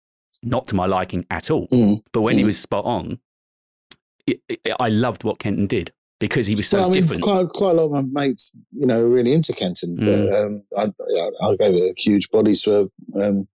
not 0.44 0.68
to 0.68 0.76
my 0.76 0.86
liking 0.86 1.26
at 1.32 1.50
all. 1.50 1.68
Mm. 1.70 2.02
But 2.12 2.22
when 2.22 2.38
he 2.38 2.44
Mm. 2.44 2.48
was 2.48 2.58
spot 2.60 2.84
on, 2.86 3.20
it, 4.28 4.42
it, 4.50 4.60
I 4.80 4.90
loved 4.90 5.24
what 5.24 5.40
Kenton 5.40 5.66
did 5.68 5.92
because 6.20 6.46
he 6.48 6.56
was 6.56 6.68
so 6.68 6.80
well, 6.80 6.88
I 6.88 6.90
mean, 6.94 7.02
different. 7.04 7.24
quite 7.24 7.50
quite 7.50 7.72
a 7.72 7.74
lot 7.74 7.86
of 7.86 7.92
my 8.12 8.26
mates, 8.26 8.52
you 8.72 8.86
know, 8.86 9.04
really 9.06 9.32
into 9.34 9.54
Kenton. 9.54 9.98
Mm. 9.98 10.06
But 10.06 10.36
um, 10.42 10.64
I, 10.78 10.84
I, 11.22 11.48
I 11.52 11.56
gave 11.58 11.74
it 11.76 11.92
a 11.98 12.02
huge 12.02 12.30
body 12.32 12.56
swerve 12.56 12.90
um, 13.22 13.48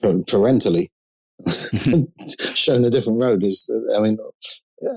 par- 0.00 0.22
parentally 0.26 0.90
shown 2.54 2.84
a 2.84 2.90
different 2.90 3.18
road. 3.20 3.42
Is 3.42 3.68
I 3.96 4.00
mean, 4.00 4.16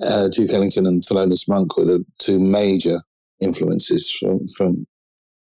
uh, 0.04 0.28
Duke 0.30 0.52
Ellington 0.54 0.86
and 0.86 1.02
Thelonious 1.02 1.48
Monk 1.48 1.76
were 1.78 1.86
the 1.86 2.06
two 2.20 2.40
major 2.40 3.02
influences 3.42 4.10
from 4.12 4.48
from 4.48 4.88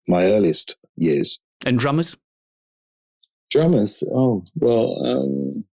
my 0.07 0.23
earliest 0.25 0.77
years. 0.95 1.39
And 1.65 1.77
drummers? 1.79 2.17
Drummers, 3.49 4.03
oh 4.13 4.43
well. 4.55 5.05
Um, 5.05 5.63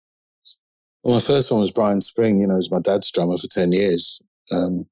well, 1.02 1.14
my 1.14 1.20
first 1.20 1.50
one 1.50 1.60
was 1.60 1.70
Brian 1.70 2.00
Spring. 2.00 2.40
You 2.40 2.46
know, 2.46 2.54
he 2.54 2.58
was 2.58 2.70
my 2.70 2.80
dad's 2.80 3.10
drummer 3.10 3.36
for 3.36 3.48
ten 3.48 3.72
years. 3.72 4.22
Um, 4.52 4.86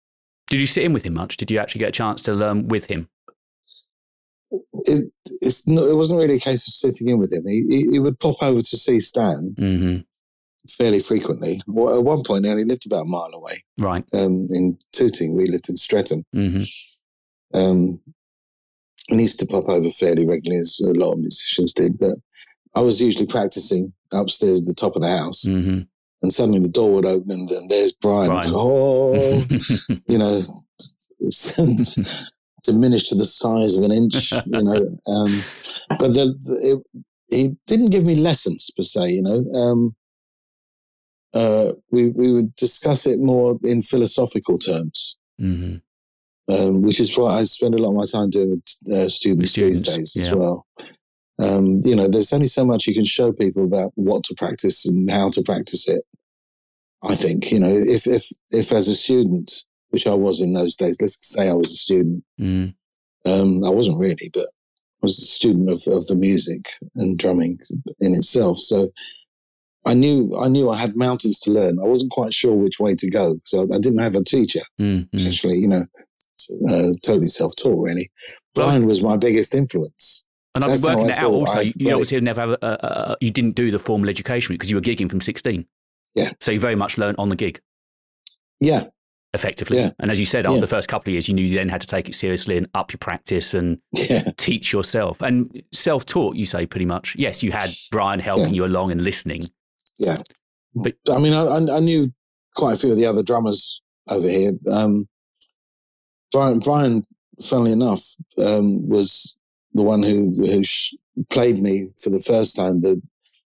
Did 0.49 0.61
you 0.61 0.67
sit 0.67 0.85
in 0.85 0.93
with 0.93 1.05
him 1.05 1.15
much? 1.15 1.37
Did 1.37 1.51
you 1.51 1.59
actually 1.59 1.79
get 1.81 1.89
a 1.91 1.93
chance 1.93 2.23
to 2.25 2.33
learn 2.35 2.69
with 2.69 2.87
him? 2.87 3.09
it 4.85 5.11
it's 5.41 5.67
not, 5.69 5.85
it 5.89 5.95
wasn't 5.95 6.19
really 6.19 6.35
a 6.37 6.41
case 6.41 6.67
of 6.67 6.75
sitting 6.75 7.09
in 7.09 7.19
with 7.19 7.33
him. 7.33 7.47
He, 7.47 7.65
he, 7.69 7.89
he 7.93 7.99
would 7.99 8.19
pop 8.19 8.43
over 8.43 8.61
to 8.61 8.77
see 8.79 9.01
Stan 9.01 9.55
hmm 9.57 9.97
fairly 10.79 11.01
frequently. 11.01 11.61
Well, 11.67 11.97
at 11.97 12.05
one 12.05 12.23
point, 12.25 12.45
he 12.45 12.51
only 12.51 12.65
lived 12.65 12.87
about 12.87 13.03
a 13.03 13.05
mile 13.05 13.31
away 13.33 13.65
Right. 13.79 14.05
um, 14.15 14.47
in 14.51 14.79
Tooting. 14.93 15.35
We 15.35 15.47
lived 15.47 15.69
in 15.69 15.77
Streatham. 15.77 16.25
hmm 16.33 16.59
Um, 17.55 18.01
and 19.09 19.21
used 19.21 19.41
to 19.41 19.47
pop 19.47 19.69
over 19.69 19.91
fairly 19.91 20.27
regularly, 20.27 20.61
as 20.61 20.81
a 20.83 20.93
lot 20.93 21.13
of 21.13 21.19
musicians 21.19 21.75
did. 21.75 21.99
But 21.99 22.19
I 22.75 22.81
was 22.81 23.01
usually 23.01 23.27
practicing 23.27 23.93
upstairs 24.13 24.61
at 24.63 24.67
the 24.67 24.75
top 24.75 24.97
of 24.97 25.03
the 25.03 25.17
house, 25.17 25.45
hmm 25.45 25.81
and 26.23 26.33
suddenly 26.33 26.61
the 26.61 26.69
door 26.69 26.93
would 26.95 27.05
open, 27.05 27.33
and 27.33 27.49
then 27.49 27.67
there's 27.69 27.93
Brian. 27.93 28.27
Brian. 28.27 28.53
like, 28.53 28.63
oh, 28.63 29.45
you 30.07 30.19
know, 30.19 30.43
diminished 32.63 33.09
to 33.09 33.17
the 33.17 33.25
size 33.25 33.77
of 33.77 33.83
an 33.83 33.93
inch, 33.93 34.33
you 34.33 34.63
know. 34.63 34.99
Um, 35.09 35.43
but 35.99 36.13
the, 36.13 36.35
the, 36.39 36.59
it, 36.63 37.03
he 37.29 37.57
didn't 37.67 37.91
give 37.91 38.05
me 38.05 38.15
lessons 38.15 38.71
per 38.77 38.85
se, 38.85 39.11
you 39.11 39.23
know. 39.23 39.45
Um, 39.53 39.97
uh, 41.35 41.73
we 41.91 42.11
we 42.11 42.31
would 42.31 42.55
discuss 42.55 43.07
it 43.07 43.19
more 43.19 43.59
in 43.65 43.83
philosophical 43.83 44.59
terms, 44.59 45.17
hmm 45.39 45.77
um, 46.49 46.83
which 46.83 47.01
is 47.01 47.17
what 47.17 47.33
I 47.33 47.45
spend 47.45 47.75
a 47.75 47.79
lot 47.79 47.91
of 47.91 47.97
my 47.97 48.05
time 48.05 48.31
doing 48.31 48.51
with 48.51 48.93
uh, 48.93 49.09
students, 49.09 49.53
students, 49.53 49.83
these 49.83 49.97
days 49.97 50.13
yeah. 50.17 50.31
as 50.31 50.37
well. 50.37 50.67
Um, 51.41 51.81
you 51.85 51.97
know, 51.97 52.09
there's 52.09 52.33
only 52.33 52.47
so 52.47 52.65
much 52.65 52.87
you 52.87 52.95
can 52.95 53.05
show 53.05 53.33
people 53.33 53.65
about 53.65 53.93
what 53.95 54.25
to 54.25 54.35
practice 54.35 54.87
and 54.87 55.11
how 55.11 55.29
to 55.31 55.43
practice 55.43 55.89
it. 55.89 56.03
I 57.03 57.17
think 57.17 57.51
you 57.51 57.59
know 57.59 57.75
if 57.75 58.07
if 58.07 58.29
if 58.51 58.73
as 58.73 58.89
a 58.89 58.95
student, 58.95 59.65
which 59.91 60.07
I 60.07 60.15
was 60.15 60.41
in 60.41 60.53
those 60.53 60.77
days, 60.77 60.97
let's 61.01 61.19
say 61.27 61.49
I 61.49 61.55
was 61.55 61.71
a 61.71 61.77
student. 61.77 62.25
mm 62.41 62.75
Um, 63.25 63.65
I 63.65 63.71
wasn't 63.71 63.99
really, 63.99 64.31
but 64.33 64.47
I 64.47 65.07
was 65.07 65.19
a 65.19 65.27
student 65.27 65.69
of 65.71 65.83
of 65.89 66.07
the 66.07 66.15
music 66.15 66.67
and 66.95 67.19
drumming 67.19 67.59
in 68.01 68.15
itself. 68.15 68.59
So 68.59 68.93
I 69.85 69.95
knew 69.95 70.33
I 70.39 70.49
knew 70.49 70.71
I 70.71 70.77
had 70.77 70.97
mountains 70.97 71.41
to 71.41 71.51
learn. 71.51 71.79
I 71.81 71.87
wasn't 71.87 72.13
quite 72.13 72.33
sure 72.33 72.55
which 72.55 72.79
way 72.79 72.95
to 72.95 73.11
go, 73.11 73.41
so 73.45 73.63
I 73.63 73.79
didn't 73.79 74.03
have 74.03 74.17
a 74.17 74.23
teacher. 74.23 74.63
mm 74.81 75.09
mm. 75.11 75.27
Actually, 75.27 75.59
you 75.59 75.69
know, 75.69 75.87
uh, 76.69 76.93
totally 77.05 77.27
self 77.27 77.55
taught. 77.57 77.85
Really, 77.85 78.11
Well, 78.57 78.65
I 78.65 78.67
was- 78.69 78.75
Brian 78.77 78.87
was 78.87 79.03
my 79.03 79.17
biggest 79.17 79.55
influence. 79.55 80.25
And 80.55 80.63
I've 80.65 80.83
been 80.83 80.83
working 80.97 81.11
it 81.11 81.17
out 81.17 81.33
also. 81.33 81.61
You, 81.61 81.93
obviously 81.93 82.21
never 82.21 82.41
have 82.43 82.51
a, 82.51 82.59
a, 82.61 82.69
a, 83.13 83.17
you 83.23 83.31
didn't 83.31 83.53
do 83.53 83.71
the 83.71 83.79
formal 83.79 84.11
education 84.11 84.53
because 84.55 84.69
you 84.71 84.77
were 84.77 84.83
gigging 84.83 85.09
from 85.09 85.21
16. 85.23 85.65
Yeah. 86.15 86.31
So 86.41 86.53
you 86.53 86.61
very 86.61 86.75
much 86.77 86.99
learned 86.99 87.17
on 87.19 87.31
the 87.31 87.37
gig. 87.37 87.59
Yeah, 88.61 88.85
effectively. 89.33 89.79
Yeah. 89.79 89.91
And 89.99 90.11
as 90.11 90.21
you 90.21 90.27
said, 90.27 90.45
after 90.45 90.57
Yeah. 90.57 90.61
the 90.61 90.67
first 90.67 90.89
couple 90.89 91.09
of 91.11 91.15
years, 91.15 91.27
you 91.27 91.33
knew 91.35 91.43
you 91.45 91.55
then 91.55 91.71
had 91.71 91.81
to 91.81 91.87
take 91.87 92.07
it 92.09 92.15
seriously 92.15 92.59
and 92.59 92.69
up 92.75 92.93
your 92.93 92.99
practice 92.99 93.55
and 93.55 93.79
yeah, 93.95 94.31
teach 94.37 94.75
yourself. 94.75 95.23
And 95.23 95.63
self 95.73 96.05
taught, 96.05 96.37
you 96.37 96.45
say 96.45 96.67
pretty 96.67 96.85
much. 96.87 97.17
Yes, 97.17 97.43
you 97.43 97.51
had 97.51 97.71
Brian 97.91 98.21
helping 98.21 98.53
you 98.53 98.67
along 98.67 98.93
and 98.93 99.03
listening. 99.03 99.41
yeah. 99.99 100.19
But- 100.75 100.97
I 101.11 101.19
mean, 101.19 101.33
I, 101.33 101.45
I 101.45 101.77
I 101.77 101.81
knew 101.81 102.13
quite 102.57 102.75
a 102.75 102.77
few 102.77 102.91
of 102.93 102.99
the 102.99 103.07
other 103.07 103.23
drummers 103.23 103.81
over 104.11 104.29
here. 104.29 104.53
Um, 104.71 105.09
Brian, 106.33 106.59
Brian, 106.59 107.05
funnily 107.49 107.73
enough, 107.73 108.03
um, 108.39 108.89
was 108.89 109.39
the 109.75 109.83
one 109.83 110.03
who 110.03 110.35
who 110.37 110.65
sh- 110.65 110.95
played 111.31 111.59
me 111.59 111.89
for 112.03 112.11
the 112.11 112.19
first 112.19 112.57
time. 112.57 112.81
The 112.81 113.03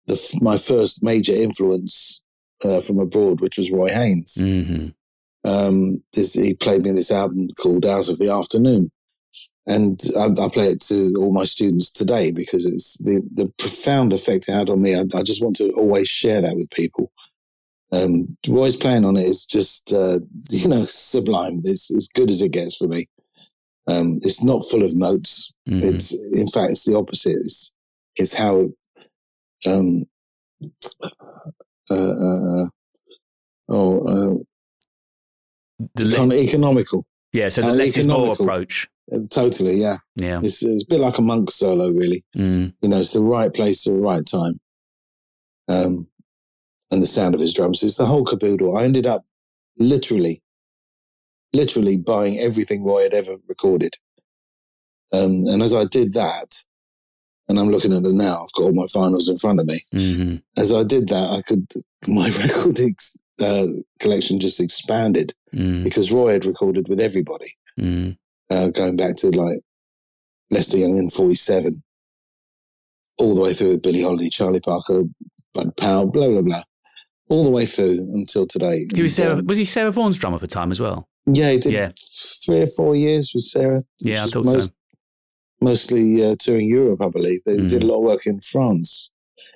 the 0.08 0.40
my 0.42 0.58
first 0.58 1.04
major 1.04 1.34
influence 1.34 2.22
uh, 2.64 2.82
from 2.82 3.00
abroad, 3.00 3.42
which 3.42 3.58
was 3.58 3.72
Roy 3.72 3.90
Haynes. 3.90 4.40
hmm 4.40 4.88
um, 5.46 6.02
this, 6.14 6.34
he 6.34 6.54
played 6.54 6.84
me 6.84 6.92
this 6.92 7.12
album 7.12 7.50
called 7.62 7.86
Out 7.86 8.10
of 8.10 8.18
the 8.18 8.30
Afternoon. 8.30 8.92
And 9.66 10.00
I, 10.18 10.26
I 10.26 10.50
play 10.50 10.68
it 10.68 10.82
to 10.88 11.14
all 11.18 11.32
my 11.32 11.46
students 11.46 11.90
today 11.90 12.32
because 12.32 12.66
it's 12.66 12.98
the, 12.98 13.22
the 13.32 13.52
profound 13.58 14.12
effect 14.12 14.50
it 14.50 14.54
had 14.54 14.70
on 14.70 14.82
me. 14.82 14.96
I, 14.96 15.04
I 15.16 15.24
just 15.24 15.44
want 15.44 15.56
to 15.58 15.72
always 15.72 16.08
share 16.08 16.42
that 16.42 16.56
with 16.56 16.70
people. 16.70 17.12
Um, 17.94 18.28
Roy's 18.50 18.76
playing 18.76 19.06
on 19.06 19.16
it 19.18 19.22
is 19.22 19.46
just, 19.46 19.94
uh, 19.94 20.20
you 20.50 20.68
know, 20.68 20.86
sublime. 20.88 21.62
It's 21.64 21.92
as 21.92 22.08
good 22.14 22.32
as 22.32 22.42
it 22.42 22.52
gets 22.52 22.76
for 22.76 22.88
me. 22.88 23.06
Um, 23.88 24.16
it's 24.24 24.44
not 24.44 24.64
full 24.70 24.82
of 24.84 24.96
notes. 24.96 25.54
hmm 25.68 25.78
It's, 25.82 26.12
in 26.36 26.48
fact, 26.48 26.72
it's 26.72 26.86
the 26.86 26.96
opposite. 26.98 27.36
It's, 27.38 27.72
it's 28.16 28.34
how, 28.34 28.62
um, 29.68 30.06
uh, 31.92 31.96
uh, 31.96 32.64
uh, 32.64 32.68
oh, 33.70 34.00
uh, 34.08 34.44
The 35.96 36.06
le- 36.06 36.12
econ- 36.18 36.34
economical. 36.34 37.06
yeah, 37.34 37.50
so 37.50 37.62
the 37.62 37.70
uh, 37.70 37.74
less 37.74 37.98
is 37.98 38.08
more 38.08 38.34
approach. 38.34 38.88
Totally, 39.30 39.76
yeah. 39.82 39.98
Yeah. 40.16 40.40
It's, 40.42 40.64
it's 40.64 40.84
a 40.84 40.88
bit 40.90 41.00
like 41.02 41.18
a 41.18 41.22
monk 41.22 41.52
solo, 41.52 41.92
really. 41.92 42.24
Mm. 42.36 42.74
You 42.82 42.90
know, 42.90 43.00
it's 43.00 43.14
the 43.14 43.22
right 43.22 43.54
place 43.54 43.86
at 43.86 43.94
the 43.94 44.00
right 44.00 44.26
time. 44.26 44.60
Um, 45.68 46.08
and 46.94 47.02
the 47.02 47.08
sound 47.08 47.34
of 47.34 47.42
his 47.42 47.54
drums. 47.54 47.82
It's 47.82 47.98
the 47.98 48.06
whole 48.06 48.24
caboodle. 48.24 48.78
I 48.78 48.84
ended 48.84 49.08
up 49.08 49.26
literally, 49.78 50.42
literally 51.52 51.98
buying 51.98 52.38
everything 52.40 52.84
Roy 52.86 53.04
had 53.04 53.14
ever 53.16 53.38
recorded. 53.50 53.96
Um, 55.12 55.46
and 55.48 55.62
as 55.64 55.74
I 55.74 55.86
did 55.86 56.14
that, 56.14 56.56
and 57.50 57.60
I'm 57.60 57.70
looking 57.70 57.94
at 57.94 58.04
them 58.04 58.18
now, 58.18 58.44
I've 58.44 58.54
got 58.54 58.64
all 58.64 58.74
my 58.74 58.86
finals 58.88 59.28
in 59.28 59.38
front 59.38 59.60
of 59.60 59.66
me. 59.66 59.80
hmm 59.92 60.36
As 60.58 60.72
I 60.72 60.84
did 60.84 61.10
that, 61.10 61.30
I 61.38 61.42
could, 61.42 61.68
my 62.08 62.30
record 62.30 62.80
ex, 62.80 63.18
uh, 63.42 63.68
collection 64.00 64.40
just 64.40 64.60
expanded 64.60 65.34
mm 65.54 65.84
because 65.84 66.12
Roy 66.12 66.34
had 66.34 66.46
recorded 66.46 66.88
with 66.88 67.00
everybody. 67.00 67.58
mm 67.80 68.16
uh, 68.52 68.68
going 68.70 68.96
back 68.96 69.16
to 69.16 69.30
like 69.32 69.60
Lester 70.52 70.78
Young 70.78 70.98
in 71.00 71.10
47, 71.10 71.82
all 73.20 73.34
the 73.34 73.42
way 73.42 73.54
through 73.54 73.72
with 73.72 73.82
Billie 73.82 74.04
Holiday, 74.04 74.30
Charlie 74.30 74.60
Parker, 74.60 75.04
Bud 75.56 75.76
Powell, 75.78 76.12
blah, 76.12 76.28
blah, 76.28 76.42
blah. 76.42 76.64
All 77.34 77.44
the 77.44 77.50
way 77.50 77.66
through 77.66 77.98
until 78.14 78.46
today. 78.46 78.86
He 78.94 79.02
was 79.02 79.16
Sarah, 79.16 79.38
um, 79.40 79.48
was 79.48 79.58
he 79.58 79.66
Sarah 79.66 79.90
Vaughan's 79.90 80.20
drummer 80.20 80.38
for 80.38 80.46
a 80.46 80.48
time 80.48 80.70
as 80.70 80.80
well? 80.80 81.10
yeah, 81.26 81.50
he 81.52 81.58
did 81.58 81.72
Yeah. 81.74 81.92
three 82.46 82.62
or 82.62 82.68
four 82.68 82.96
years 82.96 83.32
with 83.34 83.44
Sarah. 83.46 83.80
Yeah, 84.02 84.26
I 84.26 84.28
thought 84.28 84.46
most, 84.46 84.70
so. 84.70 84.74
Mostly 85.62 86.24
uh, 86.24 86.36
touring 86.38 86.68
Europe, 86.70 87.02
I 87.02 87.10
believe. 87.10 87.40
They 87.46 87.56
did 87.58 87.82
Mhm. 87.82 87.84
a 87.84 87.86
lot 87.88 87.98
of 88.02 88.04
work 88.04 88.28
in 88.28 88.40
France. 88.42 89.10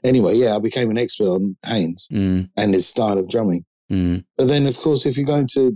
Anyway, 0.03 0.33
yeah, 0.37 0.55
I 0.55 0.59
became 0.59 0.89
an 0.89 0.97
expert 0.97 1.27
on 1.37 1.55
Haynes 1.65 2.07
Mm, 2.11 2.49
and 2.57 2.73
his 2.73 2.87
style 2.87 3.17
of 3.19 3.27
drumming. 3.27 3.63
mm, 3.91 4.23
But 4.37 4.47
then, 4.47 4.65
of 4.65 4.77
course, 4.77 5.05
if 5.05 5.15
you're 5.15 5.25
going 5.35 5.47
to 5.53 5.75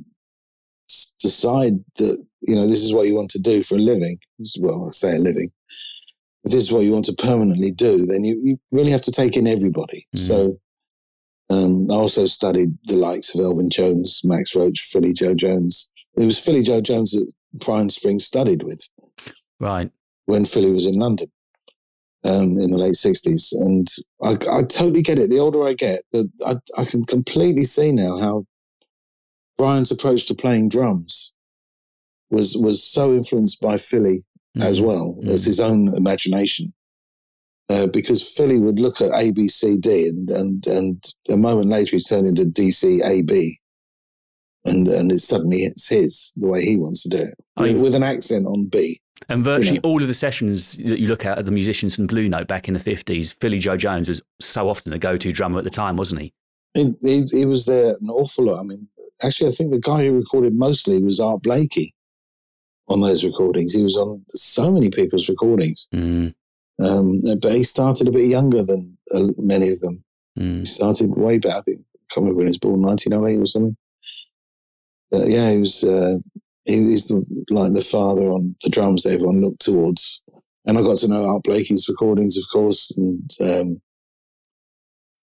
decide 1.21 1.75
that, 1.97 2.17
you 2.47 2.55
know, 2.55 2.67
this 2.67 2.81
is 2.83 2.93
what 2.93 3.07
you 3.07 3.13
want 3.15 3.29
to 3.31 3.39
do 3.39 3.61
for 3.61 3.75
a 3.75 3.79
living, 3.91 4.17
well, 4.59 4.87
I 4.87 4.89
say 4.91 5.15
a 5.17 5.19
living, 5.19 5.51
if 6.45 6.51
this 6.51 6.63
is 6.63 6.71
what 6.71 6.83
you 6.85 6.93
want 6.93 7.05
to 7.05 7.13
permanently 7.13 7.71
do, 7.71 8.05
then 8.07 8.23
you, 8.23 8.41
you 8.43 8.57
really 8.71 8.91
have 8.91 9.03
to 9.03 9.11
take 9.11 9.37
in 9.37 9.45
everybody. 9.47 10.07
So 10.15 10.57
um, 11.51 11.89
I 11.91 11.95
also 11.95 12.25
studied 12.25 12.77
the 12.85 12.95
likes 12.95 13.33
of 13.35 13.41
Elvin 13.41 13.69
Jones, 13.69 14.21
Max 14.23 14.55
Roach, 14.55 14.79
Philly 14.79 15.13
Joe 15.13 15.33
Jones. 15.33 15.89
It 16.17 16.25
was 16.25 16.39
Philly 16.39 16.63
Joe 16.63 16.81
Jones 16.81 17.11
that 17.11 17.31
Brian 17.53 17.89
Spring 17.89 18.19
studied 18.19 18.63
with 18.63 18.87
right. 19.59 19.91
when 20.25 20.45
Philly 20.45 20.71
was 20.71 20.85
in 20.85 20.95
London 20.95 21.31
um, 22.23 22.57
in 22.59 22.71
the 22.71 22.77
late 22.77 22.93
60s. 22.93 23.51
And 23.51 23.87
I, 24.23 24.31
I 24.49 24.63
totally 24.63 25.01
get 25.01 25.19
it. 25.19 25.29
The 25.29 25.39
older 25.39 25.67
I 25.67 25.73
get, 25.73 26.01
the, 26.11 26.29
I, 26.45 26.55
I 26.79 26.85
can 26.85 27.03
completely 27.03 27.65
see 27.65 27.91
now 27.91 28.17
how 28.19 28.45
Brian's 29.57 29.91
approach 29.91 30.25
to 30.27 30.35
playing 30.35 30.69
drums 30.69 31.33
was, 32.29 32.55
was 32.55 32.83
so 32.83 33.13
influenced 33.13 33.59
by 33.59 33.77
Philly 33.77 34.23
as 34.61 34.79
Mhm. 34.79 34.85
well 34.85 35.17
as 35.27 35.45
his 35.45 35.59
own 35.59 35.93
imagination. 35.95 36.73
Uh, 37.71 37.87
because 37.87 38.21
Philly 38.29 38.59
would 38.59 38.81
look 38.81 38.99
at 38.99 39.13
A, 39.13 39.31
B, 39.31 39.47
C, 39.47 39.77
D, 39.77 40.09
and, 40.09 40.29
and, 40.31 40.67
and 40.67 41.03
a 41.29 41.37
moment 41.37 41.69
later 41.69 41.91
he's 41.91 42.05
turned 42.07 42.27
into 42.27 42.43
D, 42.43 42.69
C, 42.69 43.01
A, 43.01 43.21
B. 43.21 43.59
And, 44.65 44.87
and 44.89 45.09
it's 45.09 45.23
suddenly 45.23 45.63
it's 45.63 45.87
his, 45.87 46.33
the 46.35 46.47
way 46.49 46.65
he 46.65 46.75
wants 46.75 47.03
to 47.03 47.09
do 47.09 47.17
it, 47.17 47.33
I 47.55 47.63
mean- 47.63 47.81
with, 47.81 47.95
an 47.95 48.03
accent 48.03 48.45
on 48.45 48.65
B. 48.67 48.99
And 49.29 49.43
virtually 49.43 49.79
know. 49.79 49.89
all 49.89 50.01
of 50.01 50.07
the 50.09 50.13
sessions 50.13 50.75
that 50.77 50.99
you 50.99 51.07
look 51.07 51.25
at 51.25 51.37
at 51.37 51.45
the 51.45 51.51
musicians 51.51 51.95
from 51.95 52.07
Blue 52.07 52.27
Note 52.27 52.47
back 52.47 52.67
in 52.67 52.73
the 52.73 52.79
50s, 52.79 53.35
Philly 53.39 53.59
Joe 53.59 53.77
Jones 53.77 54.09
was 54.09 54.21
so 54.41 54.67
often 54.67 54.91
the 54.91 54.99
go 54.99 55.15
to 55.15 55.31
drummer 55.31 55.59
at 55.59 55.63
the 55.63 55.69
time, 55.69 55.95
wasn't 55.95 56.21
he? 56.21 56.33
He, 56.73 56.93
he, 57.01 57.23
he 57.31 57.45
was 57.45 57.67
there 57.67 57.95
an 58.01 58.09
awful 58.09 58.45
lot. 58.47 58.59
I 58.59 58.63
mean, 58.63 58.87
actually, 59.23 59.49
I 59.49 59.53
think 59.53 59.71
the 59.71 59.79
guy 59.79 60.05
who 60.05 60.13
recorded 60.13 60.55
mostly 60.55 61.01
was 61.01 61.19
Art 61.19 61.43
Blakey 61.43 61.93
on 62.89 63.01
those 63.01 63.23
recordings. 63.23 63.73
He 63.73 63.83
was 63.83 63.95
on 63.95 64.25
so 64.29 64.71
many 64.71 64.89
people's 64.89 65.29
recordings, 65.29 65.87
Mm, 65.93 66.33
um, 66.83 67.21
but 67.41 67.53
he 67.53 67.63
started 67.63 68.07
a 68.07 68.11
bit 68.11 68.27
younger 68.27 68.63
than 68.63 68.97
uh, 69.13 69.27
many 69.37 69.69
of 69.71 69.79
them. 69.81 70.03
Mm. 70.37 70.59
He 70.59 70.65
started 70.65 71.15
way 71.15 71.37
back. 71.37 71.57
I 71.57 71.61
think, 71.61 71.79
I 71.79 72.13
can't 72.13 72.23
remember 72.23 72.37
when 72.37 72.47
he 72.47 72.49
was 72.49 72.57
born, 72.57 72.81
1908 72.81 73.41
or 73.41 73.45
something. 73.45 73.77
But 75.11 75.27
yeah, 75.27 75.51
he 75.51 75.59
was, 75.59 75.83
uh, 75.83 76.17
he 76.65 76.81
was 76.81 77.07
the, 77.09 77.25
like 77.49 77.73
the 77.73 77.83
father 77.83 78.31
on 78.31 78.55
the 78.63 78.69
drums 78.69 79.03
that 79.03 79.13
everyone 79.13 79.41
looked 79.41 79.61
towards. 79.61 80.23
And 80.65 80.77
I 80.77 80.81
got 80.81 80.97
to 80.99 81.07
know 81.07 81.25
Art 81.25 81.43
Blakey's 81.43 81.87
recordings, 81.89 82.37
of 82.37 82.43
course, 82.51 82.95
and 82.95 83.29
um, 83.41 83.81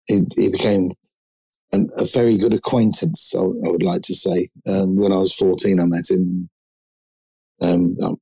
he, 0.06 0.22
he 0.36 0.50
became 0.50 0.92
an, 1.72 1.88
a 1.96 2.04
very 2.12 2.36
good 2.36 2.52
acquaintance, 2.52 3.34
I, 3.36 3.40
I 3.40 3.70
would 3.70 3.82
like 3.82 4.02
to 4.02 4.14
say. 4.14 4.48
Um, 4.66 4.96
when 4.96 5.12
I 5.12 5.16
was 5.16 5.34
14, 5.34 5.80
I 5.80 5.84
met 5.84 6.10
him. 6.10 6.48
Um, 7.60 7.96
um, 8.02 8.16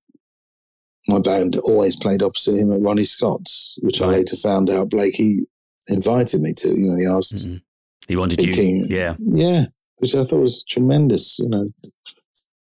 my 1.09 1.21
band 1.21 1.57
always 1.57 1.97
played 1.97 2.23
opposite 2.23 2.57
him 2.57 2.73
at 2.73 2.81
Ronnie 2.81 3.05
Scott's, 3.05 3.79
which 3.83 4.01
I 4.03 4.07
later 4.07 4.37
found 4.37 4.69
out 4.71 4.91
Blakey 4.91 5.47
invited 5.89 6.41
me 6.43 6.53
to. 6.55 6.69
You 6.69 6.91
know, 6.93 6.97
he 6.99 7.07
asked, 7.07 7.47
Mm. 7.47 7.61
He 8.09 8.17
wanted 8.17 8.43
you. 8.43 8.87
Yeah, 8.89 9.17
yeah, 9.21 9.67
which 9.97 10.15
I 10.15 10.23
thought 10.25 10.41
was 10.41 10.63
tremendous. 10.69 11.39
You 11.41 11.49
know, 11.49 11.71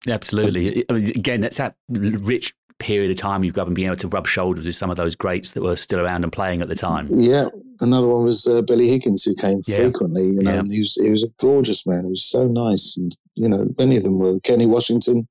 absolutely. 0.07 0.85
I 0.89 0.93
mean, 0.93 1.05
again, 1.09 1.41
that's 1.41 1.57
that 1.57 1.76
rich 1.89 2.53
period 2.80 3.09
of 3.09 3.17
time 3.17 3.43
you've 3.43 3.53
got 3.53 3.67
and 3.67 3.76
being 3.76 3.88
able 3.88 3.95
to 3.95 4.07
rub 4.09 4.27
shoulders 4.27 4.65
with 4.65 4.76
some 4.76 4.89
of 4.89 4.97
those 4.97 5.15
greats 5.15 5.51
that 5.51 5.63
were 5.63 5.76
still 5.77 5.99
around 6.01 6.23
and 6.23 6.34
playing 6.34 6.61
at 6.61 6.67
the 6.67 6.76
time. 6.76 7.07
yeah. 7.11 7.47
Another 7.81 8.07
one 8.07 8.23
was 8.23 8.47
uh, 8.47 8.61
Billy 8.61 8.88
Higgins, 8.88 9.23
who 9.23 9.35
came 9.35 9.61
Yeah. 9.67 9.76
frequently. 9.77 10.23
You 10.27 10.39
know, 10.41 10.51
Yeah. 10.53 10.59
and 10.59 10.72
he 10.73 10.80
was 10.80 10.95
he 10.95 11.09
was 11.09 11.23
a 11.23 11.27
gorgeous 11.39 11.85
man. 11.85 12.05
He 12.05 12.09
was 12.09 12.23
so 12.23 12.47
nice, 12.47 12.95
and 12.97 13.15
you 13.35 13.49
know, 13.49 13.67
many 13.77 13.97
of 13.97 14.03
them 14.03 14.17
were 14.17 14.39
Kenny 14.39 14.65
Washington. 14.65 15.27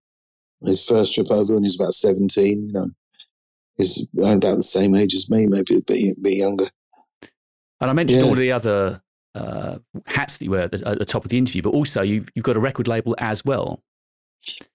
His 0.64 0.84
first 0.84 1.14
trip 1.14 1.30
over 1.30 1.54
when 1.54 1.62
he 1.64 1.68
was 1.68 1.74
about 1.74 1.94
seventeen. 1.94 2.66
You 2.66 2.72
know, 2.72 2.90
he's 3.76 4.06
around 4.18 4.44
about 4.44 4.56
the 4.56 4.62
same 4.62 4.94
age 4.94 5.14
as 5.14 5.28
me, 5.30 5.46
maybe 5.46 5.76
a 5.76 5.80
bit, 5.82 6.22
bit 6.22 6.34
younger. 6.36 6.68
And 7.80 7.90
I 7.90 7.92
mentioned 7.92 8.22
Yeah. 8.22 8.28
all 8.28 8.34
the 8.34 8.52
other 8.52 9.02
uh, 9.34 9.78
hats 10.06 10.36
that 10.38 10.44
you 10.44 10.50
wear 10.52 10.62
at 10.62 10.70
the, 10.70 10.82
at 10.88 10.98
the 10.98 11.04
top 11.04 11.24
of 11.24 11.30
the 11.30 11.38
interview, 11.38 11.60
but 11.62 11.70
also 11.70 12.02
you've, 12.02 12.28
you've 12.34 12.44
got 12.44 12.56
a 12.56 12.60
record 12.60 12.86
label 12.88 13.14
as 13.18 13.44
well. 13.44 13.82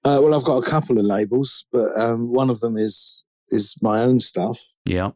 Uh, 0.04 0.20
well, 0.22 0.34
I've 0.36 0.44
got 0.44 0.58
a 0.58 0.70
couple 0.70 0.98
of 0.98 1.06
labels, 1.06 1.66
but 1.72 1.88
um, 1.98 2.32
one 2.34 2.50
of 2.50 2.60
them 2.60 2.76
is 2.76 3.26
is 3.50 3.76
my 3.82 4.02
own 4.02 4.20
stuff. 4.20 4.60
Yeah. 4.86 5.12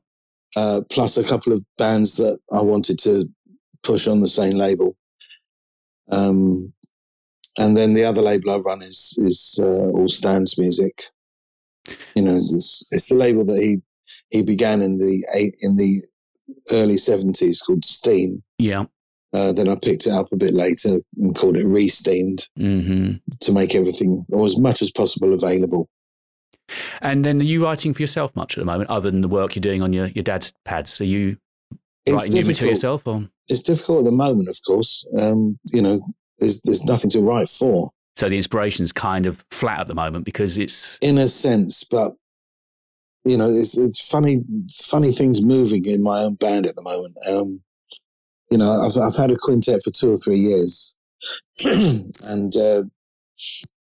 uh, 0.55 0.81
plus 0.89 1.17
a 1.17 1.23
couple 1.23 1.53
of 1.53 1.63
bands 1.77 2.17
that 2.17 2.39
I 2.51 2.61
wanted 2.61 2.97
to 2.99 3.29
push 3.83 4.07
on 4.07 4.21
the 4.21 4.27
same 4.27 4.57
label. 4.57 4.95
Um, 6.11 6.73
and 7.59 7.75
then 7.77 7.93
the 7.93 8.03
other 8.05 8.21
label 8.21 8.51
I 8.51 8.57
run 8.57 8.81
is 8.81 9.15
is 9.17 9.59
uh, 9.61 9.65
All 9.65 10.07
Stands 10.09 10.57
Music. 10.57 11.01
You 12.15 12.23
know, 12.23 12.37
it's, 12.37 12.87
it's 12.91 13.09
the 13.09 13.15
label 13.15 13.45
that 13.45 13.61
he 13.61 13.81
he 14.29 14.41
began 14.43 14.81
in 14.81 14.97
the 14.97 15.25
eight 15.33 15.55
in 15.59 15.75
the 15.75 16.01
early 16.71 16.97
seventies 16.97 17.61
called 17.61 17.85
Steam. 17.85 18.43
Yeah. 18.57 18.85
Uh, 19.33 19.51
then 19.51 19.67
I 19.67 19.75
picked 19.75 20.05
it 20.05 20.11
up 20.13 20.31
a 20.31 20.35
bit 20.35 20.53
later 20.53 20.99
and 21.17 21.35
called 21.35 21.57
it 21.57 21.65
Resteamed 21.65 22.47
hmm 22.55 23.13
to 23.39 23.51
make 23.51 23.73
everything 23.73 24.25
or 24.31 24.45
as 24.45 24.59
much 24.59 24.81
as 24.81 24.91
possible 24.91 25.33
available. 25.33 25.89
And 27.01 27.25
then 27.25 27.41
are 27.41 27.43
you 27.43 27.63
writing 27.63 27.93
for 27.93 28.01
yourself 28.01 28.35
much 28.35 28.57
at 28.57 28.61
the 28.61 28.65
moment, 28.65 28.89
other 28.89 29.11
than 29.11 29.21
the 29.21 29.27
work 29.27 29.55
you're 29.55 29.61
doing 29.61 29.81
on 29.81 29.91
your, 29.91 30.07
your 30.07 30.23
dad's 30.23 30.53
pads? 30.65 31.01
Are 31.01 31.05
you 31.05 31.37
It's 32.05 32.13
writing 32.13 32.33
new 32.33 32.45
material 32.45 32.71
yourself? 32.71 33.05
Or? 33.07 33.27
It's 33.49 33.61
difficult 33.61 33.99
at 33.99 34.05
the 34.05 34.11
moment, 34.11 34.47
of 34.47 34.59
course. 34.65 35.05
Um, 35.17 35.59
you 35.73 35.81
know, 35.81 36.01
there's 36.39 36.61
there's 36.61 36.83
nothing 36.85 37.09
to 37.11 37.21
write 37.21 37.49
for. 37.49 37.91
So 38.15 38.29
the 38.29 38.37
inspiration's 38.37 38.91
kind 38.91 39.25
of 39.25 39.43
flat 39.49 39.79
at 39.81 39.87
the 39.87 39.95
moment 39.95 40.23
because 40.25 40.57
it's 40.57 40.97
in 41.01 41.17
a 41.17 41.27
sense, 41.27 41.83
but 41.83 42.13
you 43.25 43.37
know, 43.37 43.49
it's 43.49 43.77
it's 43.77 43.99
funny 44.05 44.43
funny 44.85 45.11
things 45.11 45.41
moving 45.43 45.85
in 45.85 46.03
my 46.03 46.19
own 46.23 46.35
band 46.35 46.65
at 46.67 46.75
the 46.75 46.83
moment. 46.83 47.15
Um, 47.29 47.61
you 48.51 48.57
know, 48.57 48.81
I've 48.81 48.97
I've 48.97 49.15
had 49.15 49.31
a 49.31 49.37
quintet 49.39 49.81
for 49.83 49.91
two 49.91 50.11
or 50.11 50.17
three 50.17 50.39
years, 50.39 50.95
and 51.65 52.55
uh, 52.55 52.83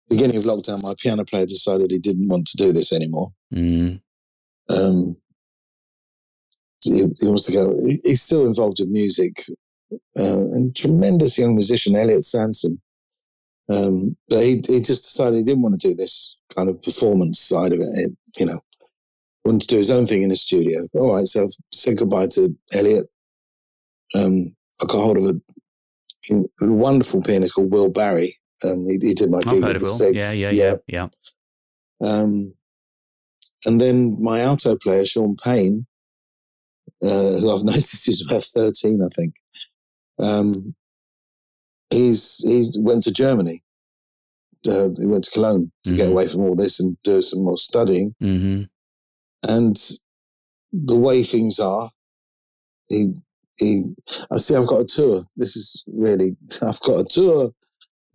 beginning 0.08 0.36
of 0.38 0.44
lockdown, 0.44 0.82
my 0.82 0.94
piano 1.02 1.24
player 1.24 1.44
decided 1.46 1.90
he 1.90 1.98
didn't 1.98 2.28
want 2.28 2.46
to 2.46 2.56
do 2.56 2.72
this 2.72 2.92
anymore. 2.92 3.32
mm, 3.52 4.00
Um, 4.70 5.16
he, 6.82 7.00
he 7.20 7.26
wants 7.26 7.44
to 7.46 7.52
go. 7.52 7.74
he- 7.76 8.00
He's 8.04 8.22
still 8.22 8.46
involved 8.46 8.80
in 8.80 8.90
music, 8.92 9.44
uh, 10.18 10.38
and 10.54 10.74
tremendous 10.74 11.36
young 11.36 11.54
musician, 11.54 11.94
Elliot 11.96 12.24
Sansom. 12.24 12.80
Um, 13.72 14.16
but 14.28 14.42
he 14.42 14.62
he 14.66 14.80
just 14.80 15.04
decided 15.04 15.38
he 15.38 15.44
didn't 15.44 15.62
want 15.62 15.80
to 15.80 15.88
do 15.88 15.94
this 15.94 16.38
kind 16.54 16.68
of 16.68 16.82
performance 16.82 17.40
side 17.40 17.72
of 17.72 17.80
it. 17.80 17.88
it 17.94 18.12
you 18.38 18.46
know, 18.46 18.60
wanted 19.44 19.62
to 19.62 19.66
do 19.68 19.78
his 19.78 19.90
own 19.90 20.06
thing 20.06 20.22
in 20.22 20.28
the 20.28 20.36
studio. 20.36 20.86
All 20.94 21.14
right, 21.14 21.24
so 21.24 21.44
I've 21.44 21.54
said 21.72 21.98
goodbye 21.98 22.28
to 22.28 22.56
Elliot. 22.74 23.06
Um, 24.14 24.54
I 24.82 24.86
got 24.86 25.02
hold 25.02 25.18
of 25.18 25.24
a, 25.24 26.34
a 26.62 26.70
wonderful 26.70 27.22
pianist 27.22 27.54
called 27.54 27.72
Will 27.72 27.90
Barry. 27.90 28.38
Um, 28.64 28.86
he, 28.88 28.98
he 29.00 29.14
did 29.14 29.30
my 29.30 29.40
gig 29.40 29.62
at 29.62 29.80
the. 29.80 29.88
Six. 29.88 30.16
Yeah, 30.16 30.32
yeah, 30.32 30.50
yeah, 30.50 30.74
yeah. 30.86 31.08
Um, 32.02 32.54
and 33.66 33.80
then 33.80 34.22
my 34.22 34.40
alto 34.40 34.76
player, 34.76 35.04
Sean 35.04 35.36
Payne, 35.36 35.86
uh, 37.02 37.08
who 37.08 37.54
I've 37.54 37.64
noticed 37.64 38.08
is 38.08 38.24
about 38.26 38.44
13, 38.44 39.02
I 39.02 39.08
think. 39.14 39.34
Um, 40.18 40.74
he's 41.94 42.38
he's 42.44 42.76
went 42.78 43.02
to 43.04 43.12
Germany. 43.12 43.62
Uh, 44.68 44.88
he 44.98 45.06
went 45.06 45.24
to 45.24 45.30
Cologne 45.30 45.70
to 45.84 45.94
get 45.94 46.08
Mhm. 46.08 46.12
away 46.12 46.26
from 46.26 46.40
all 46.42 46.54
this 46.56 46.80
and 46.80 46.96
do 47.02 47.20
some 47.22 47.42
more 47.44 47.58
studying. 47.58 48.14
hmm 48.20 48.62
And 49.46 49.76
the 50.72 50.96
way 50.96 51.22
things 51.22 51.58
are, 51.60 51.90
he 52.88 53.14
he. 53.58 53.94
I 54.30 54.38
see. 54.38 54.56
I've 54.56 54.66
got 54.66 54.80
a 54.80 54.84
tour. 54.96 55.24
This 55.36 55.54
is 55.56 55.84
really. 55.86 56.36
I've 56.62 56.80
got 56.80 57.00
a 57.00 57.04
tour 57.04 57.52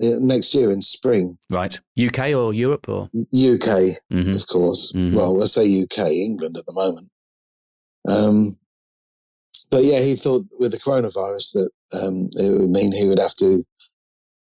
uh, 0.04 0.18
next 0.20 0.54
year 0.56 0.72
in 0.72 0.82
spring, 0.82 1.38
Right. 1.50 1.80
UK 2.08 2.20
or 2.36 2.54
Europe 2.54 2.90
or? 2.90 3.10
UK. 3.34 3.98
hmm 4.10 4.32
of 4.32 4.48
course. 4.48 4.92
Mhm. 4.94 5.14
Well, 5.14 5.44
I 5.44 5.46
say 5.46 5.82
UK, 5.84 6.00
England 6.12 6.58
at 6.58 6.66
the 6.66 6.74
moment. 6.74 7.10
Um, 8.08 8.58
but 9.70 9.84
yeah, 9.84 10.02
he 10.02 10.16
thought 10.16 10.46
with 10.60 10.72
the 10.72 10.80
coronavirus 10.80 11.52
that 11.54 11.70
um, 11.94 12.30
it 12.34 12.58
would 12.60 12.70
mean 12.72 12.92
he 12.92 13.08
would 13.08 13.20
have 13.20 13.36
to 13.36 13.66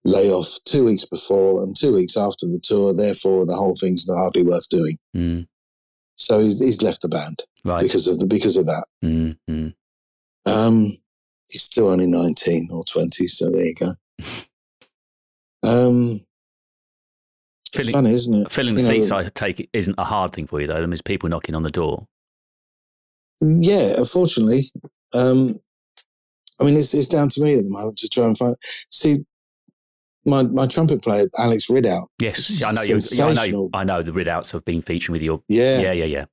lay 0.06 0.32
off 0.32 0.58
two 0.66 0.86
weeks 0.86 1.06
before 1.06 1.62
and 1.64 1.76
two 1.76 1.94
weeks 1.94 2.16
after 2.18 2.46
the 2.46 2.60
tour. 2.62 2.94
Therefore, 2.94 3.46
the 3.46 3.56
whole 3.56 3.76
thing's 3.76 4.08
not 4.08 4.18
hardly 4.18 4.44
worth 4.44 4.68
doing. 4.70 4.98
Mm, 5.16 5.48
So 6.16 6.40
he's, 6.42 6.60
he's 6.60 6.82
left 6.82 7.02
the 7.02 7.10
band 7.10 7.44
right. 7.66 7.84
because 7.84 8.08
of 8.08 8.20
the, 8.20 8.26
because 8.26 8.56
of 8.58 8.66
that. 8.68 8.86
mm, 9.04 9.38
mm. 9.50 9.74
Um, 10.46 10.98
he's 11.52 11.64
still 11.64 11.88
only 11.90 12.08
nineteen 12.08 12.70
or 12.72 12.84
twenty, 12.86 13.28
so 13.28 13.50
there 13.50 13.66
you 13.66 13.76
go. 13.76 13.96
Um, 15.62 16.22
it's 17.74 17.92
funny, 17.92 18.14
isn't 18.14 18.34
it? 18.34 18.50
Filling 18.52 18.74
the 18.76 18.82
You 18.82 18.88
know, 18.88 18.94
seats, 18.94 19.12
I 19.12 19.24
take 19.30 19.60
it, 19.60 19.70
isn't 19.74 19.96
a 19.98 20.06
hard 20.06 20.32
thing 20.34 20.48
for 20.48 20.62
you, 20.62 20.68
though. 20.68 20.86
There's 20.86 21.02
people 21.02 21.28
knocking 21.30 21.54
on 21.54 21.64
the 21.64 21.70
door. 21.70 22.08
Yeah, 23.42 23.96
unfortunately. 23.98 24.66
Um, 25.14 25.60
I 26.60 26.64
mean, 26.64 26.78
it's, 26.78 26.94
it's 26.94 27.10
down 27.10 27.30
to 27.30 27.42
me 27.42 27.58
at 27.58 27.64
the 27.64 27.70
moment 27.70 27.98
to 27.98 28.08
try 28.08 28.26
and 28.26 28.38
find. 28.38 28.56
See, 28.90 29.26
my, 30.30 30.44
my 30.44 30.68
trumpet 30.68 31.02
player, 31.02 31.28
Alex 31.38 31.70
Ridout. 31.70 32.08
Yes, 32.22 32.62
I 32.62 32.72
know 32.72 32.82
you. 32.82 33.00
I 33.24 33.34
know. 33.34 33.70
I 33.74 33.84
know 33.84 34.02
the 34.02 34.12
Ridouts 34.12 34.52
have 34.52 34.64
been 34.66 34.82
featuring 34.82 35.14
with 35.14 35.22
your. 35.22 35.42
Yeah, 35.48 35.80
Yeah, 35.82 35.92
yeah, 35.92 36.06
yeah. 36.06 36.26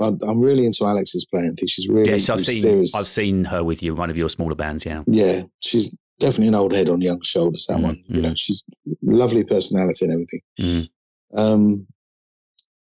I'm, 0.00 0.16
I'm 0.22 0.40
really 0.40 0.64
into 0.64 0.84
Alex's 0.86 1.24
playing. 1.24 1.46
I 1.46 1.54
think 1.58 1.70
she's 1.70 1.88
really 1.88 2.10
Yes, 2.10 2.30
I've 2.30 2.40
seen. 2.40 2.62
serious. 2.62 2.94
I've 2.94 3.08
seen 3.08 3.44
her 3.46 3.64
with 3.64 3.82
you, 3.82 3.94
one 3.96 4.10
of 4.10 4.16
your 4.16 4.28
smaller 4.28 4.54
bands. 4.54 4.86
Yeah. 4.86 5.02
Yeah, 5.08 5.42
she's 5.60 5.92
definitely 6.20 6.48
an 6.48 6.54
old 6.54 6.72
head 6.72 6.88
on 6.88 7.00
young 7.00 7.20
shoulders. 7.22 7.66
That 7.68 7.78
Mm, 7.78 7.82
one, 7.82 8.04
you 8.06 8.20
mm. 8.20 8.22
know, 8.22 8.34
she's 8.36 8.62
lovely 9.02 9.42
personality 9.44 10.04
and 10.04 10.12
everything. 10.14 10.40
Mm. 10.60 10.88
Um, 11.34 11.86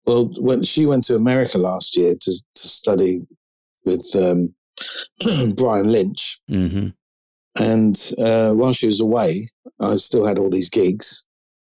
well, 0.05 0.25
when 0.37 0.63
she 0.63 0.85
went 0.85 1.03
to 1.05 1.15
America 1.15 1.57
last 1.57 1.97
year 1.97 2.15
to 2.19 2.31
to 2.31 2.67
study 2.67 3.21
with 3.85 4.05
um, 4.15 4.53
Brian 5.55 5.91
Lynch, 5.91 6.39
hmm 6.47 6.89
And 7.59 7.95
uh, 8.17 8.51
while 8.53 8.73
she 8.73 8.87
was 8.87 8.99
away, 8.99 9.49
I 9.79 9.95
still 9.95 10.25
had 10.25 10.39
all 10.39 10.49
these 10.49 10.69
gigs, 10.69 11.23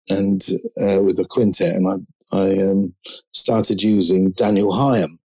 and 0.08 0.42
uh, 0.80 1.02
with 1.02 1.18
a 1.18 1.26
quintet, 1.28 1.74
and 1.74 1.88
I 1.88 2.36
I 2.36 2.58
um, 2.58 2.94
started 3.32 3.82
using 3.82 4.32
Daniel 4.32 4.72
Hyam, 4.72 5.18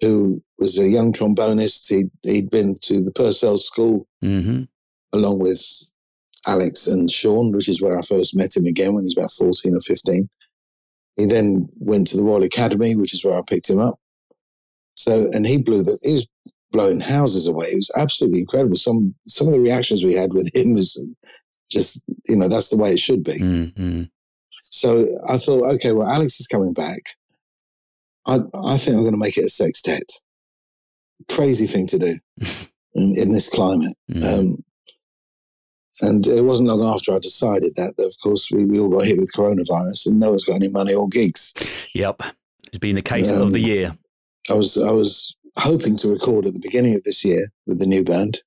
who 0.00 0.42
was 0.58 0.78
a 0.78 0.88
young 0.88 1.12
trombonist. 1.12 1.88
He 1.88 2.10
he'd 2.22 2.50
been 2.50 2.74
to 2.82 3.02
the 3.02 3.12
Purcell 3.12 3.58
School 3.58 4.06
hmm 4.20 4.64
along 5.12 5.38
with 5.38 5.62
Alex 6.44 6.88
and 6.88 7.08
Sean, 7.08 7.52
which 7.52 7.68
is 7.68 7.80
where 7.80 7.96
I 7.96 8.02
first 8.02 8.34
met 8.34 8.56
him 8.56 8.66
again 8.66 8.94
when 8.94 9.04
he 9.04 9.06
was 9.06 9.16
about 9.16 9.32
fourteen 9.32 9.76
or 9.76 9.80
fifteen. 9.80 10.28
He 11.16 11.26
then 11.26 11.68
went 11.76 12.08
to 12.08 12.16
the 12.16 12.24
Royal 12.24 12.42
Academy, 12.42 12.96
which 12.96 13.14
is 13.14 13.24
where 13.24 13.38
I 13.38 13.42
picked 13.46 13.70
him 13.70 13.78
up. 13.78 14.00
So, 14.96 15.28
and 15.32 15.46
he 15.46 15.58
blew 15.58 15.82
the 15.82 15.98
he 16.02 16.14
was 16.14 16.26
blowing 16.72 17.00
houses 17.00 17.46
away. 17.46 17.66
It 17.66 17.76
was 17.76 17.90
absolutely 17.96 18.40
incredible. 18.40 18.76
Some 18.76 19.14
some 19.26 19.46
of 19.46 19.52
the 19.52 19.60
reactions 19.60 20.04
we 20.04 20.14
had 20.14 20.32
with 20.32 20.50
him 20.54 20.74
was 20.74 21.02
just 21.74 22.02
you 22.28 22.36
know 22.36 22.48
that's 22.48 22.70
the 22.70 22.76
way 22.76 22.92
it 22.92 23.00
should 23.00 23.22
be. 23.24 23.38
hmm 23.38 24.02
So 24.62 24.88
I 25.28 25.36
thought, 25.38 25.62
okay, 25.74 25.92
well, 25.92 26.08
Alex 26.08 26.40
is 26.40 26.46
coming 26.46 26.72
back. 26.72 27.02
I 28.26 28.36
I 28.54 28.78
think 28.78 28.96
I'm 28.96 29.02
going 29.02 29.12
to 29.12 29.18
make 29.18 29.36
it 29.36 29.44
a 29.44 29.50
sextet. 29.50 30.08
Crazy 31.28 31.66
thing 31.66 31.86
to 31.88 31.98
do. 31.98 32.18
in, 32.94 33.12
in 33.16 33.30
this 33.30 33.48
climate. 33.48 33.96
Mm. 34.10 34.24
Um, 34.24 34.64
and 36.00 36.26
it 36.26 36.44
wasn't 36.44 36.68
long 36.68 36.92
after 36.94 37.12
I 37.14 37.18
decided 37.18 37.76
that, 37.76 37.94
that 37.96 38.06
of 38.06 38.14
course, 38.22 38.50
we, 38.50 38.64
we 38.64 38.80
all 38.80 38.88
got 38.88 39.06
hit 39.06 39.18
with 39.18 39.32
coronavirus 39.36 40.06
and 40.06 40.18
no 40.18 40.30
one's 40.30 40.44
got 40.44 40.56
any 40.56 40.68
money 40.68 40.94
or 40.94 41.08
gigs. 41.08 41.52
Yep. 41.94 42.22
It's 42.66 42.78
been 42.78 42.96
the 42.96 43.02
case 43.02 43.30
of 43.30 43.52
the 43.52 43.62
Um, 43.62 43.70
year. 43.70 43.98
I 44.50 44.54
was 44.54 44.76
I 44.76 44.90
was 44.90 45.36
hoping 45.56 45.96
to 45.98 46.08
record 46.08 46.46
at 46.46 46.54
the 46.54 46.60
beginning 46.60 46.94
of 46.94 47.04
this 47.04 47.24
year 47.24 47.52
with 47.66 47.78
the 47.78 47.86
new 47.86 48.02
band 48.04 48.40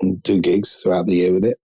and 0.00 0.22
do 0.22 0.40
gigs 0.40 0.76
throughout 0.76 1.06
the 1.06 1.16
year 1.16 1.32
with 1.32 1.44
it. 1.44 1.58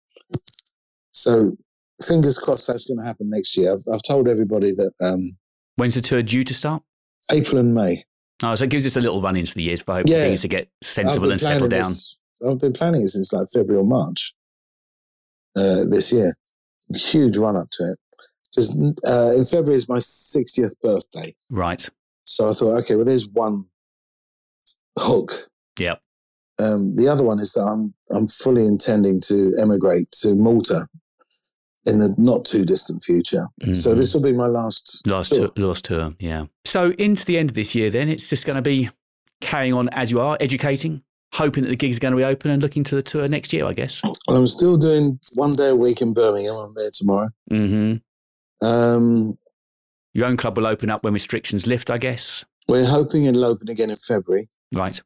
So 1.12 1.58
fingers 2.06 2.38
crossed 2.38 2.68
that's 2.68 2.86
going 2.86 3.00
to 3.00 3.06
happen 3.06 3.30
next 3.30 3.58
year. 3.58 3.74
I've, 3.74 3.84
I've 3.92 4.02
told 4.04 4.28
everybody 4.28 4.72
that 4.74 4.92
um, 5.02 5.38
When's 5.76 5.96
the 5.96 6.02
tour 6.02 6.22
due 6.22 6.44
to 6.44 6.54
start? 6.54 6.84
April 7.32 7.58
and 7.58 7.74
May. 7.74 8.04
Oh, 8.44 8.56
so 8.56 8.64
it 8.64 8.70
gives 8.70 8.86
us 8.86 8.96
a 8.96 9.02
little 9.02 9.22
run 9.22 9.36
into 9.36 9.54
the 9.56 9.64
years 9.64 9.82
for 9.82 9.96
hoping 9.96 10.12
Yeah. 10.14 10.24
things 10.24 10.42
to 10.42 10.48
get 10.48 10.70
sensible 10.82 11.32
and 11.32 11.40
settle 11.42 11.68
down. 11.68 11.90
this- 11.90 12.16
I've 12.48 12.60
been 12.60 12.72
planning 12.74 13.02
it 13.02 13.10
since 13.10 13.34
like 13.34 13.48
February 13.54 13.82
or 13.82 13.86
March 13.86 14.34
uh, 15.58 15.84
this 15.90 16.14
year. 16.14 16.38
Huge 16.96 17.36
run 17.38 17.58
up 17.60 17.68
to 17.72 17.84
it 17.92 18.00
because 18.56 18.96
uh, 19.08 19.34
in 19.36 19.44
February 19.44 19.76
is 19.76 19.90
my 19.90 19.98
60th 19.98 20.74
birthday. 20.82 21.36
Right. 21.52 21.88
So 22.24 22.50
I 22.50 22.54
thought, 22.54 22.78
okay, 22.84 22.96
well, 22.96 23.04
there's 23.06 23.28
one 23.28 23.66
hook. 24.98 25.50
Yep. 25.78 26.02
Um, 26.60 26.96
the 26.96 27.08
other 27.08 27.24
one 27.24 27.40
is 27.40 27.54
that 27.54 27.64
I'm 27.66 27.94
I'm 28.12 28.28
fully 28.28 28.66
intending 28.66 29.20
to 29.22 29.54
emigrate 29.60 30.12
to 30.22 30.36
Malta 30.36 30.88
in 31.86 32.00
the 32.00 32.14
not 32.18 32.44
too 32.46 32.66
distant 32.66 33.02
future. 33.04 33.48
So 33.74 33.94
Mhm. 33.94 33.98
this 33.98 34.14
will 34.14 34.22
be 34.22 34.34
my 34.34 34.48
last 34.48 35.02
Last 35.08 35.30
tour. 35.34 35.50
last 35.56 35.86
tour, 35.86 36.14
yeah. 36.20 36.46
So 36.66 36.92
into 36.92 37.26
the 37.26 37.38
end 37.38 37.50
of 37.50 37.56
this 37.56 37.74
year, 37.74 37.90
then 37.90 38.10
it's 38.10 38.30
just 38.30 38.46
going 38.46 38.58
to 38.58 38.62
be 38.62 38.90
carrying 39.42 39.74
on 39.74 39.88
as 39.90 40.12
you 40.12 40.20
are, 40.20 40.38
educating, 40.42 41.02
hoping 41.34 41.64
that 41.64 41.70
the 41.70 41.78
gigs 41.78 41.96
are 41.98 42.02
going 42.02 42.14
to 42.14 42.18
be 42.18 42.26
open, 42.26 42.52
and 42.52 42.62
looking 42.62 42.84
to 42.84 42.96
the 42.96 43.02
tour 43.02 43.28
next 43.30 43.54
year, 43.54 43.66
I 43.66 43.74
guess. 43.74 44.02
Well, 44.28 44.38
I'm 44.38 44.48
still 44.48 44.76
doing 44.76 45.20
one 45.36 45.56
day 45.56 45.70
a 45.70 45.76
week 45.76 46.02
in 46.02 46.14
Birmingham. 46.14 46.56
I'm 46.56 46.74
there 46.76 46.92
tomorrow. 46.92 47.30
hmm 47.50 47.94
Um, 48.62 49.38
Your 50.14 50.26
own 50.28 50.36
club 50.38 50.58
will 50.58 50.68
open 50.68 50.90
up 50.90 51.04
when 51.04 51.14
restrictions 51.14 51.66
lift, 51.66 51.90
I 51.90 51.98
guess. 51.98 52.44
we're 52.68 52.86
hoping 52.86 53.26
it'll 53.26 53.46
open 53.46 53.70
again 53.70 53.90
in 53.90 53.96
February. 53.96 54.50
Right. 54.74 55.02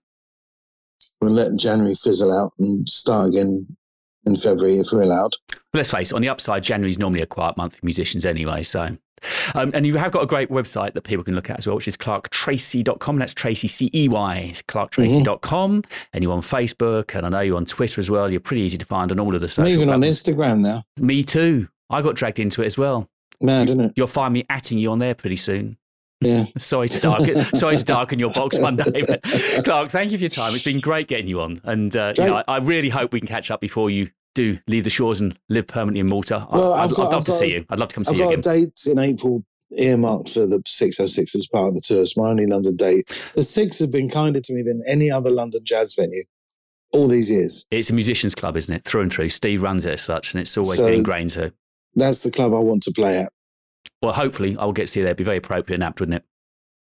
We'll 1.21 1.31
let 1.31 1.55
January 1.55 1.93
fizzle 1.95 2.31
out 2.31 2.53
and 2.59 2.87
start 2.87 3.29
again 3.29 3.77
in 4.25 4.35
February 4.35 4.79
if 4.79 4.87
we're 4.91 5.01
allowed. 5.01 5.35
Let's 5.73 5.91
face 5.91 6.11
it, 6.11 6.15
on 6.15 6.21
the 6.21 6.29
upside, 6.29 6.63
January 6.63 6.89
is 6.89 6.99
normally 6.99 7.21
a 7.21 7.25
quiet 7.25 7.57
month 7.57 7.75
for 7.77 7.85
musicians 7.85 8.25
anyway. 8.25 8.61
So, 8.61 8.95
um, 9.55 9.71
and 9.73 9.85
you 9.85 9.95
have 9.97 10.11
got 10.11 10.23
a 10.23 10.27
great 10.27 10.49
website 10.49 10.93
that 10.93 11.01
people 11.01 11.23
can 11.23 11.35
look 11.35 11.49
at 11.49 11.57
as 11.57 11.67
well, 11.67 11.75
which 11.75 11.87
is 11.87 11.97
clarktracey.com. 11.97 13.17
That's 13.17 13.33
Tracey 13.33 13.67
C 13.67 13.89
E 13.93 14.07
Y. 14.07 14.51
Clarktracey.com. 14.67 15.83
And 16.13 16.23
you're 16.23 16.33
on 16.33 16.41
Facebook, 16.41 17.15
and 17.15 17.25
I 17.25 17.29
know 17.29 17.39
you're 17.41 17.57
on 17.57 17.65
Twitter 17.65 17.99
as 17.99 18.09
well. 18.09 18.29
You're 18.31 18.39
pretty 18.39 18.61
easy 18.61 18.77
to 18.77 18.85
find 18.85 19.11
on 19.11 19.19
all 19.19 19.33
of 19.33 19.41
the 19.41 19.45
I'm 19.45 19.49
social 19.49 19.71
even 19.71 19.89
on. 19.89 20.01
Instagram 20.01 20.61
now. 20.61 20.83
Me 20.99 21.23
too. 21.23 21.67
I 21.89 22.01
got 22.01 22.15
dragged 22.15 22.39
into 22.39 22.61
it 22.61 22.67
as 22.67 22.77
well. 22.77 23.09
Mad, 23.41 23.69
isn't 23.69 23.81
it? 23.81 23.93
You'll 23.95 24.07
find 24.07 24.33
me 24.33 24.43
atting 24.43 24.79
you 24.79 24.91
on 24.91 24.99
there 24.99 25.15
pretty 25.15 25.35
soon. 25.35 25.77
Yeah. 26.25 26.45
Sorry 26.57 26.87
to 26.89 26.99
darken, 26.99 27.37
sorry 27.55 27.77
to 27.77 27.83
darken 27.83 28.19
your 28.19 28.31
box 28.31 28.57
one 28.59 28.75
day. 28.75 29.03
But 29.07 29.21
Clark, 29.65 29.89
thank 29.91 30.11
you 30.11 30.17
for 30.17 30.23
your 30.23 30.29
time. 30.29 30.53
It's 30.53 30.63
been 30.63 30.79
great 30.79 31.07
getting 31.07 31.27
you 31.27 31.41
on, 31.41 31.61
and 31.63 31.95
uh, 31.95 32.13
you 32.17 32.25
know, 32.25 32.35
I, 32.47 32.55
I 32.55 32.57
really 32.57 32.89
hope 32.89 33.13
we 33.13 33.19
can 33.19 33.27
catch 33.27 33.51
up 33.51 33.61
before 33.61 33.89
you 33.89 34.09
do 34.35 34.57
leave 34.67 34.83
the 34.83 34.89
shores 34.89 35.21
and 35.21 35.37
live 35.49 35.67
permanently 35.67 35.99
in 35.99 36.07
Malta. 36.09 36.47
I- 36.49 36.55
Well, 36.55 36.73
I'd, 36.73 36.83
I've 36.85 36.91
I'd 36.91 36.97
love 36.97 37.13
I've 37.13 37.23
to 37.25 37.31
got- 37.31 37.37
see 37.39 37.53
you. 37.53 37.65
I'd 37.69 37.79
love 37.79 37.89
to 37.89 37.95
come 37.95 38.03
see 38.03 38.11
I've 38.15 38.17
you 38.17 38.23
got 38.23 38.33
again. 38.33 38.39
a 38.39 38.65
date 38.65 38.81
in 38.87 38.99
April 38.99 39.43
earmarked 39.77 40.29
for 40.29 40.45
the 40.45 40.61
606 40.65 41.35
as 41.35 41.47
part 41.47 41.69
of 41.69 41.73
the 41.75 41.81
tour. 41.81 42.01
It's 42.01 42.15
my 42.17 42.29
only 42.29 42.45
London 42.45 42.75
date. 42.75 43.09
The 43.35 43.43
Six 43.43 43.79
have 43.79 43.91
been 43.91 44.09
kinder 44.09 44.39
to 44.39 44.53
me 44.53 44.61
than 44.61 44.83
any 44.87 45.09
other 45.11 45.29
London 45.31 45.61
jazz 45.63 45.93
venue 45.95 46.23
all 46.93 47.07
these 47.07 47.29
years. 47.31 47.65
It's 47.71 47.89
a 47.89 47.93
musicians' 47.93 48.35
club, 48.35 48.55
isn't 48.57 48.73
it? 48.73 48.83
Through 48.85 49.01
and 49.01 49.11
through. 49.11 49.29
Steve 49.29 49.63
runs 49.63 49.85
it 49.85 49.93
as 49.93 50.01
such, 50.03 50.33
and 50.33 50.41
it's 50.41 50.55
always 50.57 50.77
So- 50.79 50.85
been 50.85 50.95
ingrained. 50.95 51.31
So, 51.31 51.49
That's 51.95 52.23
the 52.23 52.31
club 52.31 52.53
I 52.53 52.59
want 52.59 52.83
to 52.83 52.91
play 52.91 53.17
at. 53.19 53.31
Well, 54.03 54.13
hopefully, 54.13 54.55
I'll 54.59 54.73
get 54.73 54.83
to 54.83 54.87
see 54.87 54.99
you 54.99 55.05
there. 55.05 55.11
It'd 55.11 55.17
be 55.17 55.23
very 55.23 55.37
appropriate 55.37 55.75
and 55.75 55.83
apt, 55.83 55.99
wouldn't 55.99 56.17
it? 56.17 56.23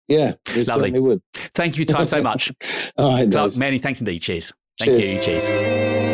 Yeah, 0.08 0.30
it 0.30 0.48
Lovely. 0.48 0.64
certainly 0.64 1.00
would. 1.00 1.22
Thank 1.54 1.76
you 1.76 1.84
for 1.84 1.90
your 1.90 1.98
time 1.98 2.08
so 2.08 2.22
much. 2.22 2.50
All 2.96 3.10
right, 3.12 3.30
Clark, 3.30 3.56
many 3.56 3.78
thanks 3.78 4.00
indeed. 4.00 4.20
Cheers. 4.20 4.52
Thank 4.78 5.02
Cheers. 5.02 5.12
you. 5.12 5.20
Cheers. 5.20 6.11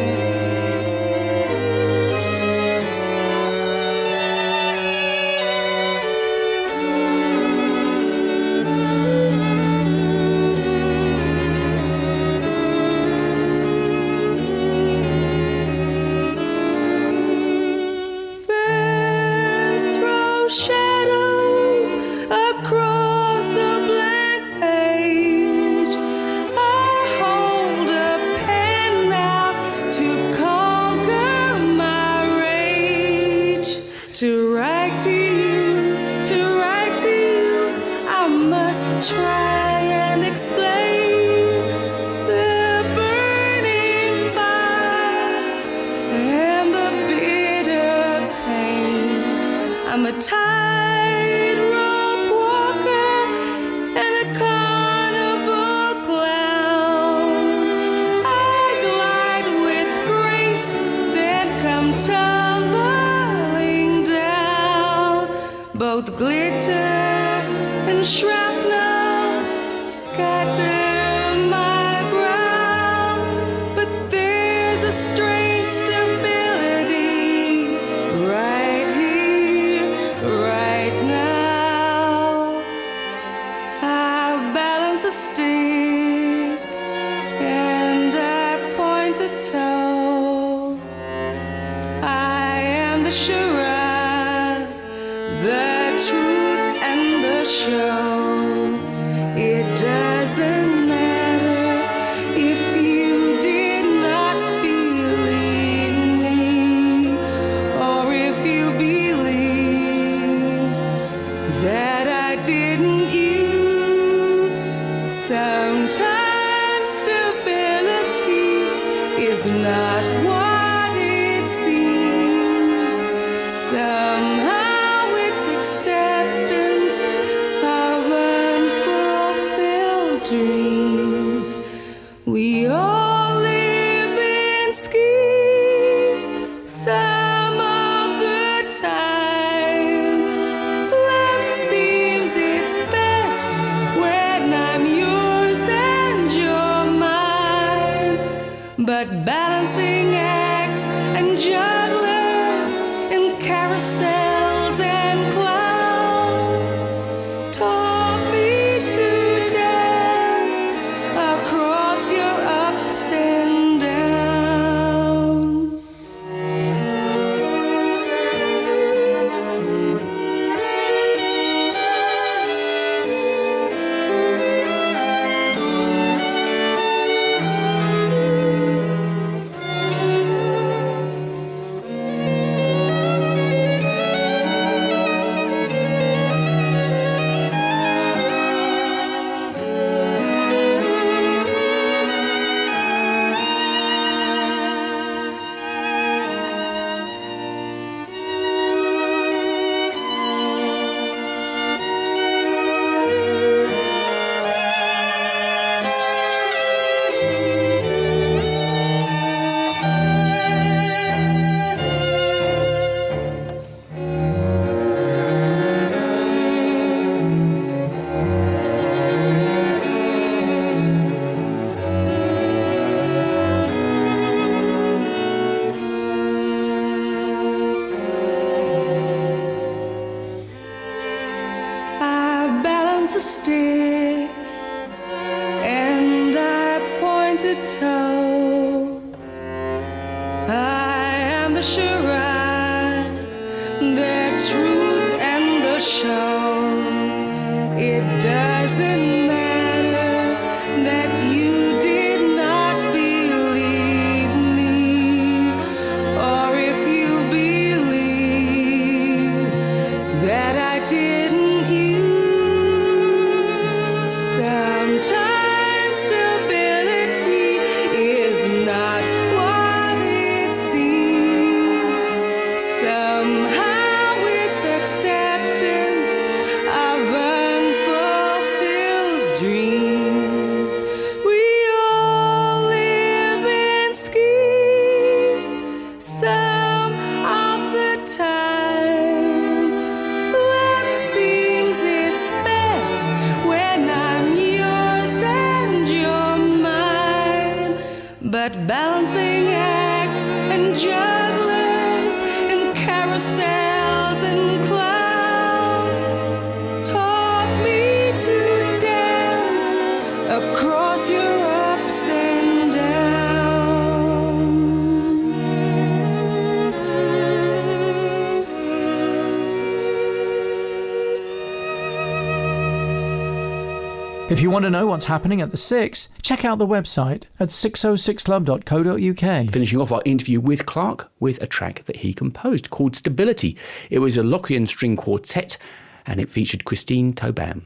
Want 324.59 324.65
to 324.65 324.71
know 324.71 324.89
what's 324.89 325.05
happening 325.05 325.41
at 325.41 325.53
the 325.53 325.57
6, 325.57 326.09
check 326.21 326.45
out 326.45 326.59
the 326.59 326.67
website 326.67 327.27
at 327.39 327.51
606club.co.uk. 327.51 329.51
Finishing 329.53 329.81
off 329.81 329.93
our 329.93 330.03
interview 330.05 330.41
with 330.41 330.67
Clark 330.67 331.13
with 331.21 331.41
a 331.41 331.47
track 331.47 331.85
that 331.85 331.95
he 331.95 332.13
composed 332.13 332.71
called 332.71 332.97
Stability. 332.97 333.57
It 333.89 334.01
was 334.01 334.19
a 334.19 334.23
Lockean 334.23 334.67
string 334.67 334.97
quartet 334.97 335.59
and 336.07 336.19
it 336.19 336.29
featured 336.29 336.65
Christine 336.65 337.13
Tobin. 337.13 337.65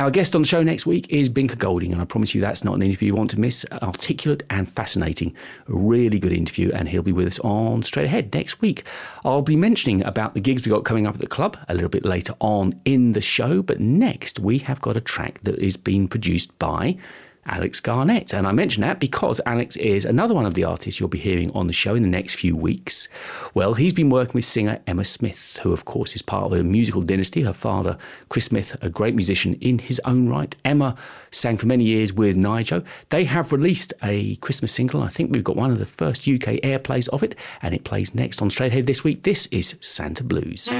Our 0.00 0.10
guest 0.10 0.34
on 0.34 0.40
the 0.40 0.48
show 0.48 0.62
next 0.62 0.86
week 0.86 1.10
is 1.10 1.28
Binker 1.28 1.58
Golding, 1.58 1.92
and 1.92 2.00
I 2.00 2.06
promise 2.06 2.34
you 2.34 2.40
that's 2.40 2.64
not 2.64 2.74
an 2.74 2.80
interview 2.80 3.08
you 3.08 3.14
want 3.14 3.28
to 3.32 3.38
miss. 3.38 3.66
Articulate 3.70 4.42
and 4.48 4.66
fascinating. 4.66 5.36
A 5.68 5.74
really 5.74 6.18
good 6.18 6.32
interview, 6.32 6.72
and 6.72 6.88
he'll 6.88 7.02
be 7.02 7.12
with 7.12 7.26
us 7.26 7.38
on 7.40 7.82
Straight 7.82 8.06
Ahead 8.06 8.32
next 8.32 8.62
week. 8.62 8.84
I'll 9.26 9.42
be 9.42 9.56
mentioning 9.56 10.02
about 10.04 10.32
the 10.32 10.40
gigs 10.40 10.64
we 10.64 10.70
got 10.70 10.86
coming 10.86 11.06
up 11.06 11.16
at 11.16 11.20
the 11.20 11.26
club 11.26 11.58
a 11.68 11.74
little 11.74 11.90
bit 11.90 12.06
later 12.06 12.32
on 12.40 12.72
in 12.86 13.12
the 13.12 13.20
show, 13.20 13.60
but 13.60 13.78
next 13.78 14.38
we 14.38 14.56
have 14.60 14.80
got 14.80 14.96
a 14.96 15.02
track 15.02 15.38
that 15.42 15.58
is 15.58 15.76
being 15.76 16.08
produced 16.08 16.58
by 16.58 16.96
Alex 17.46 17.80
Garnett. 17.80 18.32
And 18.32 18.46
I 18.46 18.52
mention 18.52 18.82
that 18.82 19.00
because 19.00 19.40
Alex 19.46 19.76
is 19.76 20.04
another 20.04 20.34
one 20.34 20.46
of 20.46 20.54
the 20.54 20.64
artists 20.64 21.00
you'll 21.00 21.08
be 21.08 21.18
hearing 21.18 21.50
on 21.52 21.66
the 21.66 21.72
show 21.72 21.94
in 21.94 22.02
the 22.02 22.08
next 22.08 22.34
few 22.34 22.54
weeks. 22.54 23.08
Well, 23.54 23.74
he's 23.74 23.92
been 23.92 24.10
working 24.10 24.34
with 24.34 24.44
singer 24.44 24.78
Emma 24.86 25.04
Smith, 25.04 25.58
who, 25.62 25.72
of 25.72 25.84
course, 25.84 26.14
is 26.14 26.22
part 26.22 26.44
of 26.44 26.58
a 26.58 26.62
musical 26.62 27.02
dynasty. 27.02 27.42
Her 27.42 27.52
father, 27.52 27.96
Chris 28.28 28.46
Smith, 28.46 28.76
a 28.82 28.88
great 28.88 29.14
musician 29.14 29.54
in 29.54 29.78
his 29.78 30.00
own 30.04 30.28
right. 30.28 30.54
Emma 30.64 30.96
sang 31.30 31.56
for 31.56 31.66
many 31.66 31.84
years 31.84 32.12
with 32.12 32.36
Nigel. 32.36 32.82
They 33.08 33.24
have 33.24 33.52
released 33.52 33.92
a 34.02 34.36
Christmas 34.36 34.72
single. 34.72 35.02
I 35.02 35.08
think 35.08 35.32
we've 35.32 35.44
got 35.44 35.56
one 35.56 35.70
of 35.70 35.78
the 35.78 35.86
first 35.86 36.28
UK 36.28 36.60
airplays 36.62 37.08
of 37.08 37.22
it, 37.22 37.36
and 37.62 37.74
it 37.74 37.84
plays 37.84 38.14
next 38.14 38.42
on 38.42 38.50
Straight 38.50 38.72
Ahead 38.72 38.86
this 38.86 39.04
week. 39.04 39.22
This 39.22 39.46
is 39.46 39.76
Santa 39.80 40.24
Blues. 40.24 40.70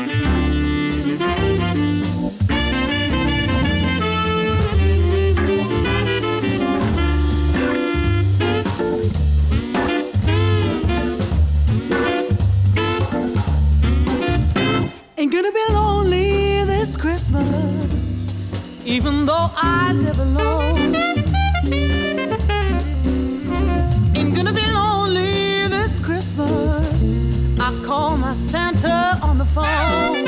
I 19.57 19.93
live 19.93 20.19
alone. 20.19 20.95
Ain't 24.17 24.35
gonna 24.35 24.53
be 24.53 24.67
lonely 24.73 25.69
this 25.69 26.01
Christmas. 26.01 27.27
I 27.59 27.71
call 27.85 28.17
my 28.17 28.33
Santa 28.33 29.19
on 29.23 29.39
the 29.39 29.45
phone. 29.45 30.27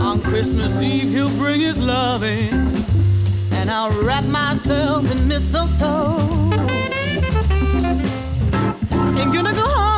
On 0.00 0.20
Christmas 0.22 0.82
Eve, 0.82 1.10
he'll 1.10 1.36
bring 1.36 1.60
his 1.60 1.78
loving, 1.80 2.52
and 3.52 3.70
I'll 3.70 3.92
wrap 4.02 4.24
myself 4.24 5.10
in 5.10 5.28
mistletoe. 5.28 6.18
Ain't 9.18 9.32
gonna 9.32 9.52
go 9.54 9.66
hungry 9.66 9.91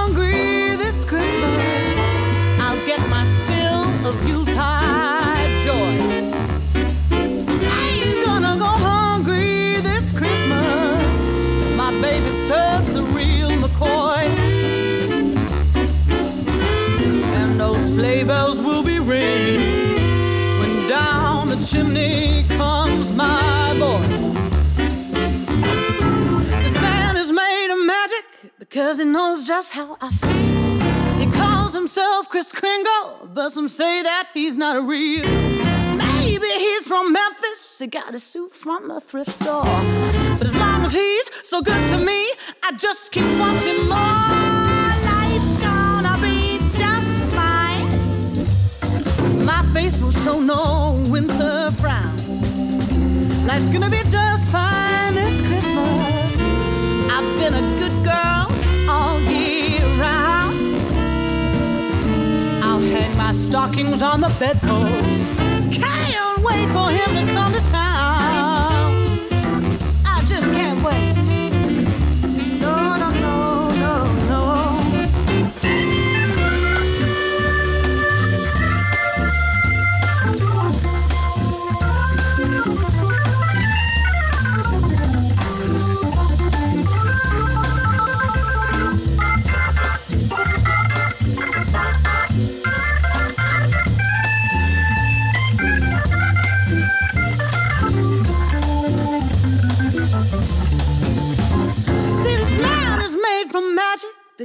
because 28.75 28.99
he 28.99 29.05
knows 29.05 29.45
just 29.45 29.71
how 29.71 29.97
I 30.01 30.11
feel. 30.11 31.21
He 31.21 31.31
calls 31.31 31.73
himself 31.73 32.29
Chris 32.29 32.51
Kringle, 32.51 33.29
but 33.33 33.51
some 33.51 33.69
say 33.69 34.03
that 34.03 34.31
he's 34.35 34.57
not 34.57 34.75
a 34.75 34.81
real. 34.81 35.23
Maybe 35.95 36.49
he's 36.49 36.85
from 36.85 37.13
Memphis, 37.13 37.79
he 37.79 37.87
got 37.87 38.13
his 38.13 38.25
suit 38.25 38.51
from 38.51 38.91
a 38.91 38.99
thrift 38.99 39.31
store. 39.31 39.63
But 40.39 40.49
as 40.49 40.57
long 40.57 40.85
as 40.85 40.93
he's 40.93 41.49
so 41.49 41.63
good 41.63 41.89
to 41.91 41.99
me, 41.99 42.33
I 42.65 42.73
just 42.77 43.13
keep 43.13 43.31
wanting 43.39 43.87
more. 43.87 44.43
Life's 45.07 45.57
gonna 45.63 46.19
be 46.21 46.59
just 46.77 47.13
fine. 47.39 47.87
My 49.45 49.63
face 49.73 49.97
will 49.99 50.11
show 50.11 50.41
no 50.41 51.01
winter 51.13 51.71
frown. 51.81 52.17
Life's 53.47 53.69
gonna 53.69 53.89
be 53.89 54.03
just 54.11 54.51
fine 54.51 55.15
this 55.15 55.41
Christmas. 55.47 56.41
I've 57.15 57.39
been 57.39 57.55
a 57.55 57.79
good 57.79 58.05
girl 58.05 58.34
stockings 63.35 64.02
on 64.02 64.20
the 64.20 64.28
bedpost. 64.39 65.81
Can't 65.81 66.43
wait 66.44 66.69
for 66.69 66.90
him 66.90 67.27
to 67.27 67.32
come 67.32 67.52
to 67.52 67.61
town. 67.70 67.84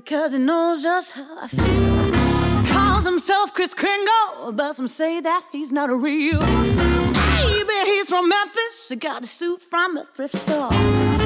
Because 0.06 0.32
he 0.32 0.40
knows 0.40 0.82
just 0.82 1.12
how 1.12 1.28
I 1.42 1.48
feel. 1.48 2.74
Calls 2.74 3.04
himself 3.04 3.54
Chris 3.54 3.74
Kringle, 3.74 4.54
but 4.54 4.74
some 4.74 4.88
say 4.88 5.20
that 5.20 5.44
he's 5.52 5.74
not 5.74 5.90
a 5.90 5.96
real. 5.96 6.40
Maybe 6.40 7.76
he's 7.84 8.08
from 8.08 8.30
Memphis. 8.30 8.88
He 8.88 8.96
got 8.96 9.24
a 9.24 9.26
suit 9.26 9.62
from 9.62 9.98
a 9.98 10.06
thrift 10.06 10.36
store. 10.36 10.70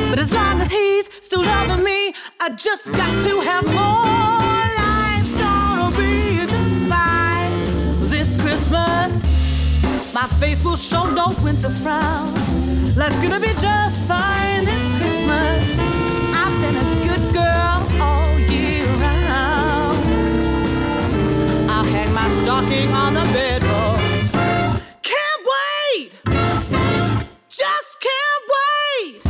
But 0.09 0.17
as 0.17 0.33
long 0.33 0.59
as 0.59 0.71
he's 0.71 1.05
still 1.23 1.43
loving 1.43 1.83
me, 1.83 2.15
I 2.39 2.49
just 2.49 2.91
got 2.91 3.13
to 3.27 3.33
have 3.41 3.65
more. 3.81 4.63
Life's 4.81 5.35
gonna 5.43 5.91
be 5.95 6.47
just 6.47 6.85
fine 6.85 8.09
this 8.09 8.35
Christmas. 8.41 9.23
My 10.13 10.27
face 10.39 10.63
will 10.63 10.77
show 10.77 11.05
no 11.11 11.35
winter 11.43 11.69
frown. 11.69 12.33
Life's 12.95 13.19
gonna 13.19 13.39
be 13.39 13.53
just 13.59 14.01
fine 14.03 14.65
this 14.65 14.82
stocking 22.43 22.91
on 22.91 23.13
the 23.13 23.21
bedpost. 23.31 24.33
Can't 25.01 25.43
wait! 25.53 26.11
Just 27.47 28.01
can't 28.07 28.45
wait! 28.55 29.21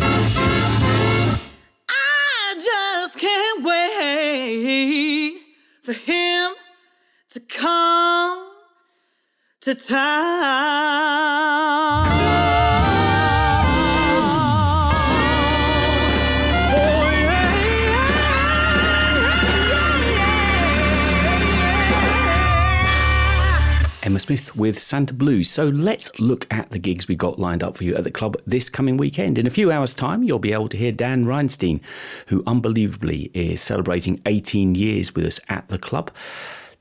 I 1.89 2.55
just 2.55 3.19
can't 3.19 3.63
wait 3.63 5.41
for 5.83 5.93
him 5.93 6.53
to 7.29 7.39
come 7.39 8.49
to 9.61 9.75
town. 9.75 11.13
Emma 24.13 24.19
Smith 24.19 24.55
with 24.55 24.77
Santa 24.77 25.11
Blues. 25.11 25.49
So 25.49 25.69
let's 25.69 26.11
look 26.19 26.45
at 26.51 26.69
the 26.69 26.77
gigs 26.77 27.07
we 27.07 27.15
got 27.15 27.39
lined 27.39 27.63
up 27.63 27.75
for 27.75 27.83
you 27.83 27.95
at 27.95 28.03
the 28.03 28.11
club 28.11 28.37
this 28.45 28.69
coming 28.69 28.95
weekend. 28.95 29.39
In 29.39 29.47
a 29.47 29.49
few 29.49 29.71
hours' 29.71 29.95
time, 29.95 30.21
you'll 30.21 30.37
be 30.37 30.53
able 30.53 30.69
to 30.69 30.77
hear 30.77 30.91
Dan 30.91 31.25
Reinstein, 31.25 31.81
who 32.27 32.43
unbelievably 32.45 33.31
is 33.33 33.59
celebrating 33.59 34.21
18 34.27 34.75
years 34.75 35.15
with 35.15 35.25
us 35.25 35.39
at 35.49 35.67
the 35.69 35.79
club. 35.79 36.11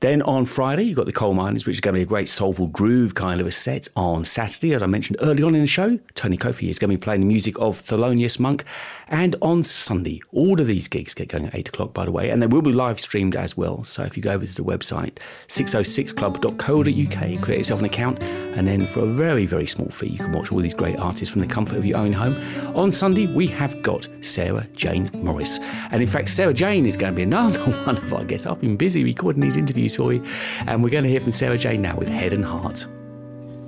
Then 0.03 0.21
on 0.23 0.45
Friday, 0.45 0.83
you've 0.83 0.97
got 0.97 1.05
the 1.07 1.11
Coal 1.11 1.33
Miners, 1.33 1.65
which 1.65 1.77
is 1.77 1.79
going 1.79 1.93
to 1.93 1.99
be 1.99 2.03
a 2.03 2.05
great 2.05 2.29
soulful 2.29 2.67
groove 2.67 3.15
kind 3.15 3.41
of 3.41 3.47
a 3.47 3.51
set. 3.51 3.87
On 3.95 4.23
Saturday, 4.23 4.73
as 4.73 4.83
I 4.83 4.85
mentioned 4.85 5.17
early 5.21 5.41
on 5.41 5.55
in 5.55 5.61
the 5.61 5.65
show, 5.65 5.97
Tony 6.13 6.37
Kofi 6.37 6.69
is 6.69 6.77
going 6.77 6.91
to 6.91 6.97
be 6.97 7.01
playing 7.01 7.21
the 7.21 7.25
music 7.25 7.57
of 7.57 7.81
Thelonious 7.81 8.37
Monk. 8.37 8.63
And 9.07 9.35
on 9.41 9.63
Sunday, 9.63 10.21
all 10.31 10.59
of 10.59 10.67
these 10.67 10.87
gigs 10.87 11.13
get 11.13 11.29
going 11.29 11.45
at 11.45 11.55
8 11.55 11.69
o'clock, 11.69 11.93
by 11.93 12.05
the 12.05 12.11
way, 12.11 12.29
and 12.29 12.41
they 12.41 12.47
will 12.47 12.61
be 12.61 12.71
live 12.71 12.99
streamed 12.99 13.35
as 13.35 13.57
well. 13.57 13.83
So 13.83 14.03
if 14.03 14.15
you 14.17 14.23
go 14.23 14.31
over 14.31 14.45
to 14.45 14.53
the 14.53 14.63
website, 14.63 15.17
606club.co.uk, 15.47 17.41
create 17.41 17.57
yourself 17.57 17.79
an 17.79 17.85
account, 17.85 18.21
and 18.21 18.67
then 18.67 18.85
for 18.85 19.01
a 19.01 19.05
very, 19.05 19.45
very 19.45 19.67
small 19.67 19.89
fee, 19.89 20.07
you 20.07 20.17
can 20.17 20.31
watch 20.31 20.51
all 20.51 20.59
these 20.59 20.73
great 20.73 20.99
artists 20.99 21.31
from 21.31 21.41
the 21.41 21.47
comfort 21.47 21.77
of 21.77 21.85
your 21.85 21.97
own 21.97 22.13
home. 22.13 22.35
On 22.75 22.91
Sunday, 22.91 23.27
we 23.27 23.47
have 23.47 23.81
got 23.81 24.07
Sarah 24.21 24.67
Jane 24.73 25.09
Morris. 25.13 25.59
And 25.91 26.01
in 26.01 26.07
fact, 26.07 26.29
Sarah 26.29 26.53
Jane 26.53 26.85
is 26.85 26.97
going 26.97 27.13
to 27.13 27.15
be 27.15 27.23
another 27.23 27.59
one 27.85 27.97
of 27.97 28.13
our 28.13 28.23
guests. 28.23 28.45
I've 28.47 28.59
been 28.59 28.77
busy 28.77 29.03
recording 29.03 29.41
these 29.41 29.57
interviews 29.57 29.95
for 29.95 30.13
you, 30.13 30.23
and 30.67 30.83
we're 30.83 30.89
going 30.89 31.03
to 31.03 31.09
hear 31.09 31.19
from 31.19 31.31
Sarah 31.31 31.57
Jane 31.57 31.81
now 31.81 31.97
with 31.97 32.07
Head 32.07 32.33
and 32.33 32.45
Heart. 32.45 32.85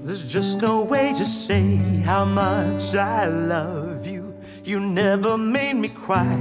There's 0.05 0.31
just 0.31 0.61
no 0.61 0.83
way 0.83 1.13
to 1.13 1.25
say 1.25 1.77
how 2.05 2.25
much 2.25 2.93
I 2.95 3.25
love 3.25 3.84
you. 4.67 4.79
Never 4.79 5.37
made 5.37 5.75
me 5.75 5.89
cry, 5.89 6.37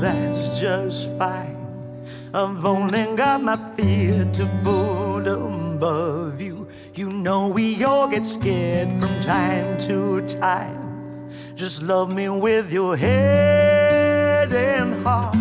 that's 0.00 0.60
just 0.60 1.16
fine. 1.18 1.56
I've 2.32 2.64
only 2.64 3.16
got 3.16 3.42
my 3.42 3.56
fear 3.74 4.24
to 4.24 4.46
put 4.62 5.26
above 5.26 6.40
you. 6.40 6.68
You 6.94 7.10
know 7.10 7.48
we 7.48 7.82
all 7.84 8.08
get 8.08 8.24
scared 8.26 8.92
from 8.92 9.20
time 9.20 9.78
to 9.88 10.20
time. 10.22 11.30
Just 11.54 11.82
love 11.82 12.14
me 12.14 12.28
with 12.28 12.72
your 12.72 12.96
head 12.96 14.52
and 14.52 14.94
heart. 15.04 15.36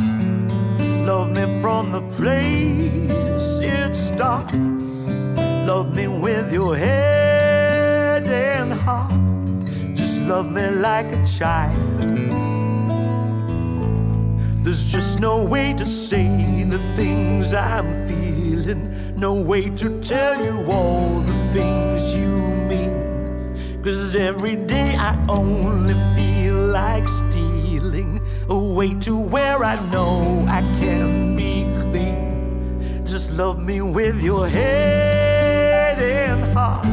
Love 1.05 1.31
me 1.31 1.61
from 1.61 1.91
the 1.91 2.01
place 2.17 3.59
it 3.61 3.95
starts. 3.95 4.53
Love 5.67 5.95
me 5.95 6.07
with 6.07 6.51
your 6.51 6.75
head 6.75 7.28
love 10.29 10.51
me 10.51 10.69
like 10.69 11.11
a 11.11 11.25
child. 11.25 12.01
There's 14.63 14.85
just 14.85 15.19
no 15.19 15.43
way 15.43 15.73
to 15.73 15.85
say 15.87 16.63
the 16.65 16.77
things 16.93 17.55
I'm 17.55 18.07
feeling. 18.07 18.93
No 19.15 19.33
way 19.41 19.71
to 19.81 19.99
tell 20.01 20.35
you 20.45 20.71
all 20.71 21.21
the 21.21 21.39
things 21.51 22.15
you 22.15 22.29
mean. 22.69 23.81
Cause 23.83 24.15
every 24.15 24.55
day 24.55 24.95
I 24.95 25.17
only 25.27 25.95
feel 26.15 26.59
like 26.67 27.07
stealing 27.07 28.21
away 28.49 28.93
to 29.05 29.17
where 29.17 29.63
I 29.65 29.77
know 29.89 30.45
I 30.47 30.61
can 30.79 31.35
be 31.35 31.63
clean. 31.81 33.03
Just 33.03 33.33
love 33.33 33.57
me 33.59 33.81
with 33.81 34.21
your 34.21 34.47
head 34.47 35.97
and 35.97 36.43
heart. 36.53 36.85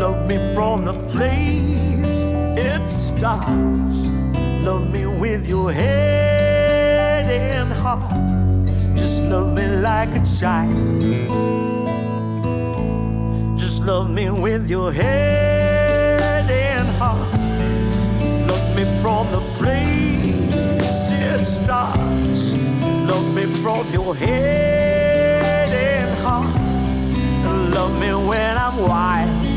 Love 0.00 0.26
me 0.26 0.38
from 0.54 0.86
the 0.86 0.94
place 1.12 1.91
it 2.82 2.86
starts. 2.86 4.10
Love 4.66 4.90
me 4.90 5.06
with 5.06 5.48
your 5.48 5.72
head 5.72 7.26
and 7.30 7.72
heart. 7.72 8.10
Just 8.96 9.22
love 9.22 9.54
me 9.54 9.66
like 9.88 10.12
a 10.16 10.22
child. 10.40 11.00
Just 13.56 13.84
love 13.84 14.10
me 14.10 14.30
with 14.30 14.68
your 14.68 14.92
head 14.92 16.50
and 16.50 16.88
heart. 16.98 17.32
Love 18.48 18.68
me 18.76 18.84
from 19.00 19.30
the 19.30 19.42
place 19.58 21.12
it 21.12 21.44
starts. 21.44 22.42
Love 23.10 23.28
me 23.32 23.44
from 23.62 23.86
your 23.92 24.12
head 24.16 25.70
and 25.70 26.10
heart. 26.24 26.52
Love 27.74 27.92
me 28.00 28.12
when 28.28 28.56
I'm 28.58 28.76
wild. 28.78 29.51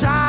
Child. 0.00 0.23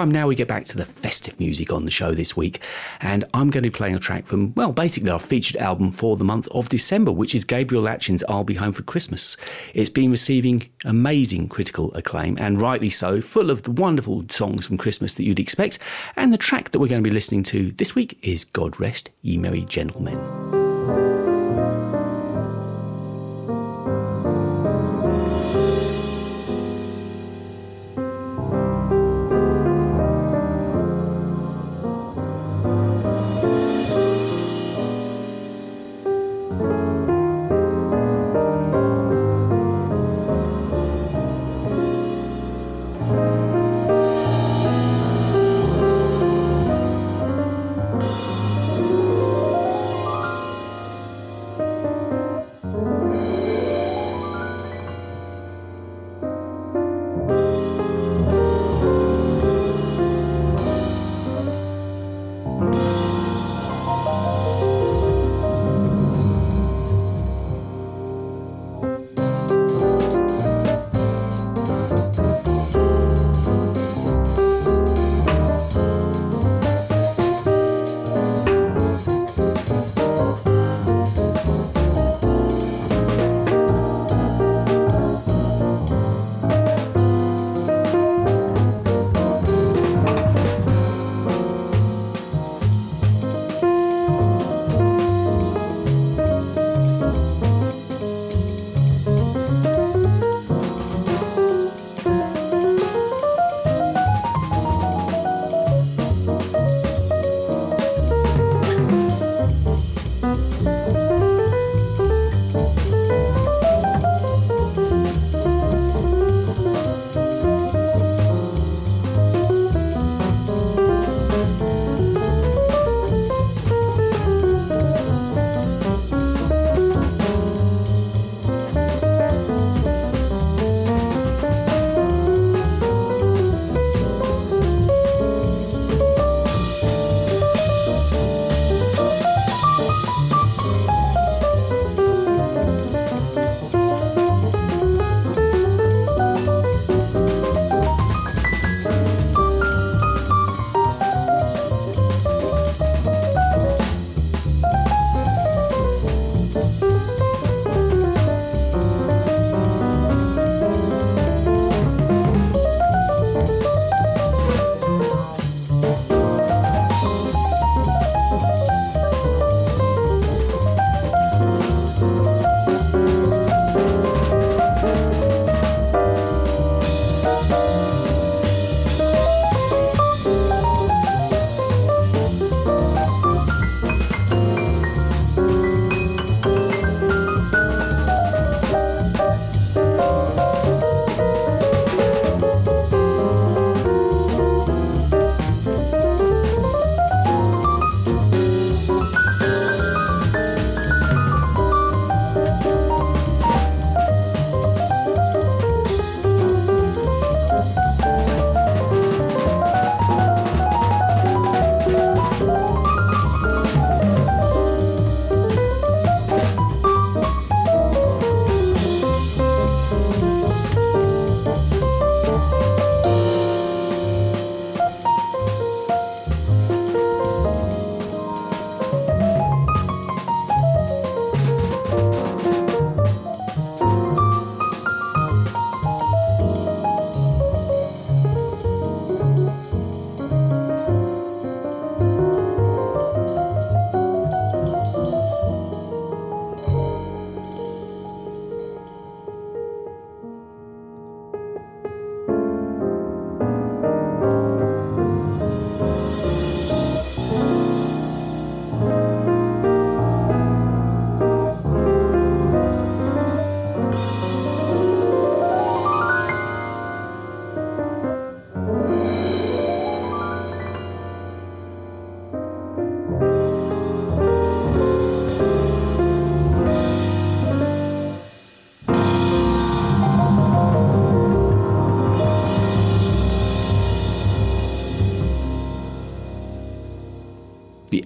Time 0.00 0.10
now 0.10 0.26
we 0.26 0.34
get 0.34 0.48
back 0.48 0.64
to 0.64 0.78
the 0.78 0.84
festive 0.86 1.38
music 1.38 1.70
on 1.74 1.84
the 1.84 1.90
show 1.90 2.14
this 2.14 2.34
week, 2.34 2.62
and 3.02 3.22
I'm 3.34 3.50
going 3.50 3.62
to 3.62 3.70
be 3.70 3.76
playing 3.76 3.96
a 3.96 3.98
track 3.98 4.24
from, 4.24 4.54
well, 4.54 4.72
basically 4.72 5.10
our 5.10 5.18
featured 5.18 5.58
album 5.58 5.92
for 5.92 6.16
the 6.16 6.24
month 6.24 6.48
of 6.52 6.70
December, 6.70 7.12
which 7.12 7.34
is 7.34 7.44
Gabriel 7.44 7.84
Latchin's 7.84 8.24
I'll 8.26 8.42
Be 8.42 8.54
Home 8.54 8.72
for 8.72 8.82
Christmas. 8.82 9.36
It's 9.74 9.90
been 9.90 10.10
receiving 10.10 10.66
amazing 10.86 11.48
critical 11.48 11.92
acclaim, 11.92 12.38
and 12.40 12.62
rightly 12.62 12.88
so, 12.88 13.20
full 13.20 13.50
of 13.50 13.64
the 13.64 13.72
wonderful 13.72 14.24
songs 14.30 14.66
from 14.66 14.78
Christmas 14.78 15.16
that 15.16 15.24
you'd 15.24 15.38
expect. 15.38 15.80
And 16.16 16.32
the 16.32 16.38
track 16.38 16.70
that 16.70 16.78
we're 16.78 16.88
going 16.88 17.04
to 17.04 17.10
be 17.10 17.14
listening 17.14 17.42
to 17.42 17.70
this 17.72 17.94
week 17.94 18.18
is 18.22 18.44
God 18.44 18.80
Rest 18.80 19.10
Ye 19.20 19.36
Merry 19.36 19.66
Gentlemen. 19.66 21.19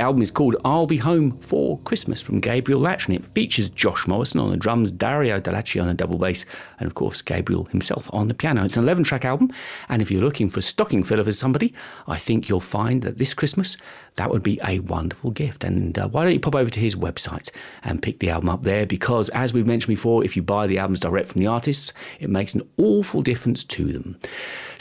Album 0.05 0.21
is 0.21 0.31
called 0.31 0.55
I'll 0.67 0.87
Be 0.87 0.99
Home 0.99 1.39
for 1.39 1.79
Christmas 1.79 2.21
from 2.21 2.39
Gabriel 2.39 2.79
Latchin, 2.79 3.15
and 3.15 3.17
it 3.17 3.25
features 3.25 3.71
Josh 3.71 4.07
Morrison 4.07 4.39
on 4.39 4.51
the 4.51 4.57
drums, 4.59 4.93
Dario 4.93 5.41
Di 5.41 5.51
Lecce 5.51 5.81
on 5.81 5.89
the 5.89 5.95
double 5.95 6.19
bass, 6.19 6.45
and 6.79 6.87
of 6.87 6.95
course 6.95 7.23
Gabriel 7.23 7.65
himself 7.65 8.11
on 8.13 8.29
the 8.29 8.35
piano. 8.35 8.65
It's 8.65 8.77
an 8.77 8.85
11 8.85 9.05
track 9.05 9.25
album, 9.25 9.51
and 9.89 10.03
if 10.03 10.11
you're 10.11 10.21
looking 10.21 10.51
for 10.51 10.59
a 10.59 10.63
stocking 10.63 11.05
filler 11.05 11.25
for 11.25 11.33
somebody, 11.33 11.73
I 12.07 12.19
think 12.19 12.51
you'll 12.51 12.61
find 12.61 13.01
that 13.01 13.17
this 13.17 13.33
Christmas 13.33 13.79
that 14.17 14.31
would 14.31 14.43
be 14.43 14.61
a 14.65 14.79
wonderful 14.81 15.31
gift. 15.31 15.65
And 15.65 15.99
uh, 15.99 16.09
why 16.09 16.23
don't 16.23 16.33
you 16.33 16.41
pop 16.41 16.55
over 16.55 16.71
to 16.71 16.81
his 16.81 16.95
website 16.95 17.51
and 17.83 18.03
pick 18.03 18.21
the 18.21 18.31
album 18.31 18.49
up 18.49 18.63
there? 18.63 18.87
Because 18.87 19.29
as 19.31 19.53
we've 19.53 19.67
mentioned 19.67 19.89
before, 19.89 20.25
if 20.25 20.37
you 20.37 20.43
buy 20.43 20.67
the 20.67 20.79
albums 20.79 21.01
direct 21.01 21.29
from 21.29 21.41
the 21.41 21.47
artists, 21.47 21.93
it 22.21 22.31
makes 22.31 22.55
an 22.55 22.63
awful 22.77 23.23
difference 23.23 23.65
to 23.65 23.87
them. 23.87 24.19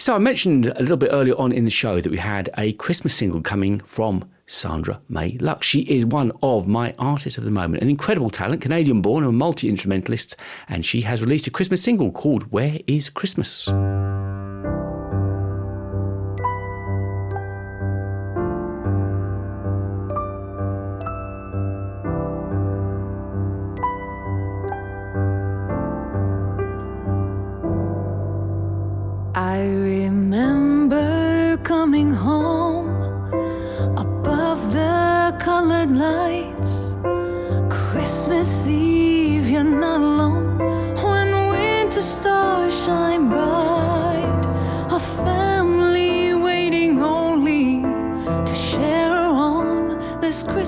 So 0.04 0.14
I 0.14 0.18
mentioned 0.18 0.66
a 0.68 0.82
little 0.82 0.98
bit 0.98 1.12
earlier 1.14 1.36
on 1.36 1.54
in 1.54 1.64
the 1.64 1.72
show 1.72 2.02
that 2.02 2.10
we 2.10 2.18
had 2.18 2.50
a 2.58 2.74
Christmas 2.74 3.16
single 3.16 3.40
coming 3.42 3.80
from 3.80 4.30
Sandra 4.48 5.00
May 5.08 5.38
Lux. 5.40 5.66
She 5.66 5.84
is 5.84 6.06
one 6.06 6.34
of 6.44 6.68
my 6.68 6.94
artists 7.00 7.38
of 7.38 7.46
the 7.46 7.52
moment, 7.52 7.82
an 7.82 7.90
incredible 7.90 8.30
talent, 8.30 8.62
Canadian 8.62 9.02
born, 9.02 9.24
a 9.24 9.32
multi 9.32 9.70
instrumentalist, 9.70 10.36
and 10.68 10.86
she 10.86 11.00
has 11.00 11.22
released 11.22 11.48
a 11.48 11.52
Christmas 11.52 11.82
single 11.82 12.12
called 12.12 12.52
Where 12.52 12.80
is 12.86 13.10
Christmas? 13.10 13.70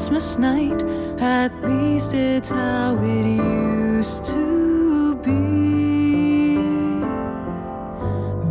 Christmas 0.06 0.38
night. 0.38 0.84
At 1.20 1.52
least 1.64 2.14
it's 2.14 2.52
how 2.52 2.96
it 3.02 3.26
used 3.26 4.24
to 4.26 5.16
be. 5.16 6.58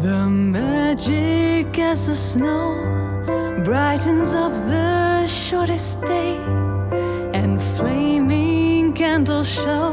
The 0.02 0.28
magic 0.28 1.78
as 1.78 2.08
the 2.08 2.16
snow 2.16 2.74
brightens 3.64 4.32
up 4.32 4.50
the 4.66 5.28
shortest 5.28 6.00
day, 6.00 6.38
and 7.32 7.62
flaming 7.76 8.92
candles 8.92 9.48
show 9.48 9.92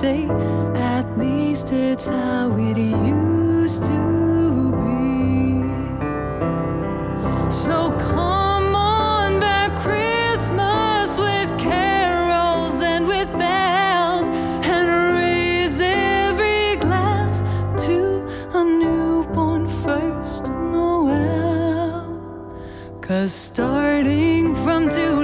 At 0.00 1.18
least 1.18 1.72
it's 1.72 2.06
how 2.06 2.52
it 2.56 2.78
used 2.78 3.82
to 3.82 4.70
be. 4.70 5.62
So 7.50 7.90
come 7.98 8.76
on 8.76 9.40
back 9.40 9.76
Christmas 9.80 11.18
with 11.18 11.58
carols 11.58 12.80
and 12.80 13.08
with 13.08 13.26
bells 13.32 14.28
and 14.68 14.88
raise 15.16 15.80
every 15.80 16.76
glass 16.76 17.42
to 17.86 18.24
a 18.54 18.62
newborn 18.62 19.66
first 19.66 20.44
Noel. 20.46 22.22
Cause 23.00 23.32
starting 23.32 24.54
from 24.54 24.88
today, 24.90 25.17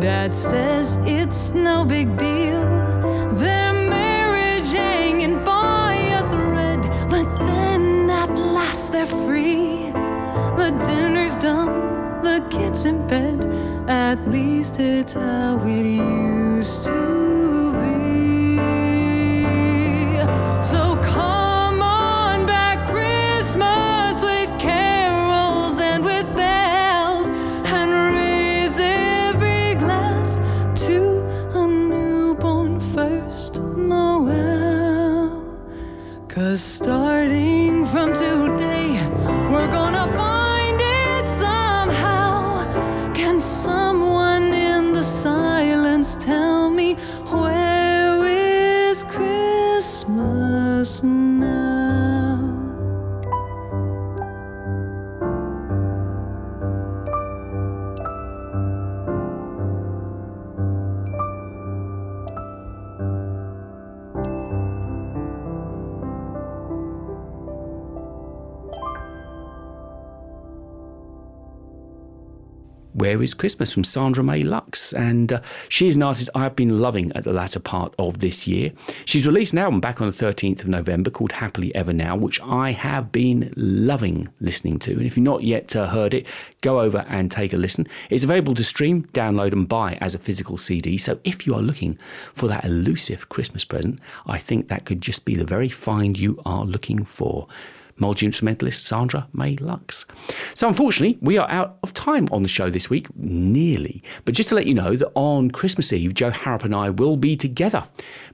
Dad 0.00 0.34
says 0.34 0.98
it's 1.02 1.50
no 1.50 1.84
big 1.84 2.16
deal. 2.16 2.64
Their 3.34 3.74
marriage 3.74 4.72
hanging 4.72 5.44
by 5.44 5.92
a 5.94 6.22
thread, 6.30 6.80
but 7.10 7.36
then 7.44 8.08
at 8.08 8.34
last 8.34 8.92
they're 8.92 9.06
free. 9.06 9.90
The 10.56 10.70
dinner's 10.86 11.36
done, 11.36 12.22
the 12.22 12.42
kids 12.48 12.86
in 12.86 13.06
bed. 13.08 13.44
At 13.88 14.26
least 14.30 14.80
it's 14.80 15.12
how 15.12 15.60
it 15.66 15.84
used 15.84 16.19
Where 73.20 73.24
is 73.24 73.34
Christmas 73.34 73.70
from 73.70 73.84
Sandra 73.84 74.24
May 74.24 74.42
Lux. 74.42 74.94
And 74.94 75.34
uh, 75.34 75.42
she 75.68 75.88
is 75.88 75.96
an 75.96 76.02
artist 76.02 76.30
I've 76.34 76.56
been 76.56 76.80
loving 76.80 77.12
at 77.12 77.24
the 77.24 77.34
latter 77.34 77.60
part 77.60 77.94
of 77.98 78.20
this 78.20 78.48
year. 78.48 78.72
She's 79.04 79.26
released 79.26 79.52
an 79.52 79.58
album 79.58 79.78
back 79.78 80.00
on 80.00 80.08
the 80.08 80.16
13th 80.16 80.60
of 80.60 80.68
November 80.68 81.10
called 81.10 81.32
Happily 81.32 81.74
Ever 81.74 81.92
Now, 81.92 82.16
which 82.16 82.40
I 82.40 82.72
have 82.72 83.12
been 83.12 83.52
loving 83.56 84.26
listening 84.40 84.78
to. 84.78 84.92
And 84.92 85.02
if 85.02 85.18
you've 85.18 85.24
not 85.24 85.42
yet 85.42 85.76
uh, 85.76 85.88
heard 85.88 86.14
it, 86.14 86.26
go 86.62 86.80
over 86.80 87.04
and 87.10 87.30
take 87.30 87.52
a 87.52 87.58
listen. 87.58 87.86
It's 88.08 88.24
available 88.24 88.54
to 88.54 88.64
stream, 88.64 89.04
download, 89.12 89.52
and 89.52 89.68
buy 89.68 89.98
as 90.00 90.14
a 90.14 90.18
physical 90.18 90.56
CD. 90.56 90.96
So 90.96 91.20
if 91.22 91.46
you 91.46 91.54
are 91.54 91.60
looking 91.60 91.98
for 92.32 92.48
that 92.48 92.64
elusive 92.64 93.28
Christmas 93.28 93.66
present, 93.66 94.00
I 94.24 94.38
think 94.38 94.68
that 94.68 94.86
could 94.86 95.02
just 95.02 95.26
be 95.26 95.34
the 95.34 95.44
very 95.44 95.68
find 95.68 96.18
you 96.18 96.40
are 96.46 96.64
looking 96.64 97.04
for 97.04 97.48
multi 98.00 98.26
instrumentalist 98.26 98.86
Sandra 98.86 99.26
May 99.32 99.56
Lux. 99.56 100.06
So, 100.54 100.68
unfortunately, 100.68 101.18
we 101.20 101.38
are 101.38 101.50
out 101.50 101.78
of 101.82 101.94
time 101.94 102.26
on 102.32 102.42
the 102.42 102.48
show 102.48 102.70
this 102.70 102.90
week, 102.90 103.06
nearly. 103.16 104.02
But 104.24 104.34
just 104.34 104.48
to 104.50 104.54
let 104.54 104.66
you 104.66 104.74
know 104.74 104.96
that 104.96 105.10
on 105.14 105.50
Christmas 105.50 105.92
Eve, 105.92 106.14
Joe 106.14 106.30
Harrop 106.30 106.64
and 106.64 106.74
I 106.74 106.90
will 106.90 107.16
be 107.16 107.36
together 107.36 107.86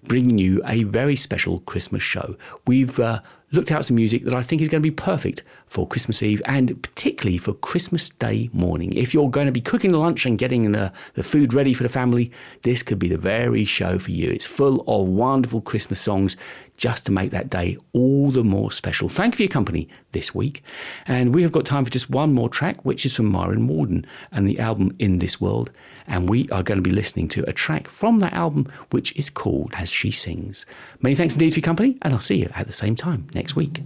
bringing 0.04 0.38
you 0.38 0.62
a 0.64 0.84
very 0.84 1.16
special 1.16 1.60
Christmas 1.60 2.02
show. 2.02 2.36
We've 2.66 2.98
uh, 3.00 3.20
looked 3.52 3.70
out 3.72 3.84
some 3.84 3.96
music 3.96 4.24
that 4.24 4.34
I 4.34 4.42
think 4.42 4.60
is 4.60 4.68
going 4.68 4.82
to 4.82 4.88
be 4.88 4.94
perfect 4.94 5.42
for 5.66 5.86
Christmas 5.86 6.22
Eve 6.22 6.42
and 6.46 6.80
particularly 6.82 7.38
for 7.38 7.54
Christmas 7.54 8.08
Day 8.08 8.50
morning. 8.52 8.92
If 8.94 9.14
you're 9.14 9.30
going 9.30 9.46
to 9.46 9.52
be 9.52 9.60
cooking 9.60 9.92
the 9.92 9.98
lunch 9.98 10.26
and 10.26 10.38
getting 10.38 10.72
the, 10.72 10.92
the 11.14 11.22
food 11.22 11.54
ready 11.54 11.72
for 11.72 11.82
the 11.82 11.88
family, 11.88 12.30
this 12.62 12.82
could 12.82 12.98
be 12.98 13.08
the 13.08 13.18
very 13.18 13.64
show 13.64 13.98
for 13.98 14.10
you. 14.10 14.30
It's 14.30 14.46
full 14.46 14.84
of 14.86 15.08
wonderful 15.08 15.60
Christmas 15.60 16.00
songs 16.00 16.36
just 16.76 17.06
to 17.06 17.12
make 17.12 17.30
that 17.30 17.50
day 17.50 17.76
all 17.92 18.30
the 18.30 18.44
more 18.44 18.72
special. 18.72 19.08
Thank 19.08 19.34
you 19.34 19.36
for 19.36 19.42
your 19.44 19.50
company 19.50 19.88
this 20.12 20.34
week. 20.34 20.62
And 21.06 21.34
we 21.34 21.42
have 21.42 21.52
got 21.52 21.64
time 21.64 21.84
for 21.84 21.90
just 21.90 22.10
one 22.10 22.32
more 22.32 22.48
track, 22.48 22.84
which 22.84 23.06
is 23.06 23.14
from 23.14 23.26
Myron 23.26 23.66
Walden 23.66 24.06
and 24.32 24.46
the 24.46 24.58
album 24.58 24.94
In 24.98 25.18
This 25.18 25.40
World. 25.40 25.70
And 26.06 26.28
we 26.28 26.48
are 26.50 26.62
going 26.62 26.78
to 26.78 26.82
be 26.82 26.90
listening 26.90 27.28
to 27.28 27.48
a 27.48 27.52
track 27.52 27.88
from 27.88 28.18
that 28.20 28.32
album, 28.32 28.66
which 28.90 29.14
is 29.16 29.30
called 29.30 29.72
As 29.76 29.90
She 29.90 30.10
Sings. 30.10 30.66
Many 31.00 31.14
thanks 31.14 31.34
indeed 31.34 31.50
for 31.50 31.60
your 31.60 31.64
company, 31.64 31.98
and 32.02 32.14
I'll 32.14 32.20
see 32.20 32.36
you 32.36 32.50
at 32.54 32.66
the 32.66 32.72
same 32.72 32.94
time 32.94 33.28
next 33.34 33.56
week. 33.56 33.82